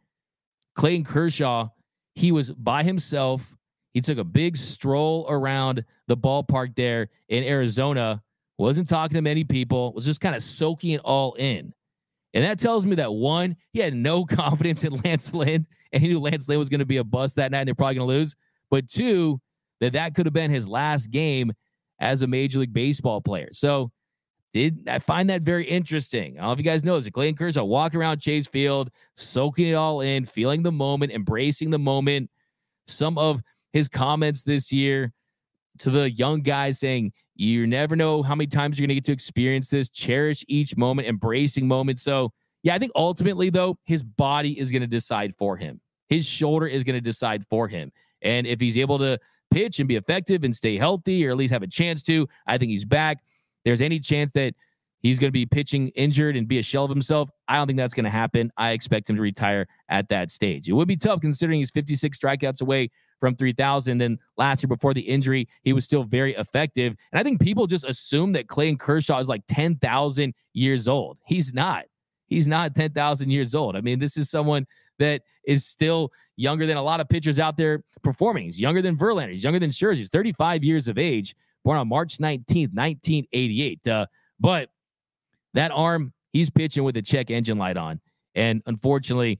Clayton 0.75 1.05
Kershaw, 1.05 1.69
he 2.15 2.31
was 2.31 2.51
by 2.51 2.83
himself. 2.83 3.54
He 3.95 4.01
took 4.01 4.17
a 4.17 4.25
big 4.25 4.57
stroll 4.57 5.25
around 5.29 5.85
the 6.07 6.17
ballpark 6.17 6.75
there 6.75 7.07
in 7.29 7.45
Arizona, 7.45 8.21
wasn't 8.57 8.89
talking 8.89 9.15
to 9.15 9.21
many 9.21 9.45
people, 9.45 9.93
was 9.93 10.03
just 10.03 10.19
kind 10.19 10.35
of 10.35 10.43
soaking 10.43 10.91
it 10.91 11.01
all 11.05 11.33
in. 11.35 11.73
And 12.33 12.43
that 12.43 12.59
tells 12.59 12.85
me 12.85 12.97
that 12.97 13.13
one, 13.13 13.55
he 13.71 13.79
had 13.79 13.93
no 13.93 14.25
confidence 14.29 14.83
in 14.83 15.01
Lance 15.05 15.33
Lynn, 15.33 15.65
and 15.93 16.03
he 16.03 16.09
knew 16.09 16.19
Lance 16.19 16.45
Lynn 16.49 16.59
was 16.59 16.67
going 16.67 16.81
to 16.81 16.85
be 16.85 16.97
a 16.97 17.05
bust 17.05 17.37
that 17.37 17.51
night 17.51 17.59
and 17.59 17.67
they're 17.69 17.73
probably 17.73 17.95
going 17.95 18.09
to 18.09 18.13
lose. 18.13 18.35
But 18.69 18.89
two, 18.89 19.39
that 19.79 19.93
that 19.93 20.13
could 20.13 20.25
have 20.25 20.33
been 20.33 20.51
his 20.51 20.67
last 20.67 21.09
game 21.09 21.53
as 21.97 22.21
a 22.21 22.27
Major 22.27 22.59
League 22.59 22.73
Baseball 22.73 23.21
player. 23.21 23.47
So 23.53 23.91
did 24.51 24.89
I 24.89 24.99
find 24.99 25.29
that 25.29 25.43
very 25.43 25.63
interesting? 25.63 26.37
I 26.37 26.41
don't 26.41 26.47
know 26.47 26.51
if 26.51 26.57
you 26.57 26.65
guys 26.65 26.83
know 26.83 26.99
this. 26.99 27.09
Clayton 27.09 27.37
Kershaw 27.37 27.63
walking 27.63 28.01
around 28.01 28.19
Chase 28.19 28.45
Field, 28.45 28.89
soaking 29.15 29.69
it 29.69 29.73
all 29.75 30.01
in, 30.01 30.25
feeling 30.25 30.63
the 30.63 30.71
moment, 30.73 31.13
embracing 31.13 31.69
the 31.69 31.79
moment. 31.79 32.29
Some 32.87 33.17
of 33.17 33.41
his 33.75 33.89
comments 33.89 34.43
this 34.43 34.71
year 34.71 35.11
to 35.79 35.89
the 35.89 36.09
young 36.09 36.41
guys 36.41 36.79
saying, 36.79 37.11
You 37.35 37.67
never 37.67 37.95
know 37.95 38.23
how 38.23 38.33
many 38.33 38.47
times 38.47 38.77
you're 38.77 38.87
going 38.87 38.95
to 38.95 39.01
get 39.01 39.05
to 39.05 39.11
experience 39.11 39.69
this. 39.69 39.89
Cherish 39.89 40.45
each 40.47 40.77
moment, 40.77 41.07
embracing 41.07 41.67
moments. 41.67 42.01
So, 42.01 42.31
yeah, 42.63 42.73
I 42.73 42.79
think 42.79 42.93
ultimately, 42.95 43.49
though, 43.49 43.77
his 43.83 44.01
body 44.01 44.57
is 44.57 44.71
going 44.71 44.81
to 44.81 44.87
decide 44.87 45.35
for 45.37 45.57
him. 45.57 45.81
His 46.07 46.25
shoulder 46.25 46.67
is 46.67 46.83
going 46.83 46.95
to 46.95 47.01
decide 47.01 47.45
for 47.49 47.67
him. 47.67 47.91
And 48.21 48.47
if 48.47 48.61
he's 48.61 48.77
able 48.77 48.97
to 48.99 49.19
pitch 49.51 49.79
and 49.79 49.87
be 49.87 49.97
effective 49.97 50.43
and 50.43 50.55
stay 50.55 50.77
healthy, 50.77 51.27
or 51.27 51.31
at 51.31 51.37
least 51.37 51.51
have 51.51 51.63
a 51.63 51.67
chance 51.67 52.01
to, 52.03 52.29
I 52.47 52.57
think 52.57 52.69
he's 52.69 52.85
back 52.85 53.19
there's 53.65 53.81
any 53.81 53.99
chance 53.99 54.31
that 54.33 54.53
he's 54.99 55.19
going 55.19 55.27
to 55.27 55.33
be 55.33 55.45
pitching 55.45 55.89
injured 55.89 56.37
and 56.37 56.47
be 56.47 56.59
a 56.59 56.63
shell 56.63 56.85
of 56.85 56.89
himself, 56.89 57.29
I 57.47 57.57
don't 57.57 57.67
think 57.67 57.77
that's 57.77 57.93
going 57.93 58.05
to 58.05 58.09
happen. 58.09 58.51
I 58.57 58.71
expect 58.71 59.09
him 59.09 59.17
to 59.17 59.21
retire 59.21 59.67
at 59.89 60.07
that 60.09 60.31
stage. 60.31 60.69
It 60.69 60.73
would 60.73 60.87
be 60.87 60.95
tough 60.95 61.19
considering 61.19 61.59
he's 61.59 61.71
56 61.71 62.17
strikeouts 62.17 62.61
away 62.61 62.91
from 63.19 63.35
3,000. 63.35 63.97
Then 63.97 64.19
last 64.37 64.61
year 64.61 64.67
before 64.67 64.93
the 64.93 65.01
injury, 65.01 65.47
he 65.63 65.73
was 65.73 65.85
still 65.85 66.03
very 66.03 66.35
effective. 66.35 66.95
And 67.11 67.19
I 67.19 67.23
think 67.23 67.41
people 67.41 67.67
just 67.67 67.85
assume 67.85 68.33
that 68.33 68.47
Clayton 68.47 68.77
Kershaw 68.77 69.19
is 69.19 69.27
like 69.27 69.43
10,000 69.47 70.33
years 70.53 70.87
old. 70.87 71.17
He's 71.25 71.53
not. 71.53 71.85
He's 72.27 72.47
not 72.47 72.75
10,000 72.75 73.29
years 73.29 73.55
old. 73.55 73.75
I 73.75 73.81
mean, 73.81 73.99
this 73.99 74.17
is 74.17 74.29
someone 74.29 74.65
that 74.99 75.21
is 75.45 75.65
still 75.65 76.11
younger 76.37 76.65
than 76.65 76.77
a 76.77 76.83
lot 76.83 76.99
of 76.99 77.07
pitchers 77.07 77.39
out 77.39 77.57
there 77.57 77.83
performing. 78.03 78.45
He's 78.45 78.59
younger 78.59 78.81
than 78.81 78.97
Verlander. 78.97 79.31
He's 79.31 79.43
younger 79.43 79.59
than 79.59 79.69
Scherzer. 79.69 79.97
He's 79.97 80.09
35 80.09 80.63
years 80.63 80.87
of 80.87 80.97
age 80.97 81.35
born 81.65 81.77
on 81.77 81.87
March 81.89 82.19
19th, 82.19 82.73
1988. 82.73 83.87
Uh, 83.87 84.05
but 84.39 84.69
that 85.53 85.71
arm, 85.71 86.13
he's 86.31 86.49
pitching 86.49 86.83
with 86.83 86.95
a 86.95 87.01
check 87.01 87.29
engine 87.29 87.57
light 87.57 87.75
on. 87.75 87.99
And 88.35 88.61
unfortunately, 88.65 89.39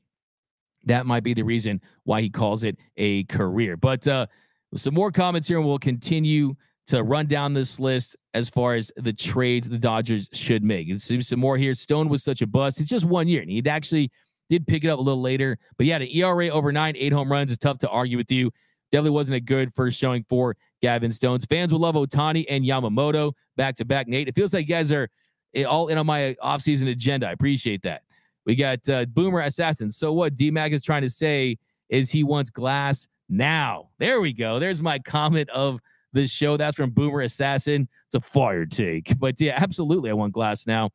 that 0.86 1.06
might 1.06 1.24
be 1.24 1.34
the 1.34 1.44
reason 1.44 1.82
why 2.04 2.22
he 2.22 2.30
calls 2.30 2.64
it 2.64 2.78
a 2.98 3.24
career. 3.26 3.78
But 3.78 4.08
uh, 4.08 4.28
some 4.76 4.94
more 4.94 5.12
comments 5.12 5.48
here, 5.48 5.58
and 5.58 5.68
we'll 5.68 5.80
continue 5.80 6.56
to 6.88 7.04
run 7.04 7.26
down 7.26 7.54
this 7.54 7.80
list 7.80 8.16
as 8.34 8.50
far 8.50 8.76
as 8.76 8.92
the 8.98 9.14
trades 9.14 9.68
the 9.68 9.78
Dodgers 9.78 10.30
should 10.34 10.64
make. 10.64 10.88
There's 10.88 11.28
some 11.28 11.40
more 11.40 11.58
here. 11.58 11.74
Stone 11.74 12.10
was 12.10 12.24
such 12.24 12.42
a 12.42 12.48
bust. 12.48 12.80
It's 12.80 12.90
just 12.90 13.06
one 13.06 13.28
year, 13.28 13.42
and 13.42 13.50
he'd 13.50 13.68
actually 13.68 14.12
did 14.50 14.68
pick 14.68 14.84
it 14.84 14.90
up 14.90 15.00
a 15.00 15.02
little 15.02 15.22
later. 15.22 15.58
But 15.78 15.86
he 15.86 15.90
had 15.90 16.02
an 16.02 16.10
ERA 16.12 16.50
over 16.50 16.72
nine, 16.72 16.96
eight 16.98 17.14
home 17.14 17.32
runs 17.32 17.52
It's 17.52 17.60
tough 17.60 17.80
to 17.80 17.90
argue 17.90 18.18
with 18.18 18.32
you. 18.32 18.52
Definitely 18.92 19.12
wasn't 19.12 19.38
a 19.38 19.42
good 19.42 19.74
first 19.74 20.00
showing 20.00 20.24
for 20.30 20.56
Gavin 20.82 21.12
Stones. 21.12 21.46
Fans 21.46 21.74
will 21.74 21.80
love 21.80 21.96
Ohtani 21.96 22.46
and 22.48 22.64
Yamamoto 22.64 23.34
back 23.58 23.76
to 23.76 23.86
back. 23.86 24.08
Nate, 24.08 24.28
it 24.28 24.36
feels 24.36 24.54
like 24.54 24.68
you 24.68 24.76
guys 24.76 24.92
are 24.92 25.10
eh, 25.56 25.64
all 25.64 25.88
in 25.88 25.98
on 25.98 26.06
my 26.06 26.36
offseason 26.44 26.90
agenda. 26.90 27.28
I 27.28 27.32
appreciate 27.32 27.82
that. 27.82 28.04
We 28.46 28.56
got 28.56 28.88
uh, 28.90 29.06
Boomer 29.06 29.42
Assassin. 29.42 29.92
So 29.92 30.14
what 30.14 30.36
DMAC 30.36 30.72
is 30.72 30.84
trying 30.84 31.02
to 31.02 31.10
say 31.10 31.58
is 31.90 32.10
he 32.10 32.24
wants 32.24 32.50
glass 32.50 33.08
now. 33.28 33.90
There 33.98 34.22
we 34.22 34.34
go. 34.34 34.60
There's 34.60 34.82
my 34.82 35.00
comment 35.00 35.50
of 35.50 35.80
the 36.14 36.28
show. 36.28 36.58
That's 36.58 36.76
from 36.76 36.92
Boomer 36.92 37.22
Assassin. 37.22 37.88
It's 38.08 38.16
a 38.16 38.20
fire 38.28 38.66
take. 38.66 39.14
But 39.20 39.40
yeah, 39.42 39.54
absolutely. 39.58 40.10
I 40.10 40.14
want 40.14 40.34
glass 40.34 40.68
now. 40.68 40.92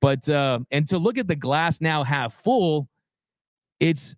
But 0.00 0.28
uh, 0.28 0.60
and 0.70 0.86
to 0.88 0.98
look 0.98 1.18
at 1.18 1.28
the 1.28 1.36
glass 1.36 1.80
now 1.80 2.02
half 2.02 2.34
full, 2.34 2.88
it's 3.78 4.16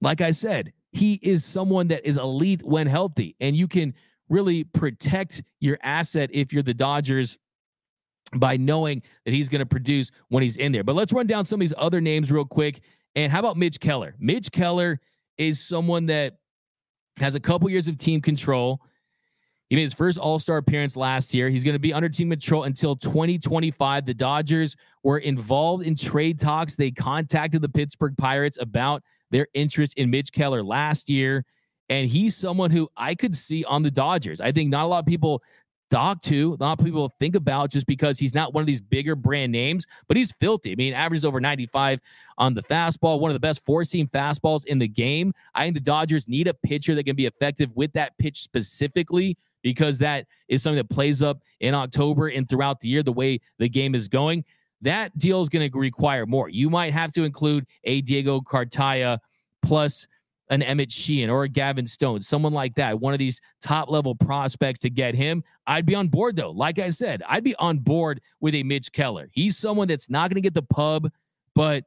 like 0.00 0.20
I 0.20 0.32
said, 0.32 0.72
he 0.92 1.14
is 1.22 1.44
someone 1.44 1.88
that 1.88 2.06
is 2.06 2.16
elite 2.16 2.62
when 2.62 2.86
healthy, 2.86 3.36
and 3.40 3.56
you 3.56 3.68
can 3.68 3.94
really 4.28 4.64
protect 4.64 5.42
your 5.60 5.78
asset 5.82 6.30
if 6.32 6.52
you're 6.52 6.62
the 6.62 6.74
Dodgers 6.74 7.38
by 8.36 8.56
knowing 8.56 9.02
that 9.24 9.32
he's 9.32 9.48
going 9.48 9.60
to 9.60 9.66
produce 9.66 10.10
when 10.28 10.42
he's 10.42 10.56
in 10.56 10.72
there. 10.72 10.84
But 10.84 10.94
let's 10.94 11.12
run 11.12 11.26
down 11.26 11.44
some 11.44 11.58
of 11.58 11.60
these 11.60 11.74
other 11.76 12.00
names 12.00 12.30
real 12.30 12.44
quick. 12.44 12.80
And 13.14 13.30
how 13.30 13.38
about 13.38 13.56
Mitch 13.56 13.80
Keller? 13.80 14.14
Mitch 14.18 14.50
Keller 14.50 15.00
is 15.38 15.60
someone 15.60 16.06
that 16.06 16.34
has 17.18 17.34
a 17.34 17.40
couple 17.40 17.70
years 17.70 17.88
of 17.88 17.96
team 17.96 18.20
control. 18.20 18.80
He 19.70 19.76
made 19.76 19.82
his 19.82 19.94
first 19.94 20.18
All 20.18 20.38
Star 20.38 20.58
appearance 20.58 20.96
last 20.96 21.32
year. 21.32 21.48
He's 21.48 21.64
going 21.64 21.74
to 21.74 21.80
be 21.80 21.92
under 21.92 22.08
team 22.08 22.30
control 22.30 22.64
until 22.64 22.96
2025. 22.96 24.06
The 24.06 24.14
Dodgers 24.14 24.76
were 25.02 25.18
involved 25.18 25.86
in 25.86 25.96
trade 25.96 26.38
talks. 26.38 26.74
They 26.76 26.90
contacted 26.90 27.62
the 27.62 27.68
Pittsburgh 27.68 28.16
Pirates 28.16 28.58
about 28.60 29.02
their 29.30 29.46
interest 29.54 29.94
in 29.94 30.10
Mitch 30.10 30.32
Keller 30.32 30.62
last 30.62 31.08
year. 31.08 31.44
And 31.88 32.08
he's 32.08 32.34
someone 32.34 32.70
who 32.70 32.88
I 32.96 33.14
could 33.14 33.36
see 33.36 33.64
on 33.64 33.82
the 33.82 33.90
Dodgers. 33.90 34.40
I 34.40 34.52
think 34.52 34.70
not 34.70 34.84
a 34.84 34.86
lot 34.86 35.00
of 35.00 35.06
people 35.06 35.42
talk 35.90 36.22
to, 36.22 36.56
a 36.58 36.62
lot 36.62 36.78
of 36.78 36.84
people 36.84 37.10
think 37.18 37.34
about 37.34 37.70
just 37.70 37.86
because 37.86 38.18
he's 38.18 38.34
not 38.34 38.52
one 38.52 38.62
of 38.62 38.66
these 38.66 38.80
bigger 38.80 39.14
brand 39.14 39.52
names, 39.52 39.86
but 40.08 40.16
he's 40.16 40.32
filthy. 40.32 40.72
I 40.72 40.74
mean, 40.74 40.94
averages 40.94 41.24
over 41.24 41.40
95 41.40 42.00
on 42.38 42.54
the 42.54 42.62
fastball, 42.62 43.20
one 43.20 43.30
of 43.30 43.34
the 43.34 43.40
best 43.40 43.64
four 43.64 43.84
seam 43.84 44.08
fastballs 44.08 44.64
in 44.66 44.78
the 44.78 44.88
game. 44.88 45.32
I 45.54 45.64
think 45.64 45.74
the 45.74 45.80
Dodgers 45.80 46.26
need 46.26 46.48
a 46.48 46.54
pitcher 46.54 46.94
that 46.94 47.04
can 47.04 47.16
be 47.16 47.26
effective 47.26 47.70
with 47.74 47.92
that 47.92 48.16
pitch 48.18 48.40
specifically 48.40 49.36
because 49.62 49.98
that 49.98 50.26
is 50.48 50.62
something 50.62 50.76
that 50.76 50.90
plays 50.90 51.22
up 51.22 51.42
in 51.60 51.74
October 51.74 52.28
and 52.28 52.48
throughout 52.48 52.80
the 52.80 52.88
year, 52.88 53.02
the 53.02 53.12
way 53.12 53.40
the 53.58 53.68
game 53.68 53.94
is 53.94 54.08
going 54.08 54.44
that 54.84 55.16
deal 55.18 55.40
is 55.40 55.48
going 55.48 55.70
to 55.70 55.78
require 55.78 56.26
more. 56.26 56.48
You 56.48 56.70
might 56.70 56.92
have 56.92 57.10
to 57.12 57.24
include 57.24 57.66
a 57.84 58.02
Diego 58.02 58.40
Cartaya 58.40 59.18
plus 59.62 60.06
an 60.50 60.62
Emmett 60.62 60.92
Sheehan 60.92 61.30
or 61.30 61.44
a 61.44 61.48
Gavin 61.48 61.86
Stone, 61.86 62.20
someone 62.22 62.52
like 62.52 62.74
that, 62.74 63.00
one 63.00 63.12
of 63.12 63.18
these 63.18 63.40
top 63.62 63.90
level 63.90 64.14
prospects 64.14 64.80
to 64.80 64.90
get 64.90 65.14
him, 65.14 65.42
I'd 65.66 65.86
be 65.86 65.94
on 65.94 66.08
board 66.08 66.36
though. 66.36 66.50
Like 66.50 66.78
I 66.78 66.90
said, 66.90 67.22
I'd 67.28 67.44
be 67.44 67.54
on 67.56 67.78
board 67.78 68.20
with 68.40 68.54
a 68.54 68.62
Mitch 68.62 68.92
Keller. 68.92 69.28
He's 69.32 69.56
someone 69.56 69.88
that's 69.88 70.10
not 70.10 70.28
going 70.30 70.36
to 70.36 70.42
get 70.42 70.54
the 70.54 70.62
pub, 70.62 71.10
but 71.54 71.84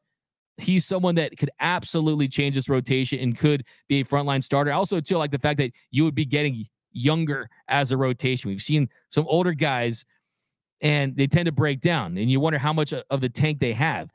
he's 0.57 0.85
someone 0.85 1.15
that 1.15 1.37
could 1.37 1.51
absolutely 1.59 2.27
change 2.27 2.55
this 2.55 2.67
rotation 2.67 3.19
and 3.19 3.37
could 3.37 3.63
be 3.87 4.01
a 4.01 4.05
frontline 4.05 4.43
starter. 4.43 4.71
Also, 4.71 4.99
too, 4.99 5.17
like 5.17 5.31
the 5.31 5.39
fact 5.39 5.57
that 5.57 5.71
you 5.91 6.03
would 6.03 6.15
be 6.15 6.25
getting 6.25 6.65
younger 6.91 7.49
as 7.67 7.91
a 7.91 7.97
rotation. 7.97 8.49
We've 8.49 8.61
seen 8.61 8.89
some 9.09 9.25
older 9.27 9.53
guys 9.53 10.03
and 10.81 11.15
they 11.15 11.27
tend 11.27 11.45
to 11.47 11.51
break 11.51 11.79
down, 11.79 12.17
and 12.17 12.29
you 12.29 12.39
wonder 12.39 12.59
how 12.59 12.73
much 12.73 12.93
of 12.93 13.21
the 13.21 13.29
tank 13.29 13.59
they 13.59 13.73
have. 13.73 14.09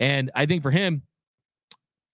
And 0.00 0.30
I 0.34 0.46
think 0.46 0.62
for 0.62 0.70
him, 0.70 1.02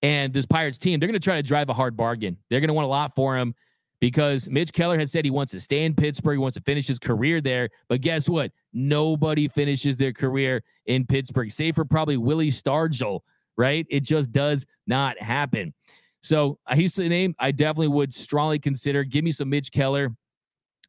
and 0.02 0.32
this 0.32 0.46
Pirates 0.46 0.78
team, 0.78 0.98
they're 0.98 1.08
going 1.08 1.20
to 1.20 1.24
try 1.24 1.36
to 1.36 1.42
drive 1.42 1.68
a 1.68 1.74
hard 1.74 1.96
bargain. 1.96 2.36
They're 2.50 2.60
going 2.60 2.68
to 2.68 2.74
want 2.74 2.86
a 2.86 2.88
lot 2.88 3.14
for 3.14 3.36
him 3.36 3.54
because 4.00 4.48
Mitch 4.48 4.72
Keller 4.72 4.98
has 4.98 5.12
said 5.12 5.24
he 5.24 5.30
wants 5.30 5.52
to 5.52 5.60
stay 5.60 5.84
in 5.84 5.94
Pittsburgh, 5.94 6.34
he 6.34 6.40
wants 6.40 6.56
to 6.56 6.62
finish 6.62 6.88
his 6.88 6.98
career 6.98 7.40
there. 7.40 7.68
But 7.88 8.00
guess 8.00 8.28
what? 8.28 8.50
Nobody 8.72 9.46
finishes 9.46 9.96
their 9.96 10.12
career 10.12 10.62
in 10.86 11.06
Pittsburgh, 11.06 11.52
save 11.52 11.76
for 11.76 11.84
probably 11.84 12.16
Willie 12.16 12.50
Stargell, 12.50 13.20
right? 13.56 13.86
It 13.90 14.00
just 14.00 14.32
does 14.32 14.66
not 14.88 15.20
happen. 15.22 15.72
So 16.20 16.58
uh, 16.66 16.74
he's 16.74 16.94
the 16.94 17.08
name 17.08 17.34
I 17.38 17.52
definitely 17.52 17.88
would 17.88 18.12
strongly 18.12 18.58
consider. 18.58 19.04
Give 19.04 19.24
me 19.24 19.30
some 19.30 19.50
Mitch 19.50 19.70
Keller. 19.70 20.14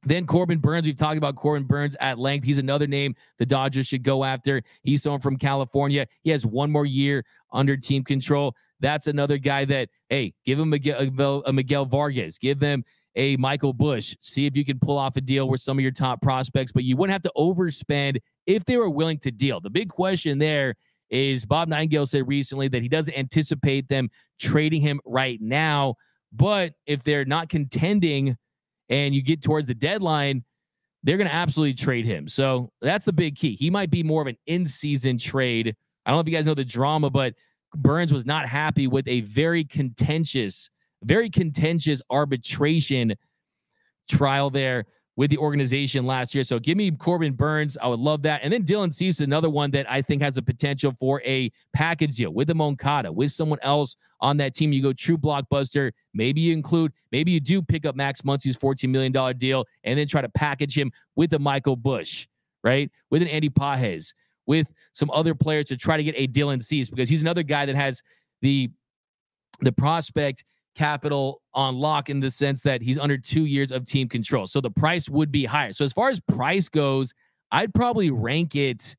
Then 0.06 0.26
Corbin 0.26 0.60
Burnes, 0.60 0.86
we've 0.86 0.98
talked 0.98 1.18
about 1.18 1.36
Corbin 1.36 1.64
Burnes 1.64 1.96
at 2.00 2.20
length. 2.20 2.46
He's 2.46 2.58
another 2.58 2.88
name 2.88 3.16
the 3.38 3.46
Dodgers 3.46 3.88
should 3.88 4.04
go 4.04 4.24
after. 4.24 4.62
He's 4.84 5.04
someone 5.04 5.22
from 5.22 5.38
California. 5.38 6.08
He 6.24 6.30
has 6.32 6.46
one 6.46 6.72
more 6.72 6.86
year 6.86 7.24
under 7.52 7.78
team 7.78 8.04
control. 8.04 8.56
That's 8.80 9.08
another 9.08 9.38
guy 9.38 9.66
that, 9.66 9.90
hey, 10.10 10.34
give 10.46 10.60
him 10.60 10.74
a 10.74 11.52
Miguel 11.54 11.86
Vargas, 11.86 12.38
give 12.38 12.60
them 12.60 12.84
a 13.16 13.38
Michael 13.38 13.74
Busch, 13.74 14.16
See 14.22 14.46
if 14.46 14.58
you 14.58 14.66
can 14.66 14.80
pull 14.80 14.98
off 14.98 15.16
a 15.16 15.22
deal 15.22 15.48
with 15.48 15.62
some 15.62 15.78
of 15.78 15.82
your 15.84 15.92
top 15.92 16.22
prospects, 16.22 16.72
but 16.72 16.84
you 16.84 16.98
wouldn't 16.98 17.14
have 17.14 17.22
to 17.22 17.32
overspend 17.38 18.18
if 18.48 18.66
they 18.66 18.78
were 18.78 18.90
willing 18.90 19.20
to 19.20 19.32
deal. 19.32 19.62
The 19.62 19.70
big 19.70 19.90
question 19.90 20.40
there 20.40 20.76
is 21.10 21.46
Bob 21.46 21.68
Nightingale 21.68 22.08
said 22.08 22.28
recently 22.28 22.68
that 22.70 22.82
he 22.82 22.90
doesn't 22.90 23.18
anticipate 23.18 23.88
them 23.88 24.10
trading 24.40 24.82
him 24.82 25.00
right 25.06 25.40
now, 25.40 25.96
but 26.32 26.74
if 26.88 27.04
they're 27.04 27.24
not 27.24 27.50
contending 27.50 28.36
and 28.90 29.14
you 29.14 29.22
get 29.22 29.42
towards 29.42 29.68
the 29.68 29.74
deadline, 29.74 30.44
they're 31.04 31.18
going 31.18 31.28
to 31.28 31.34
absolutely 31.34 31.74
trade 31.74 32.06
him. 32.06 32.28
So 32.28 32.72
that's 32.82 33.06
the 33.06 33.14
big 33.14 33.36
key. 33.36 33.56
He 33.56 33.70
might 33.70 33.92
be 33.92 34.04
more 34.04 34.22
of 34.22 34.28
an 34.28 34.38
in 34.46 34.66
season 34.66 35.18
trade. 35.18 35.76
I 36.06 36.12
don't 36.12 36.18
know 36.18 36.22
if 36.22 36.28
you 36.28 36.34
guys 36.34 36.46
know 36.46 36.54
the 36.54 36.66
drama, 36.66 37.10
but 37.10 37.34
Burnes 37.76 38.14
was 38.14 38.26
not 38.26 38.48
happy 38.48 38.88
with 38.88 39.08
a 39.08 39.22
very 39.22 39.66
contentious, 39.66 40.70
very 41.04 41.30
contentious 41.30 42.02
arbitration 42.10 43.16
trial 44.10 44.50
there 44.50 44.86
with 45.16 45.30
the 45.30 45.38
organization 45.38 46.06
last 46.06 46.34
year. 46.34 46.44
So 46.44 46.58
give 46.60 46.76
me 46.76 46.90
Corbin 46.92 47.34
Burnes. 47.34 47.78
I 47.82 47.88
would 47.88 48.00
love 48.00 48.24
that. 48.24 48.42
And 48.44 48.52
then 48.52 48.64
Dylan 48.64 48.94
Cease, 48.94 49.20
another 49.20 49.50
one 49.50 49.70
that 49.72 49.90
I 49.90 50.02
think 50.02 50.22
has 50.22 50.36
the 50.36 50.42
potential 50.42 50.94
for 51.00 51.22
a 51.24 51.52
package 51.74 52.16
deal 52.16 52.34
with 52.34 52.48
the 52.48 52.56
Moncada, 52.56 53.12
with 53.12 53.32
someone 53.32 53.60
else 53.62 53.96
on 54.22 54.38
that 54.38 54.56
team. 54.56 54.74
You 54.74 54.82
go 54.82 54.94
true 54.94 55.18
blockbuster. 55.18 55.92
Maybe 56.14 56.42
you 56.42 56.54
include, 56.54 56.94
maybe 57.12 57.32
you 57.32 57.40
do 57.40 57.62
pick 57.62 57.86
up 57.86 57.96
Max 57.96 58.22
Muncy's 58.24 58.58
$14 58.58 58.90
million 58.90 59.38
deal 59.38 59.66
and 59.84 60.00
then 60.00 60.08
try 60.08 60.22
to 60.22 60.30
package 60.30 60.78
him 60.78 60.92
with 61.16 61.34
a 61.34 61.40
Michael 61.40 61.76
Busch, 61.76 62.28
right? 62.64 62.90
With 63.12 63.22
an 63.22 63.28
Andy 63.28 63.50
Pages 63.50 64.14
with 64.46 64.68
some 64.94 65.10
other 65.12 65.36
players 65.36 65.66
to 65.66 65.78
try 65.78 65.98
to 65.98 66.04
get 66.04 66.16
a 66.18 66.28
Dylan 66.28 66.64
Cease 66.64 66.90
because 66.90 67.10
he's 67.10 67.22
another 67.22 67.44
guy 67.44 67.66
that 67.66 67.76
has 67.76 68.02
the 68.42 68.70
the 69.62 69.72
prospect 69.72 70.44
capital 70.76 71.42
on 71.54 71.78
lock 71.78 72.10
in 72.10 72.20
the 72.20 72.32
sense 72.32 72.62
that 72.62 72.82
he's 72.82 72.98
under 72.98 73.18
two 73.18 73.46
years 73.46 73.72
of 73.72 73.86
team 73.86 74.10
control. 74.10 74.48
So 74.48 74.62
the 74.62 74.72
price 74.72 75.10
would 75.10 75.32
be 75.32 75.46
higher. 75.46 75.74
So 75.74 75.86
as 75.86 75.94
far 75.94 76.10
as 76.10 76.20
price 76.20 76.70
goes, 76.70 77.14
I'd 77.52 77.74
probably 77.74 78.10
rank 78.10 78.56
it. 78.56 78.96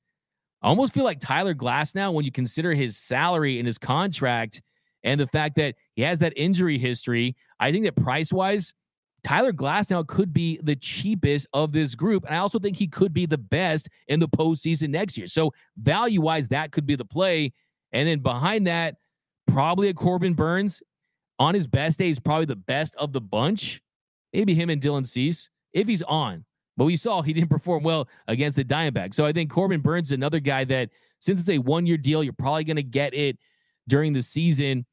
I 0.62 0.68
almost 0.68 0.94
feel 0.94 1.04
like 1.04 1.20
Tyler 1.20 1.54
Glasnow 1.54 2.12
when 2.12 2.24
you 2.24 2.32
consider 2.32 2.72
his 2.72 2.96
salary 2.96 3.58
and 3.58 3.66
his 3.66 3.78
contract 3.78 4.62
and 5.02 5.20
the 5.20 5.26
fact 5.26 5.56
that 5.56 5.74
he 5.94 6.02
has 6.02 6.18
that 6.20 6.32
injury 6.36 6.78
history. 6.78 7.36
I 7.60 7.70
think 7.70 7.84
that 7.84 7.96
price 7.96 8.32
wise, 8.32 8.72
Tyler 9.24 9.52
Glasnow 9.52 10.06
could 10.06 10.32
be 10.32 10.60
the 10.62 10.76
cheapest 10.76 11.46
of 11.52 11.72
this 11.72 11.94
group. 11.94 12.24
And 12.26 12.34
I 12.34 12.38
also 12.38 12.58
think 12.58 12.76
he 12.76 12.86
could 12.86 13.12
be 13.12 13.26
the 13.26 13.38
best 13.38 13.88
in 14.08 14.20
the 14.20 14.28
postseason 14.28 14.90
next 14.90 15.16
year. 15.16 15.28
So, 15.28 15.52
value 15.78 16.20
wise, 16.20 16.48
that 16.48 16.72
could 16.72 16.86
be 16.86 16.94
the 16.94 17.04
play. 17.04 17.52
And 17.92 18.08
then 18.08 18.20
behind 18.20 18.66
that, 18.66 18.96
probably 19.46 19.88
a 19.88 19.94
Corbin 19.94 20.34
Burnes. 20.34 20.82
On 21.38 21.54
his 21.54 21.66
best 21.66 21.98
day, 21.98 22.06
he's 22.06 22.18
probably 22.18 22.46
the 22.46 22.56
best 22.56 22.94
of 22.96 23.12
the 23.12 23.20
bunch. 23.20 23.82
Maybe 24.32 24.54
him 24.54 24.70
and 24.70 24.80
Dylan 24.80 25.06
Cease, 25.06 25.48
if 25.72 25.86
he's 25.86 26.02
on. 26.02 26.44
But 26.76 26.86
we 26.86 26.96
saw 26.96 27.22
he 27.22 27.32
didn't 27.32 27.50
perform 27.50 27.84
well 27.84 28.08
against 28.26 28.56
the 28.56 28.64
Diamondbacks. 28.64 29.14
So 29.14 29.24
I 29.24 29.32
think 29.32 29.50
Corbin 29.50 29.80
Burnes 29.80 30.08
is 30.08 30.12
another 30.12 30.40
guy 30.40 30.64
that, 30.64 30.90
since 31.20 31.40
it's 31.40 31.48
a 31.48 31.58
one 31.58 31.86
year 31.86 31.96
deal, 31.96 32.22
you're 32.22 32.32
probably 32.32 32.64
going 32.64 32.76
to 32.76 32.82
get 32.82 33.14
it 33.14 33.38
during 33.88 34.12
the 34.12 34.22
season. 34.22 34.84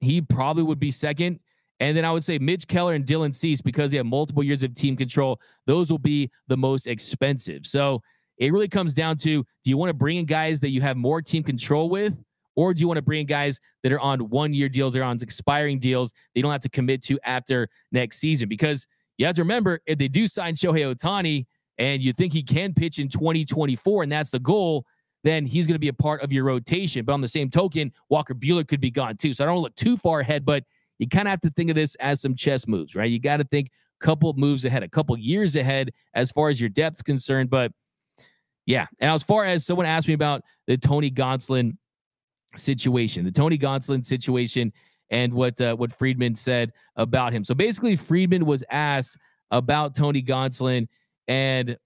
He 0.00 0.20
probably 0.20 0.62
would 0.62 0.78
be 0.78 0.90
second. 0.90 1.40
And 1.80 1.96
then 1.96 2.04
I 2.04 2.12
would 2.12 2.24
say 2.24 2.38
Mitch 2.38 2.66
Keller 2.66 2.94
and 2.94 3.04
Dylan 3.04 3.34
Cease, 3.34 3.60
because 3.60 3.90
they 3.90 3.96
have 3.96 4.06
multiple 4.06 4.42
years 4.42 4.62
of 4.62 4.74
team 4.74 4.96
control, 4.96 5.40
those 5.66 5.90
will 5.90 5.98
be 5.98 6.30
the 6.48 6.56
most 6.56 6.86
expensive. 6.86 7.66
So 7.66 8.00
it 8.38 8.52
really 8.52 8.68
comes 8.68 8.94
down 8.94 9.16
to 9.18 9.42
do 9.42 9.70
you 9.70 9.76
want 9.76 9.90
to 9.90 9.94
bring 9.94 10.16
in 10.16 10.26
guys 10.26 10.60
that 10.60 10.70
you 10.70 10.80
have 10.80 10.96
more 10.96 11.20
team 11.20 11.42
control 11.42 11.90
with? 11.90 12.22
Or 12.56 12.74
do 12.74 12.80
you 12.80 12.88
want 12.88 12.96
to 12.96 13.02
bring 13.02 13.26
guys 13.26 13.60
that 13.82 13.92
are 13.92 14.00
on 14.00 14.28
one 14.30 14.52
year 14.54 14.68
deals, 14.68 14.94
they're 14.94 15.04
on 15.04 15.18
expiring 15.20 15.78
deals, 15.78 16.12
they 16.34 16.40
don't 16.42 16.50
have 16.52 16.62
to 16.62 16.68
commit 16.68 17.02
to 17.04 17.18
after 17.24 17.68
next 17.92 18.18
season? 18.18 18.48
Because 18.48 18.86
you 19.18 19.26
have 19.26 19.36
to 19.36 19.42
remember, 19.42 19.80
if 19.86 19.98
they 19.98 20.08
do 20.08 20.26
sign 20.26 20.54
Shohei 20.54 20.94
Ohtani 20.94 21.46
and 21.78 22.02
you 22.02 22.12
think 22.12 22.32
he 22.32 22.42
can 22.42 22.72
pitch 22.72 22.98
in 22.98 23.08
2024, 23.08 24.02
and 24.02 24.10
that's 24.10 24.30
the 24.30 24.38
goal, 24.38 24.84
then 25.24 25.44
he's 25.44 25.66
going 25.66 25.74
to 25.74 25.80
be 25.80 25.88
a 25.88 25.92
part 25.92 26.22
of 26.22 26.32
your 26.32 26.44
rotation. 26.44 27.04
But 27.04 27.12
on 27.12 27.20
the 27.20 27.28
same 27.28 27.50
token, 27.50 27.92
Walker 28.08 28.34
Buehler 28.34 28.66
could 28.66 28.80
be 28.80 28.90
gone 28.90 29.16
too. 29.16 29.34
So 29.34 29.44
I 29.44 29.46
don't 29.46 29.58
look 29.58 29.74
too 29.76 29.96
far 29.96 30.20
ahead, 30.20 30.44
but 30.44 30.64
you 30.98 31.08
kind 31.08 31.28
of 31.28 31.30
have 31.30 31.40
to 31.42 31.50
think 31.50 31.68
of 31.68 31.76
this 31.76 31.94
as 31.96 32.20
some 32.20 32.34
chess 32.34 32.66
moves, 32.66 32.94
right? 32.94 33.10
You 33.10 33.18
got 33.18 33.38
to 33.38 33.44
think 33.44 33.70
a 34.00 34.04
couple 34.04 34.32
moves 34.34 34.64
ahead, 34.64 34.82
a 34.82 34.88
couple 34.88 35.16
years 35.18 35.56
ahead 35.56 35.92
as 36.14 36.30
far 36.30 36.48
as 36.48 36.60
your 36.60 36.70
depth's 36.70 37.02
concerned. 37.02 37.50
But 37.50 37.72
yeah, 38.66 38.86
and 38.98 39.10
as 39.10 39.22
far 39.22 39.44
as 39.44 39.66
someone 39.66 39.86
asked 39.86 40.08
me 40.08 40.14
about 40.14 40.42
the 40.66 40.76
Tony 40.76 41.10
Gonsolin 41.10 41.76
situation, 42.58 43.24
the 43.24 43.30
Tony 43.30 43.58
Gonsolin 43.58 44.04
situation, 44.04 44.72
and 45.10 45.32
what 45.32 45.60
uh, 45.60 45.74
what 45.76 45.96
Friedman 45.96 46.34
said 46.34 46.72
about 46.96 47.32
him. 47.32 47.44
So 47.44 47.54
basically, 47.54 47.96
Friedman 47.96 48.44
was 48.44 48.64
asked 48.70 49.16
about 49.50 49.94
Tony 49.94 50.22
Gonsolin, 50.22 50.88
and 51.28 51.76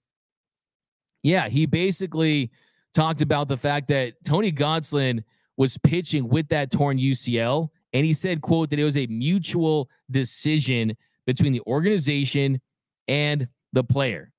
yeah, 1.23 1.49
he 1.49 1.65
basically 1.65 2.51
talked 2.93 3.21
about 3.21 3.47
the 3.47 3.57
fact 3.57 3.87
that 3.89 4.13
Tony 4.25 4.51
Gonsolin 4.51 5.23
was 5.57 5.77
pitching 5.77 6.27
with 6.27 6.47
that 6.49 6.71
torn 6.71 6.97
UCL 6.97 7.69
and 7.93 8.05
he 8.05 8.13
said, 8.13 8.41
quote, 8.41 8.69
that 8.69 8.79
it 8.79 8.83
was 8.83 8.97
a 8.97 9.07
mutual 9.07 9.89
decision 10.09 10.95
between 11.25 11.51
the 11.51 11.61
organization 11.67 12.59
and 13.07 13.47
the 13.73 13.83
player. 13.83 14.31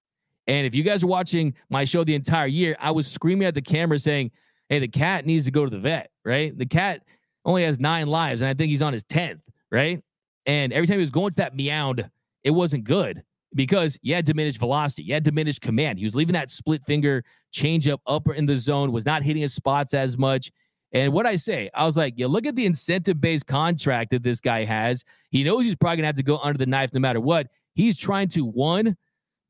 And 0.46 0.66
if 0.66 0.74
you 0.74 0.82
guys 0.82 1.02
are 1.02 1.08
watching 1.08 1.54
my 1.70 1.84
show 1.84 2.02
the 2.02 2.14
entire 2.14 2.46
year, 2.46 2.76
I 2.80 2.90
was 2.90 3.06
screaming 3.06 3.46
at 3.46 3.54
the 3.54 3.62
camera 3.62 3.98
saying, 3.98 4.30
Hey, 4.72 4.78
the 4.78 4.88
cat 4.88 5.26
needs 5.26 5.44
to 5.44 5.50
go 5.50 5.64
to 5.66 5.70
the 5.70 5.78
vet, 5.78 6.10
right? 6.24 6.56
The 6.56 6.64
cat 6.64 7.02
only 7.44 7.62
has 7.64 7.78
nine 7.78 8.06
lives, 8.06 8.40
and 8.40 8.48
I 8.48 8.54
think 8.54 8.70
he's 8.70 8.80
on 8.80 8.94
his 8.94 9.04
10th, 9.04 9.42
right? 9.70 10.00
And 10.46 10.72
every 10.72 10.86
time 10.86 10.96
he 10.96 11.00
was 11.00 11.10
going 11.10 11.30
to 11.32 11.36
that 11.36 11.54
meowed, 11.54 12.10
it 12.42 12.52
wasn't 12.52 12.84
good 12.84 13.22
because 13.54 13.98
he 14.00 14.12
had 14.12 14.24
diminished 14.24 14.58
velocity, 14.58 15.02
he 15.02 15.12
had 15.12 15.24
diminished 15.24 15.60
command. 15.60 15.98
He 15.98 16.06
was 16.06 16.14
leaving 16.14 16.32
that 16.32 16.50
split 16.50 16.82
finger 16.86 17.22
changeup 17.52 17.92
up 17.92 18.00
upper 18.06 18.32
in 18.32 18.46
the 18.46 18.56
zone, 18.56 18.92
was 18.92 19.04
not 19.04 19.22
hitting 19.22 19.42
his 19.42 19.52
spots 19.52 19.92
as 19.92 20.16
much. 20.16 20.50
And 20.92 21.12
what 21.12 21.26
I 21.26 21.36
say, 21.36 21.68
I 21.74 21.84
was 21.84 21.98
like, 21.98 22.14
you 22.16 22.26
look 22.26 22.46
at 22.46 22.56
the 22.56 22.64
incentive 22.64 23.20
based 23.20 23.46
contract 23.46 24.12
that 24.12 24.22
this 24.22 24.40
guy 24.40 24.64
has. 24.64 25.04
He 25.28 25.44
knows 25.44 25.66
he's 25.66 25.76
probably 25.76 25.96
going 25.96 26.04
to 26.04 26.06
have 26.06 26.16
to 26.16 26.22
go 26.22 26.38
under 26.38 26.56
the 26.56 26.64
knife 26.64 26.94
no 26.94 27.00
matter 27.00 27.20
what. 27.20 27.48
He's 27.74 27.98
trying 27.98 28.28
to, 28.28 28.46
one, 28.46 28.96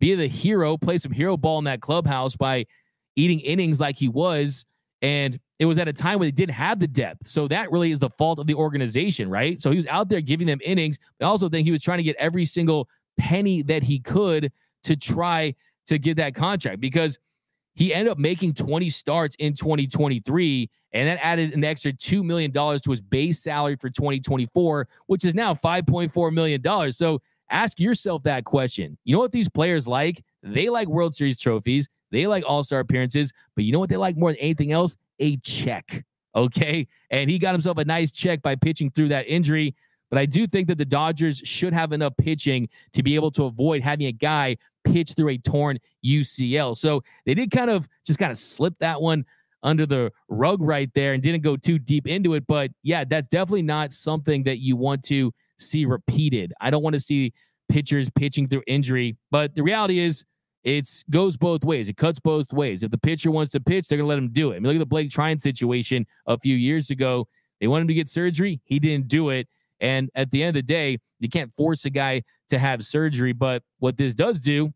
be 0.00 0.16
the 0.16 0.26
hero, 0.26 0.76
play 0.76 0.98
some 0.98 1.12
hero 1.12 1.36
ball 1.36 1.58
in 1.58 1.64
that 1.66 1.80
clubhouse 1.80 2.34
by 2.34 2.66
eating 3.14 3.38
innings 3.38 3.78
like 3.78 3.94
he 3.94 4.08
was. 4.08 4.64
And 5.02 5.38
it 5.58 5.66
was 5.66 5.78
at 5.78 5.88
a 5.88 5.92
time 5.92 6.18
when 6.18 6.28
they 6.28 6.32
didn't 6.32 6.54
have 6.54 6.78
the 6.78 6.86
depth. 6.86 7.28
So 7.28 7.48
that 7.48 7.70
really 7.70 7.90
is 7.90 7.98
the 7.98 8.10
fault 8.10 8.38
of 8.38 8.46
the 8.46 8.54
organization, 8.54 9.28
right? 9.28 9.60
So 9.60 9.70
he 9.70 9.76
was 9.76 9.86
out 9.88 10.08
there 10.08 10.20
giving 10.20 10.46
them 10.46 10.60
innings. 10.64 10.98
I 11.20 11.24
also 11.24 11.48
think 11.48 11.66
he 11.66 11.72
was 11.72 11.82
trying 11.82 11.98
to 11.98 12.04
get 12.04 12.16
every 12.16 12.44
single 12.44 12.88
penny 13.18 13.62
that 13.62 13.82
he 13.82 13.98
could 13.98 14.52
to 14.84 14.96
try 14.96 15.54
to 15.86 15.98
get 15.98 16.16
that 16.16 16.34
contract 16.34 16.80
because 16.80 17.18
he 17.74 17.92
ended 17.92 18.12
up 18.12 18.18
making 18.18 18.54
20 18.54 18.90
starts 18.90 19.34
in 19.38 19.54
2023 19.54 20.70
and 20.92 21.08
that 21.08 21.18
added 21.24 21.54
an 21.54 21.64
extra 21.64 21.92
$2 21.92 22.22
million 22.22 22.52
to 22.52 22.90
his 22.90 23.00
base 23.00 23.40
salary 23.40 23.76
for 23.76 23.88
2024, 23.88 24.88
which 25.06 25.24
is 25.24 25.34
now 25.34 25.54
$5.4 25.54 26.32
million. 26.32 26.92
So 26.92 27.20
ask 27.50 27.80
yourself 27.80 28.22
that 28.24 28.44
question. 28.44 28.98
You 29.04 29.14
know 29.14 29.20
what 29.20 29.32
these 29.32 29.48
players 29.48 29.88
like? 29.88 30.22
They 30.42 30.68
like 30.68 30.88
World 30.88 31.14
Series 31.14 31.38
trophies, 31.38 31.88
they 32.12 32.26
like 32.26 32.44
All 32.46 32.62
Star 32.62 32.80
appearances, 32.80 33.32
but 33.56 33.64
you 33.64 33.72
know 33.72 33.80
what 33.80 33.88
they 33.88 33.96
like 33.96 34.16
more 34.16 34.30
than 34.30 34.38
anything 34.38 34.70
else? 34.70 34.96
A 35.18 35.36
check. 35.38 36.04
Okay. 36.34 36.86
And 37.10 37.28
he 37.28 37.38
got 37.38 37.52
himself 37.52 37.78
a 37.78 37.84
nice 37.84 38.10
check 38.10 38.42
by 38.42 38.54
pitching 38.54 38.90
through 38.90 39.08
that 39.08 39.26
injury. 39.26 39.74
but 40.10 40.18
I 40.18 40.26
do 40.26 40.46
think 40.46 40.68
that 40.68 40.78
the 40.78 40.84
Dodgers 40.84 41.38
should 41.38 41.72
have 41.72 41.92
enough 41.92 42.14
pitching 42.16 42.68
to 42.92 43.02
be 43.02 43.14
able 43.14 43.30
to 43.32 43.44
avoid 43.44 43.82
having 43.82 44.06
a 44.06 44.12
guy 44.12 44.56
pitch 44.84 45.12
through 45.12 45.30
a 45.30 45.38
torn 45.38 45.78
UCL. 46.04 46.76
So 46.76 47.02
they 47.24 47.34
did 47.34 47.50
kind 47.50 47.70
of 47.70 47.88
just 48.06 48.18
kind 48.18 48.30
of 48.32 48.38
slip 48.38 48.74
that 48.80 49.00
one 49.00 49.24
under 49.62 49.86
the 49.86 50.12
rug 50.28 50.60
right 50.60 50.90
there 50.94 51.12
and 51.12 51.22
didn't 51.22 51.42
go 51.42 51.56
too 51.56 51.78
deep 51.78 52.06
into 52.06 52.34
it. 52.34 52.46
But 52.46 52.70
yeah, 52.82 53.04
that's 53.04 53.28
definitely 53.28 53.62
not 53.62 53.92
something 53.92 54.42
that 54.44 54.58
you 54.58 54.76
want 54.76 55.02
to 55.04 55.32
see 55.58 55.84
repeated. 55.86 56.52
I 56.60 56.70
don't 56.70 56.82
want 56.82 56.94
to 56.94 57.00
see 57.00 57.32
pitchers 57.68 58.10
pitching 58.14 58.48
through 58.48 58.62
injury, 58.66 59.16
but 59.30 59.54
the 59.54 59.62
reality 59.62 59.98
is 59.98 60.24
it 60.64 60.88
goes 61.10 61.36
both 61.36 61.64
ways. 61.64 61.88
It 61.88 61.96
cuts 61.96 62.20
both 62.20 62.52
ways. 62.52 62.82
If 62.82 62.90
the 62.90 62.98
pitcher 62.98 63.30
wants 63.30 63.50
to 63.52 63.60
pitch, 63.60 63.88
they're 63.88 63.98
going 63.98 64.06
to 64.06 64.08
let 64.08 64.18
him 64.18 64.30
do 64.30 64.52
it. 64.52 64.56
I 64.56 64.58
mean, 64.60 64.68
look 64.68 64.76
at 64.76 64.78
the 64.78 64.86
Blake 64.86 65.10
Treinen 65.10 65.40
situation 65.40 66.06
a 66.26 66.38
few 66.38 66.56
years 66.56 66.90
ago. 66.90 67.26
They 67.60 67.66
wanted 67.66 67.82
him 67.82 67.88
to 67.88 67.94
get 67.94 68.08
surgery. 68.08 68.60
He 68.64 68.78
didn't 68.78 69.08
do 69.08 69.30
it. 69.30 69.48
And 69.80 70.10
at 70.14 70.30
the 70.30 70.42
end 70.42 70.50
of 70.50 70.54
the 70.54 70.62
day, 70.62 70.98
you 71.18 71.28
can't 71.28 71.52
force 71.54 71.84
a 71.84 71.90
guy 71.90 72.22
to 72.48 72.58
have 72.58 72.84
surgery. 72.84 73.32
But 73.32 73.62
what 73.80 73.96
this 73.96 74.14
does 74.14 74.40
do 74.40 74.72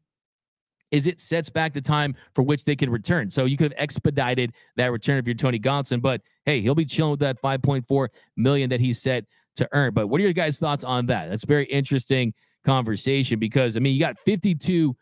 is 0.91 1.07
it 1.07 1.21
sets 1.21 1.49
back 1.49 1.73
the 1.73 1.81
time 1.81 2.15
for 2.35 2.43
which 2.43 2.65
they 2.65 2.77
can 2.77 2.91
return. 2.91 3.31
So 3.31 3.45
you 3.45 3.57
could 3.57 3.73
have 3.73 3.81
expedited 3.81 4.53
that 4.77 4.93
return 4.93 5.19
if 5.19 5.27
you're 5.27 5.35
Tony 5.35 5.59
Gonsolin, 5.59 6.01
but 6.01 6.21
hey, 6.45 6.61
he'll 6.61 6.75
be 6.75 6.85
chilling 6.85 7.13
with 7.13 7.21
that 7.21 7.41
5.4 7.43 8.09
million 8.37 8.71
that 8.71 8.81
he's 8.81 9.01
set 9.01 9.25
to 9.57 9.69
earn. 9.73 9.95
But 9.95 10.09
what 10.09 10.21
are 10.21 10.25
your 10.25 10.33
guys' 10.33 10.59
thoughts 10.59 10.85
on 10.85 11.07
that? 11.07 11.29
That's 11.29 11.45
very 11.45 11.65
interesting 11.67 12.35
conversation 12.65 13.39
because 13.39 13.77
I 13.77 13.81
mean, 13.81 13.95
you 13.95 14.01
got 14.01 14.19
52 14.19 14.97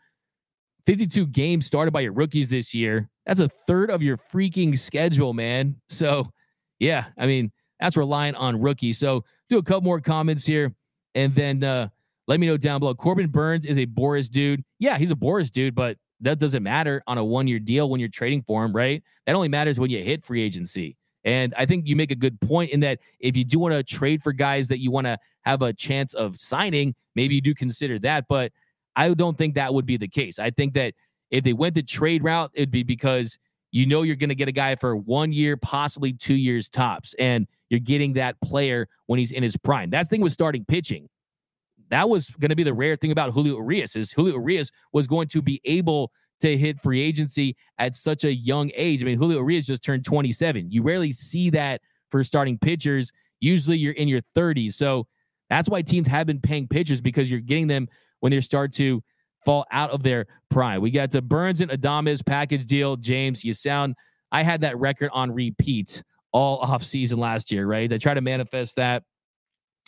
52 0.85 1.27
games 1.27 1.65
started 1.65 1.91
by 1.91 2.01
your 2.01 2.13
rookies 2.13 2.47
this 2.47 2.73
year. 2.73 3.09
That's 3.25 3.39
a 3.39 3.49
third 3.49 3.89
of 3.89 4.03
your 4.03 4.17
freaking 4.17 4.77
schedule, 4.77 5.33
man. 5.33 5.75
So, 5.89 6.31
yeah, 6.79 7.05
I 7.17 7.25
mean, 7.25 7.51
that's 7.79 7.97
relying 7.97 8.35
on 8.35 8.61
rookies. 8.61 8.97
So, 8.97 9.23
do 9.49 9.57
a 9.57 9.63
couple 9.63 9.81
more 9.81 10.01
comments 10.01 10.45
here 10.45 10.73
and 11.13 11.33
then 11.35 11.63
uh 11.63 11.87
let 12.27 12.39
me 12.39 12.47
know 12.47 12.57
down 12.57 12.79
below. 12.79 12.95
Corbin 12.95 13.27
Burnes 13.27 13.65
is 13.65 13.77
a 13.77 13.85
Boras 13.85 14.29
dude. 14.29 14.63
Yeah, 14.79 14.97
he's 14.97 15.11
a 15.11 15.15
Boras 15.15 15.51
dude, 15.51 15.75
but 15.75 15.97
that 16.21 16.39
doesn't 16.39 16.63
matter 16.63 17.03
on 17.07 17.17
a 17.17 17.23
one 17.23 17.47
year 17.47 17.59
deal 17.59 17.89
when 17.89 17.99
you're 17.99 18.09
trading 18.09 18.41
for 18.41 18.65
him, 18.65 18.73
right? 18.73 19.03
That 19.25 19.35
only 19.35 19.47
matters 19.47 19.79
when 19.79 19.91
you 19.91 20.03
hit 20.03 20.25
free 20.25 20.41
agency. 20.41 20.97
And 21.23 21.53
I 21.57 21.65
think 21.65 21.87
you 21.87 21.95
make 21.95 22.11
a 22.11 22.15
good 22.15 22.39
point 22.39 22.71
in 22.71 22.79
that 22.81 22.99
if 23.19 23.35
you 23.35 23.43
do 23.43 23.59
want 23.59 23.73
to 23.73 23.83
trade 23.83 24.21
for 24.21 24.31
guys 24.31 24.67
that 24.67 24.79
you 24.79 24.91
want 24.91 25.07
to 25.07 25.17
have 25.43 25.61
a 25.61 25.73
chance 25.73 26.13
of 26.13 26.35
signing, 26.35 26.93
maybe 27.15 27.35
you 27.35 27.41
do 27.41 27.53
consider 27.53 27.97
that. 27.99 28.25
But 28.29 28.51
I 28.95 29.13
don't 29.13 29.37
think 29.37 29.55
that 29.55 29.73
would 29.73 29.85
be 29.85 29.97
the 29.97 30.07
case. 30.07 30.39
I 30.39 30.51
think 30.51 30.73
that 30.73 30.93
if 31.31 31.43
they 31.43 31.53
went 31.53 31.75
the 31.75 31.83
trade 31.83 32.23
route, 32.23 32.51
it'd 32.53 32.71
be 32.71 32.83
because 32.83 33.37
you 33.71 33.85
know 33.85 34.03
you're 34.03 34.15
going 34.15 34.29
to 34.29 34.35
get 34.35 34.47
a 34.47 34.53
guy 34.53 34.75
for 34.75 34.95
one 34.95 35.33
year, 35.33 35.57
possibly 35.57 36.13
two 36.13 36.35
years 36.35 36.69
tops, 36.69 37.13
and 37.19 37.47
you're 37.69 37.79
getting 37.79 38.13
that 38.13 38.39
player 38.41 38.87
when 39.07 39.19
he's 39.19 39.31
in 39.31 39.43
his 39.43 39.57
prime. 39.57 39.89
That's 39.89 40.07
the 40.07 40.15
thing 40.15 40.21
with 40.21 40.31
starting 40.31 40.63
pitching 40.65 41.09
that 41.89 42.09
was 42.09 42.29
going 42.29 42.49
to 42.49 42.55
be 42.55 42.63
the 42.63 42.73
rare 42.73 42.95
thing 42.95 43.11
about 43.11 43.33
Julio 43.33 43.55
Urias 43.55 43.95
is 43.95 44.11
Julio 44.11 44.33
Urias 44.33 44.71
was 44.93 45.07
going 45.07 45.27
to 45.29 45.41
be 45.41 45.61
able 45.65 46.11
to 46.41 46.57
hit 46.57 46.81
free 46.81 47.01
agency 47.01 47.55
at 47.77 47.95
such 47.95 48.23
a 48.23 48.33
young 48.33 48.71
age. 48.75 49.01
I 49.01 49.05
mean, 49.05 49.17
Julio 49.17 49.39
Urias 49.39 49.67
just 49.67 49.83
turned 49.83 50.03
27. 50.03 50.71
You 50.71 50.83
rarely 50.83 51.11
see 51.11 51.49
that 51.51 51.81
for 52.09 52.23
starting 52.23 52.57
pitchers. 52.57 53.11
Usually 53.39 53.77
you're 53.77 53.93
in 53.93 54.07
your 54.07 54.21
30s. 54.35 54.73
So 54.73 55.07
that's 55.49 55.69
why 55.69 55.81
teams 55.81 56.07
have 56.07 56.27
been 56.27 56.41
paying 56.41 56.67
pitchers 56.67 57.01
because 57.01 57.29
you're 57.29 57.39
getting 57.39 57.67
them 57.67 57.87
when 58.25 58.31
they 58.31 58.41
start 58.41 58.73
to 58.73 59.03
fall 59.45 59.67
out 59.71 59.91
of 59.91 60.01
their 60.01 60.25
prime. 60.49 60.81
We 60.81 60.89
got 60.89 61.11
the 61.11 61.21
Burnes 61.21 61.61
and 61.61 61.69
Adames 61.69 62.25
package 62.25 62.65
deal. 62.65 62.95
James, 62.95 63.43
you 63.43 63.53
sound 63.53 63.93
I 64.31 64.41
had 64.41 64.61
that 64.61 64.79
record 64.79 65.11
on 65.13 65.31
repeat 65.31 66.01
all 66.31 66.57
off 66.57 66.81
season 66.81 67.19
last 67.19 67.51
year, 67.51 67.67
right? 67.67 67.93
I 67.93 67.99
try 67.99 68.15
to 68.15 68.21
manifest 68.21 68.77
that. 68.77 69.03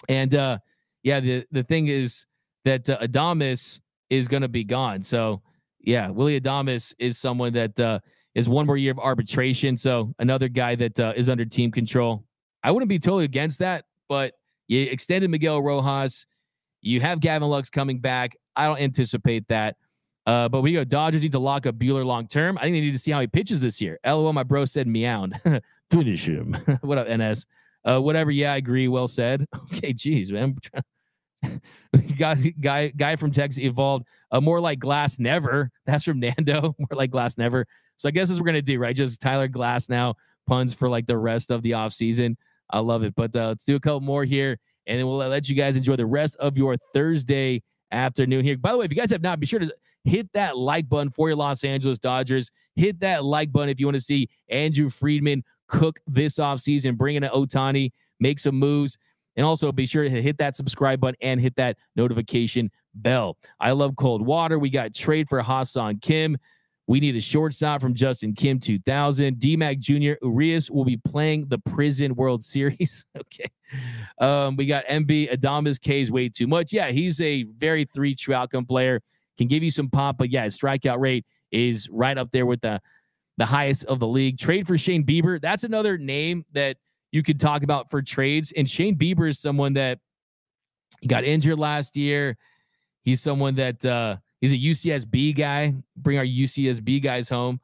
And 0.08 0.36
uh 0.36 0.60
yeah, 1.02 1.20
the 1.20 1.46
the 1.50 1.64
thing 1.64 1.88
is 1.88 2.28
that 2.64 2.88
uh, 2.88 3.00
Adames 3.00 3.80
is 4.12 4.28
going 4.28 4.44
to 4.44 4.48
be 4.48 4.64
gone. 4.64 5.02
So 5.02 5.42
yeah, 5.80 6.12
Willy 6.12 6.40
Adames 6.40 6.94
is 7.00 7.18
someone 7.18 7.54
that 7.54 7.80
uh, 7.80 8.02
is 8.36 8.48
one 8.48 8.68
more 8.68 8.78
year 8.78 8.92
of 8.92 9.00
arbitration. 9.00 9.78
So 9.78 10.14
another 10.20 10.48
guy 10.48 10.76
that 10.76 11.00
uh, 11.00 11.14
is 11.16 11.28
under 11.28 11.44
team 11.44 11.72
control. 11.72 12.24
I 12.64 12.70
wouldn't 12.70 12.90
be 12.90 13.00
totally 13.00 13.26
against 13.26 13.58
that, 13.60 13.86
but 14.08 14.34
you 14.68 14.82
extended 14.82 15.32
Miguel 15.32 15.60
Rojas. 15.60 16.28
You 16.82 17.02
have 17.02 17.20
Gavin 17.20 17.48
Lux 17.48 17.70
coming 17.70 18.00
back. 18.00 18.36
I 18.56 18.66
don't 18.66 18.80
anticipate 18.80 19.48
that. 19.48 19.76
Uh, 20.26 20.50
but 20.50 20.62
we 20.62 20.74
go. 20.74 20.84
Dodgers 20.84 21.22
need 21.22 21.32
to 21.32 21.40
lock 21.40 21.66
up 21.66 21.76
Buehler 21.76 22.06
long 22.06 22.28
term. 22.28 22.58
I 22.58 22.64
think 22.64 22.76
they 22.76 22.82
need 22.82 22.92
to 22.92 23.00
see 23.00 23.12
how 23.12 23.22
he 23.22 23.28
pitches 23.28 23.62
this 23.62 23.80
year. 23.80 23.98
LOL, 24.06 24.34
my 24.34 24.44
bro 24.44 24.66
said 24.66 24.86
meowed. 24.86 25.34
Finish 25.90 26.28
him. 26.28 26.54
what 26.82 26.98
up, 26.98 27.08
NS? 27.08 27.46
Uh, 27.86 28.00
whatever. 28.02 28.30
Yeah, 28.30 28.52
I 28.54 28.58
agree. 28.58 28.88
Well 28.88 29.08
said. 29.08 29.48
Okay, 29.74 29.94
geez, 29.94 30.32
man. 30.32 30.58
guy, 32.18 32.36
guy, 32.60 32.90
guy 32.90 33.16
from 33.16 33.32
Texas 33.32 33.64
evolved 33.64 34.06
uh, 34.32 34.42
more 34.42 34.60
like 34.60 34.80
Glass 34.80 35.20
Never. 35.20 35.72
That's 35.86 36.04
from 36.04 36.20
Nando, 36.20 36.76
more 36.78 36.88
like 36.92 37.12
Glass 37.12 37.38
Never. 37.38 37.66
So 37.96 38.10
I 38.10 38.12
guess 38.12 38.28
that's 38.28 38.40
what 38.40 38.44
we're 38.44 38.52
gonna 38.52 38.62
do, 38.62 38.80
right? 38.80 38.96
Just 38.96 39.22
Tyler 39.22 39.48
Glasnow 39.48 40.16
puns 40.46 40.74
for 40.74 40.90
like 40.90 41.06
the 41.06 41.18
rest 41.18 41.52
of 41.52 41.62
the 41.62 41.74
off 41.74 41.94
season. 41.94 42.38
I 42.70 42.80
love 42.80 43.04
it. 43.04 43.16
But 43.16 43.36
uh, 43.36 43.50
let's 43.50 43.64
do 43.66 43.76
a 43.76 43.80
couple 43.80 44.02
more 44.02 44.26
here, 44.26 44.58
and 44.88 44.98
then 44.98 45.06
we'll 45.06 45.18
let 45.18 45.48
you 45.48 45.56
guys 45.56 45.76
enjoy 45.76 45.96
the 45.96 46.06
rest 46.06 46.36
of 46.38 46.58
your 46.58 46.78
Thursday 46.94 47.62
afternoon 47.92 48.44
here. 48.44 48.58
By 48.58 48.72
the 48.72 48.78
way, 48.78 48.86
if 48.86 48.92
you 48.92 48.98
guys 48.98 49.12
have 49.12 49.22
not, 49.22 49.40
be 49.40 49.46
sure 49.46 49.60
to 49.60 49.72
hit 50.06 50.32
that 50.34 50.58
like 50.58 50.90
button 50.90 51.12
for 51.12 51.28
your 51.28 51.36
Los 51.36 51.64
Angeles 51.64 52.00
Dodgers. 52.00 52.50
Hit 52.76 53.00
that 53.02 53.24
like 53.24 53.52
button 53.52 53.70
if 53.70 53.80
you 53.80 53.86
want 53.86 53.96
to 53.96 54.02
see 54.02 54.30
Andrew 54.50 54.90
Friedman 54.90 55.44
cook 55.68 56.00
this 56.08 56.36
offseason, 56.36 56.98
bring 56.98 57.18
in 57.18 57.24
an 57.24 57.32
Ohtani, 57.32 57.92
make 58.20 58.40
some 58.40 58.56
moves. 58.56 58.98
And 59.36 59.46
also 59.46 59.72
be 59.72 59.86
sure 59.86 60.04
to 60.04 60.10
hit 60.10 60.40
that 60.40 60.56
subscribe 60.56 61.00
button 61.00 61.18
and 61.22 61.40
hit 61.40 61.56
that 61.58 61.78
notification 61.96 62.72
bell. 62.96 63.38
I 63.60 63.72
love 63.72 63.96
cold 63.96 64.26
water. 64.26 64.58
We 64.58 64.72
got 64.72 64.96
trade 64.96 65.30
for 65.30 65.40
Ha-Seong 65.42 66.02
Kim. 66.02 66.38
We 66.88 67.02
need 67.02 67.18
a 67.18 67.22
shortstop 67.22 67.82
from 67.82 67.94
Justin 67.94 68.34
Kim 68.34 68.60
2000. 68.60 69.36
DMAC 69.36 69.80
Jr. 69.80 70.26
Urias 70.26 70.72
will 70.72 70.86
be 70.86 70.96
playing 70.96 71.48
the 71.48 71.58
Prison 71.58 72.16
World 72.16 72.44
Series. 72.44 73.06
okay. 73.18 73.50
Um, 74.20 74.56
we 74.56 74.66
got 74.66 74.86
MB 74.86 75.34
Adames 75.34 75.82
K 75.82 76.02
is 76.02 76.12
way 76.12 76.30
too 76.30 76.48
much. 76.48 76.72
Yeah, 76.72 76.92
he's 76.92 77.20
a 77.20 77.44
very 77.44 77.84
three 77.84 78.16
true 78.16 78.34
outcome 78.34 78.66
player. 78.66 79.02
Can 79.38 79.48
give 79.48 79.64
you 79.64 79.70
some 79.70 79.90
pop, 79.90 80.18
but 80.18 80.30
yeah, 80.30 80.46
his 80.46 80.58
strikeout 80.58 81.00
rate 81.00 81.26
is 81.52 81.90
right 81.90 82.18
up 82.18 82.32
there 82.32 82.46
with 82.46 82.62
the 82.62 82.82
the 83.38 83.46
highest 83.46 83.86
of 83.86 84.00
the 84.00 84.08
league. 84.08 84.38
Trade 84.38 84.66
for 84.66 84.78
Shane 84.78 85.06
Bieber. 85.06 85.40
That's 85.40 85.64
another 85.64 85.98
name 85.98 86.46
that 86.54 86.78
you 87.12 87.22
could 87.22 87.40
talk 87.40 87.64
about 87.64 87.92
for 87.92 88.02
trades. 88.02 88.52
And 88.56 88.68
Shane 88.68 88.96
Bieber 88.96 89.30
is 89.30 89.40
someone 89.40 89.74
that 89.74 90.00
got 91.06 91.24
injured 91.24 91.60
last 91.60 91.96
year. 91.96 92.38
He's 93.04 93.22
someone 93.22 93.56
that 93.56 93.86
uh, 93.86 94.18
he's 94.42 94.54
a 94.54 94.58
UCSB 94.58 95.36
guy. 95.36 95.74
Bring 95.96 96.18
our 96.18 96.26
UCSB 96.26 97.02
guys 97.02 97.30
home. 97.30 97.60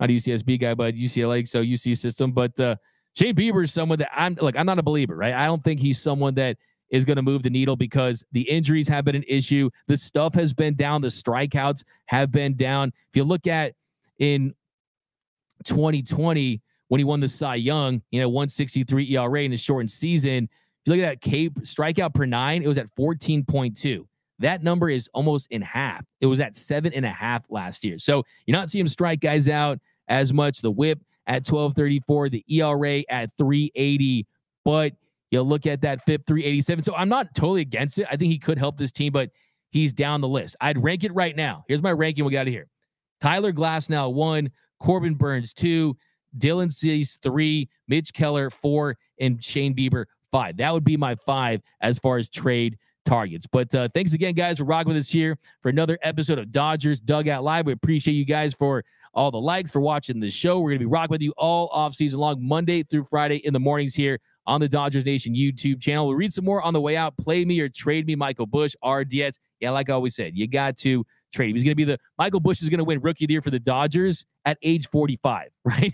Not 0.00 0.10
a 0.10 0.12
UCSB 0.12 0.60
guy, 0.60 0.74
but 0.74 0.94
UCLA, 0.94 1.48
so 1.48 1.62
UC 1.62 1.96
system. 1.96 2.32
But 2.32 2.58
uh, 2.58 2.76
Shane 3.14 3.34
Bieber 3.34 3.64
is 3.64 3.72
someone 3.72 3.98
that 3.98 4.10
I'm 4.14 4.36
like, 4.40 4.56
I'm 4.56 4.66
not 4.66 4.78
a 4.78 4.82
believer, 4.82 5.16
right? 5.16 5.34
I 5.34 5.46
don't 5.46 5.62
think 5.62 5.80
he's 5.80 6.00
someone 6.00 6.34
that 6.34 6.56
is 6.90 7.04
going 7.04 7.16
to 7.16 7.22
move 7.22 7.42
the 7.42 7.50
needle 7.50 7.76
because 7.76 8.24
the 8.32 8.42
injuries 8.42 8.88
have 8.88 9.04
been 9.04 9.16
an 9.16 9.24
issue. 9.26 9.70
The 9.86 9.96
stuff 9.96 10.34
has 10.34 10.52
been 10.52 10.74
down. 10.74 11.00
The 11.00 11.08
strikeouts 11.08 11.84
have 12.06 12.30
been 12.30 12.54
down. 12.56 12.92
If 13.08 13.16
you 13.16 13.24
look 13.24 13.46
at 13.46 13.74
in 14.18 14.54
2020, 15.64 16.60
when 16.92 16.98
he 16.98 17.04
won 17.04 17.20
the 17.20 17.28
Cy 17.28 17.54
Young, 17.54 18.02
you 18.10 18.20
know, 18.20 18.28
163 18.28 19.16
ERA 19.16 19.42
in 19.44 19.54
a 19.54 19.56
shortened 19.56 19.90
season. 19.90 20.44
If 20.44 20.50
you 20.84 20.92
look 20.92 21.02
at 21.02 21.08
that 21.08 21.20
Cape 21.22 21.54
strikeout 21.60 22.12
per 22.12 22.26
nine, 22.26 22.62
it 22.62 22.68
was 22.68 22.76
at 22.76 22.94
14.2. 22.94 24.04
That 24.42 24.62
number 24.62 24.90
is 24.90 25.08
almost 25.14 25.50
in 25.50 25.62
half. 25.62 26.04
It 26.20 26.26
was 26.26 26.40
at 26.40 26.56
seven 26.56 26.92
and 26.92 27.04
a 27.04 27.10
half 27.10 27.44
last 27.48 27.84
year. 27.84 27.98
So 27.98 28.24
you're 28.46 28.56
not 28.56 28.70
seeing 28.70 28.82
him 28.82 28.88
strike 28.88 29.20
guys 29.20 29.48
out 29.48 29.78
as 30.08 30.32
much. 30.32 30.60
The 30.60 30.70
whip 30.70 31.00
at 31.26 31.48
1234, 31.48 32.28
the 32.28 32.44
ERA 32.48 33.02
at 33.08 33.30
380, 33.38 34.26
but 34.64 34.92
you 35.30 35.40
look 35.42 35.66
at 35.66 35.80
that 35.82 36.04
FIP 36.04 36.26
387. 36.26 36.84
So 36.84 36.94
I'm 36.94 37.08
not 37.08 37.34
totally 37.34 37.62
against 37.62 37.98
it. 37.98 38.06
I 38.10 38.16
think 38.16 38.32
he 38.32 38.38
could 38.38 38.58
help 38.58 38.76
this 38.76 38.92
team, 38.92 39.12
but 39.12 39.30
he's 39.70 39.92
down 39.92 40.20
the 40.20 40.28
list. 40.28 40.56
I'd 40.60 40.82
rank 40.82 41.04
it 41.04 41.14
right 41.14 41.34
now. 41.34 41.64
Here's 41.68 41.82
my 41.82 41.92
ranking. 41.92 42.24
We 42.24 42.32
got 42.32 42.48
it 42.48 42.50
here. 42.50 42.68
Tyler 43.20 43.52
Glasnow 43.52 44.12
one, 44.12 44.50
Corbin 44.80 45.14
Burnes 45.14 45.52
two, 45.52 45.96
Dylan 46.36 46.72
Cease 46.72 47.16
three, 47.22 47.68
Mitch 47.86 48.12
Keller 48.12 48.50
four, 48.50 48.96
and 49.20 49.42
Shane 49.42 49.74
Bieber 49.74 50.06
five. 50.32 50.56
That 50.56 50.72
would 50.72 50.84
be 50.84 50.96
my 50.96 51.14
five 51.14 51.62
as 51.80 51.98
far 51.98 52.18
as 52.18 52.28
trade 52.28 52.76
targets. 53.04 53.46
But 53.50 53.74
uh, 53.74 53.88
thanks 53.92 54.12
again, 54.12 54.34
guys, 54.34 54.58
for 54.58 54.64
rocking 54.64 54.88
with 54.88 54.98
us 54.98 55.08
here 55.08 55.38
for 55.60 55.68
another 55.68 55.98
episode 56.02 56.38
of 56.38 56.50
Dodgers 56.50 57.00
Dugout 57.00 57.44
Live. 57.44 57.66
We 57.66 57.72
appreciate 57.72 58.14
you 58.14 58.24
guys 58.24 58.54
for 58.54 58.84
all 59.14 59.30
the 59.30 59.40
likes, 59.40 59.70
for 59.70 59.80
watching 59.80 60.20
the 60.20 60.30
show. 60.30 60.60
We're 60.60 60.70
going 60.70 60.80
to 60.80 60.86
be 60.86 60.90
rocking 60.90 61.12
with 61.12 61.22
you 61.22 61.32
all 61.36 61.68
off 61.72 61.94
season 61.94 62.20
long, 62.20 62.46
Monday 62.46 62.82
through 62.82 63.04
Friday 63.04 63.36
in 63.36 63.52
the 63.52 63.60
mornings 63.60 63.94
here 63.94 64.18
on 64.46 64.60
the 64.60 64.68
Dodgers 64.68 65.04
Nation 65.04 65.34
YouTube 65.34 65.80
channel. 65.80 66.06
We'll 66.06 66.16
read 66.16 66.32
some 66.32 66.44
more 66.44 66.62
on 66.62 66.72
the 66.72 66.80
way 66.80 66.96
out. 66.96 67.16
Play 67.16 67.44
me 67.44 67.60
or 67.60 67.68
trade 67.68 68.06
me, 68.06 68.14
Michael 68.14 68.46
Busch, 68.46 68.74
RDS. 68.84 69.38
Yeah, 69.60 69.70
like 69.70 69.90
I 69.90 69.92
always 69.92 70.14
said, 70.16 70.36
you 70.36 70.48
got 70.48 70.76
to 70.78 71.04
trade. 71.32 71.50
him. 71.50 71.56
He's 71.56 71.62
going 71.62 71.72
to 71.72 71.76
be 71.76 71.84
the 71.84 71.98
Michael 72.18 72.40
Busch 72.40 72.62
is 72.62 72.68
going 72.68 72.78
to 72.78 72.84
win 72.84 73.00
Rookie 73.00 73.24
of 73.24 73.28
the 73.28 73.34
Year 73.34 73.42
for 73.42 73.50
the 73.50 73.60
Dodgers 73.60 74.24
at 74.44 74.58
age 74.62 74.88
45, 74.88 75.48
right? 75.64 75.92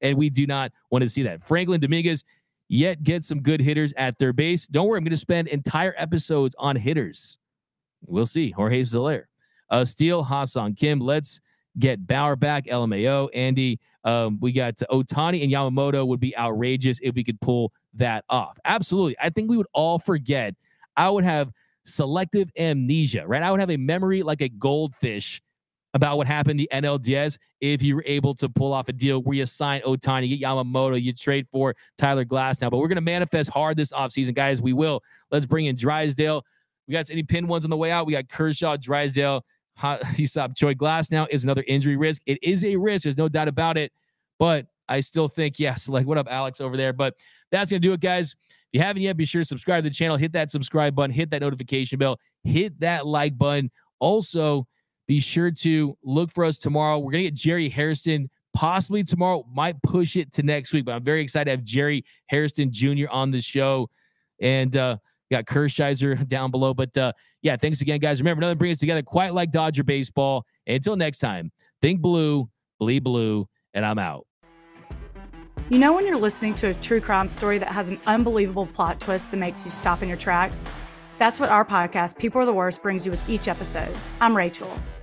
and 0.00 0.16
we 0.16 0.30
do 0.30 0.46
not 0.46 0.72
want 0.90 1.02
to 1.02 1.08
see 1.08 1.22
that. 1.24 1.42
Franklin 1.44 1.80
Dominguez, 1.80 2.24
yet 2.70 3.02
get 3.02 3.24
some 3.24 3.40
good 3.40 3.60
hitters 3.60 3.92
at 3.96 4.16
their 4.16 4.32
base. 4.32 4.66
Don't 4.68 4.86
worry, 4.86 4.96
I'm 4.96 5.04
going 5.04 5.10
to 5.10 5.16
spend 5.16 5.48
entire 5.48 5.92
episodes 5.98 6.54
on 6.56 6.76
hitters. 6.76 7.36
We'll 8.06 8.24
see. 8.24 8.52
Jorge 8.52 8.84
Soler, 8.84 9.28
uh, 9.70 9.84
Steele, 9.84 10.22
Ha-Seong 10.22 10.78
Kim. 10.78 11.00
Let's 11.00 11.40
get 11.78 12.06
Bauer 12.06 12.36
back. 12.36 12.66
LMAO, 12.66 13.28
Andy. 13.34 13.80
Um, 14.04 14.38
we 14.40 14.52
got 14.52 14.76
Ohtani 14.90 15.42
and 15.42 15.52
Yamamoto 15.52 16.06
would 16.06 16.20
be 16.20 16.34
outrageous 16.38 16.98
if 17.02 17.14
we 17.14 17.24
could 17.24 17.40
pull 17.40 17.72
that 17.94 18.24
off. 18.30 18.56
Absolutely. 18.64 19.16
I 19.20 19.30
think 19.30 19.50
we 19.50 19.56
would 19.56 19.66
all 19.74 19.98
forget. 19.98 20.54
I 20.96 21.10
would 21.10 21.24
have 21.24 21.50
selective 21.84 22.50
amnesia, 22.56 23.26
right? 23.26 23.42
I 23.42 23.50
would 23.50 23.60
have 23.60 23.70
a 23.70 23.76
memory 23.76 24.22
like 24.22 24.40
a 24.40 24.48
goldfish 24.48 25.42
about 25.94 26.16
what 26.16 26.26
happened 26.26 26.60
the 26.60 26.68
NLDS 26.72 27.38
if 27.60 27.82
you 27.82 27.96
were 27.96 28.04
able 28.06 28.34
to 28.34 28.48
pull 28.48 28.72
off 28.72 28.88
a 28.88 28.92
deal 28.92 29.22
where 29.22 29.36
you 29.36 29.46
sign 29.46 29.80
Ohtani, 29.82 30.28
you 30.28 30.36
get 30.36 30.46
Yamamoto, 30.46 31.00
you 31.00 31.12
trade 31.12 31.46
for 31.50 31.74
Tyler 31.98 32.24
Glasnow. 32.24 32.70
But 32.70 32.78
we're 32.78 32.88
going 32.88 32.96
to 32.96 33.02
manifest 33.02 33.50
hard 33.50 33.76
this 33.76 33.92
offseason, 33.92 34.34
guys. 34.34 34.62
We 34.62 34.72
will. 34.72 35.02
Let's 35.30 35.46
bring 35.46 35.66
in 35.66 35.76
Drysdale. 35.76 36.44
We 36.86 36.92
got 36.92 37.10
any 37.10 37.22
pin 37.22 37.46
ones 37.46 37.64
on 37.64 37.70
the 37.70 37.76
way 37.76 37.90
out. 37.90 38.06
We 38.06 38.12
got 38.12 38.28
Kershaw, 38.28 38.76
Drysdale, 38.76 39.44
Hesop 39.76 40.54
Choi 40.56 40.74
Glasnow 40.74 41.26
is 41.30 41.44
another 41.44 41.64
injury 41.66 41.96
risk. 41.96 42.22
It 42.26 42.38
is 42.42 42.64
a 42.64 42.76
risk. 42.76 43.04
There's 43.04 43.18
no 43.18 43.28
doubt 43.28 43.48
about 43.48 43.76
it. 43.76 43.92
But 44.38 44.66
I 44.88 45.00
still 45.00 45.28
think, 45.28 45.58
yes, 45.58 45.88
like 45.88 46.06
what 46.06 46.18
up, 46.18 46.26
Alex 46.28 46.60
over 46.60 46.76
there? 46.76 46.92
But 46.92 47.14
that's 47.52 47.70
going 47.70 47.80
to 47.80 47.88
do 47.88 47.92
it, 47.92 48.00
guys. 48.00 48.34
If 48.48 48.56
you 48.72 48.80
haven't 48.80 49.02
yet, 49.02 49.16
be 49.16 49.24
sure 49.24 49.42
to 49.42 49.46
subscribe 49.46 49.84
to 49.84 49.90
the 49.90 49.94
channel, 49.94 50.16
hit 50.16 50.32
that 50.32 50.50
subscribe 50.50 50.94
button, 50.94 51.12
hit 51.12 51.30
that 51.30 51.42
notification 51.42 51.98
bell, 51.98 52.18
hit 52.44 52.78
that 52.80 53.06
like 53.06 53.36
button. 53.36 53.70
Also, 54.00 54.66
be 55.10 55.18
sure 55.18 55.50
to 55.50 55.98
look 56.04 56.30
for 56.30 56.44
us 56.44 56.56
tomorrow. 56.56 56.96
We're 56.96 57.10
going 57.10 57.24
to 57.24 57.30
get 57.30 57.34
Jerry 57.34 57.68
Hairston 57.68 58.30
possibly 58.54 59.02
tomorrow, 59.02 59.44
might 59.52 59.82
push 59.82 60.14
it 60.14 60.30
to 60.34 60.44
next 60.44 60.72
week, 60.72 60.84
but 60.84 60.92
I'm 60.92 61.02
very 61.02 61.20
excited 61.20 61.46
to 61.46 61.50
have 61.50 61.64
Jerry 61.64 62.04
Hairston 62.26 62.70
Jr. 62.70 63.08
on 63.10 63.32
the 63.32 63.40
show. 63.40 63.90
And 64.40 64.76
uh, 64.76 64.98
got 65.28 65.46
Kershiser 65.46 66.24
down 66.28 66.52
below. 66.52 66.74
But 66.74 66.96
uh, 66.96 67.12
yeah, 67.42 67.56
thanks 67.56 67.80
again, 67.80 67.98
guys. 67.98 68.20
Remember, 68.20 68.40
nothing 68.40 68.58
brings 68.58 68.76
us 68.76 68.78
together 68.78 69.02
quite 69.02 69.34
like 69.34 69.50
Dodger 69.50 69.82
baseball. 69.82 70.46
And 70.68 70.76
until 70.76 70.94
next 70.94 71.18
time, 71.18 71.50
think 71.82 72.00
blue, 72.00 72.48
bleed 72.78 73.02
blue, 73.02 73.48
and 73.74 73.84
I'm 73.84 73.98
out. 73.98 74.28
You 75.70 75.80
know, 75.80 75.92
when 75.92 76.06
you're 76.06 76.18
listening 76.18 76.54
to 76.56 76.68
a 76.68 76.74
true 76.74 77.00
crime 77.00 77.26
story 77.26 77.58
that 77.58 77.72
has 77.72 77.88
an 77.88 78.00
unbelievable 78.06 78.66
plot 78.68 79.00
twist 79.00 79.32
that 79.32 79.38
makes 79.38 79.64
you 79.64 79.72
stop 79.72 80.04
in 80.04 80.08
your 80.08 80.18
tracks? 80.18 80.62
That's 81.18 81.40
what 81.40 81.50
our 81.50 81.64
podcast, 81.64 82.16
People 82.16 82.40
Are 82.40 82.46
the 82.46 82.52
Worst, 82.52 82.80
brings 82.80 83.04
you 83.04 83.10
with 83.10 83.28
each 83.28 83.48
episode. 83.48 83.94
I'm 84.20 84.36
Rachel. 84.36 84.72